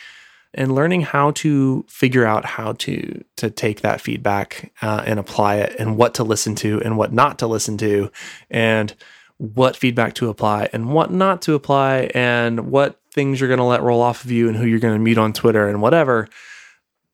and 0.53 0.75
learning 0.75 1.01
how 1.01 1.31
to 1.31 1.85
figure 1.87 2.25
out 2.25 2.45
how 2.45 2.73
to 2.73 3.23
to 3.37 3.49
take 3.49 3.81
that 3.81 4.01
feedback 4.01 4.71
uh, 4.81 5.03
and 5.05 5.19
apply 5.19 5.57
it 5.57 5.75
and 5.79 5.97
what 5.97 6.13
to 6.15 6.23
listen 6.23 6.55
to 6.55 6.81
and 6.81 6.97
what 6.97 7.13
not 7.13 7.39
to 7.39 7.47
listen 7.47 7.77
to 7.77 8.11
and 8.49 8.95
what 9.37 9.75
feedback 9.75 10.13
to 10.13 10.29
apply 10.29 10.69
and 10.73 10.93
what 10.93 11.11
not 11.11 11.41
to 11.41 11.53
apply 11.53 12.11
and 12.13 12.71
what 12.71 12.99
things 13.13 13.39
you're 13.39 13.49
going 13.49 13.57
to 13.57 13.63
let 13.63 13.81
roll 13.81 14.01
off 14.01 14.23
of 14.23 14.31
you 14.31 14.47
and 14.47 14.57
who 14.57 14.65
you're 14.65 14.79
going 14.79 14.93
to 14.93 14.99
meet 14.99 15.17
on 15.17 15.33
Twitter 15.33 15.67
and 15.67 15.81
whatever 15.81 16.27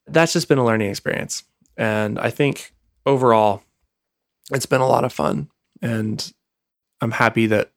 that's 0.08 0.34
just 0.34 0.48
been 0.48 0.58
a 0.58 0.66
learning 0.66 0.89
experience 0.89 1.43
and 1.76 2.18
i 2.20 2.30
think 2.30 2.74
overall 3.06 3.62
it's 4.52 4.66
been 4.66 4.82
a 4.82 4.88
lot 4.88 5.04
of 5.04 5.14
fun 5.14 5.50
and 5.82 6.34
i'm 7.02 7.12
happy 7.12 7.45
that 7.45 7.72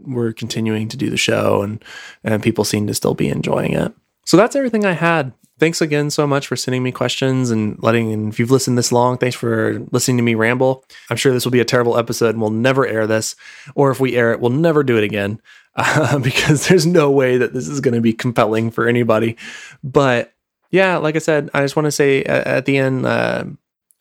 we're 0.00 0.32
continuing 0.32 0.88
to 0.88 0.96
do 0.96 1.10
the 1.10 1.16
show 1.16 1.62
and 1.62 1.84
and 2.24 2.42
people 2.42 2.64
seem 2.64 2.86
to 2.86 2.94
still 2.94 3.14
be 3.14 3.28
enjoying 3.28 3.72
it 3.72 3.92
so 4.30 4.36
that's 4.36 4.54
everything 4.54 4.84
I 4.84 4.92
had. 4.92 5.32
Thanks 5.58 5.80
again 5.80 6.08
so 6.08 6.24
much 6.24 6.46
for 6.46 6.54
sending 6.54 6.84
me 6.84 6.92
questions 6.92 7.50
and 7.50 7.76
letting, 7.82 8.12
and 8.12 8.32
if 8.32 8.38
you've 8.38 8.52
listened 8.52 8.78
this 8.78 8.92
long, 8.92 9.18
thanks 9.18 9.34
for 9.34 9.84
listening 9.90 10.18
to 10.18 10.22
me 10.22 10.36
ramble. 10.36 10.84
I'm 11.10 11.16
sure 11.16 11.32
this 11.32 11.44
will 11.44 11.50
be 11.50 11.58
a 11.58 11.64
terrible 11.64 11.98
episode 11.98 12.30
and 12.30 12.40
we'll 12.40 12.50
never 12.50 12.86
air 12.86 13.08
this. 13.08 13.34
Or 13.74 13.90
if 13.90 13.98
we 13.98 14.16
air 14.16 14.32
it, 14.32 14.40
we'll 14.40 14.50
never 14.50 14.84
do 14.84 14.96
it 14.96 15.02
again 15.02 15.40
uh, 15.76 16.18
because 16.22 16.68
there's 16.68 16.86
no 16.86 17.10
way 17.10 17.38
that 17.38 17.52
this 17.52 17.68
is 17.68 17.80
going 17.80 17.94
to 17.94 18.00
be 18.00 18.12
compelling 18.12 18.70
for 18.70 18.86
anybody. 18.88 19.36
But 19.82 20.32
yeah, 20.70 20.98
like 20.98 21.16
I 21.16 21.20
said, 21.20 21.50
I 21.54 21.62
just 21.62 21.76
want 21.76 21.86
to 21.86 21.92
say 21.92 22.22
at, 22.24 22.46
at 22.46 22.64
the 22.66 22.78
end, 22.78 23.06
uh, 23.06 23.44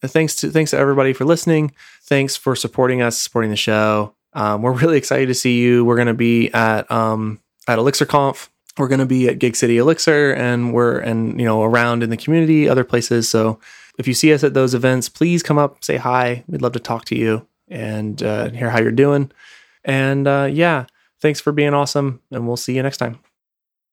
thanks 0.04 0.36
to 0.38 0.50
thanks 0.50 0.72
to 0.72 0.78
everybody 0.78 1.14
for 1.14 1.26
listening. 1.26 1.74
Thanks 2.04 2.36
for 2.36 2.56
supporting 2.56 3.02
us, 3.02 3.18
supporting 3.18 3.52
the 3.52 3.58
show. 3.58 4.14
Um, 4.34 4.62
we're 4.62 4.74
really 4.74 4.98
excited 4.98 5.28
to 5.28 5.34
see 5.34 5.60
you. 5.60 5.84
We're 5.84 5.96
going 5.96 6.08
to 6.08 6.14
be 6.14 6.52
at 6.54 6.90
um, 6.92 7.40
at 7.68 7.80
ElixirConf 7.80 8.50
we're 8.80 8.88
going 8.88 9.00
to 9.00 9.06
be 9.06 9.28
at 9.28 9.40
Gig 9.40 9.56
City 9.56 9.78
Elixir 9.78 10.34
and 10.34 10.74
we're 10.74 11.00
and 11.00 11.40
you 11.40 11.46
know 11.46 11.64
around 11.64 12.02
in 12.02 12.10
the 12.10 12.18
community 12.18 12.68
other 12.68 12.84
places 12.84 13.30
so 13.30 13.60
if 13.98 14.08
you 14.08 14.14
see 14.14 14.34
us 14.34 14.44
at 14.44 14.54
those 14.54 14.74
events 14.74 15.10
please 15.10 15.44
come 15.44 15.58
up 15.58 15.84
say 15.84 15.98
hi 15.98 16.44
we'd 16.48 16.62
love 16.62 16.72
to 16.74 16.80
talk 16.80 17.06
to 17.06 17.16
you 17.16 17.46
and 17.68 18.24
uh, 18.24 18.50
hear 18.50 18.70
how 18.70 18.80
you're 18.80 18.92
doing 18.92 19.32
and 19.84 20.28
uh, 20.28 20.48
yeah 20.50 20.86
thanks 21.22 21.40
for 21.40 21.52
being 21.52 21.74
awesome 21.74 22.22
and 22.32 22.48
we'll 22.48 22.58
see 22.58 22.76
you 22.76 22.84
next 22.84 22.98
time 22.98 23.20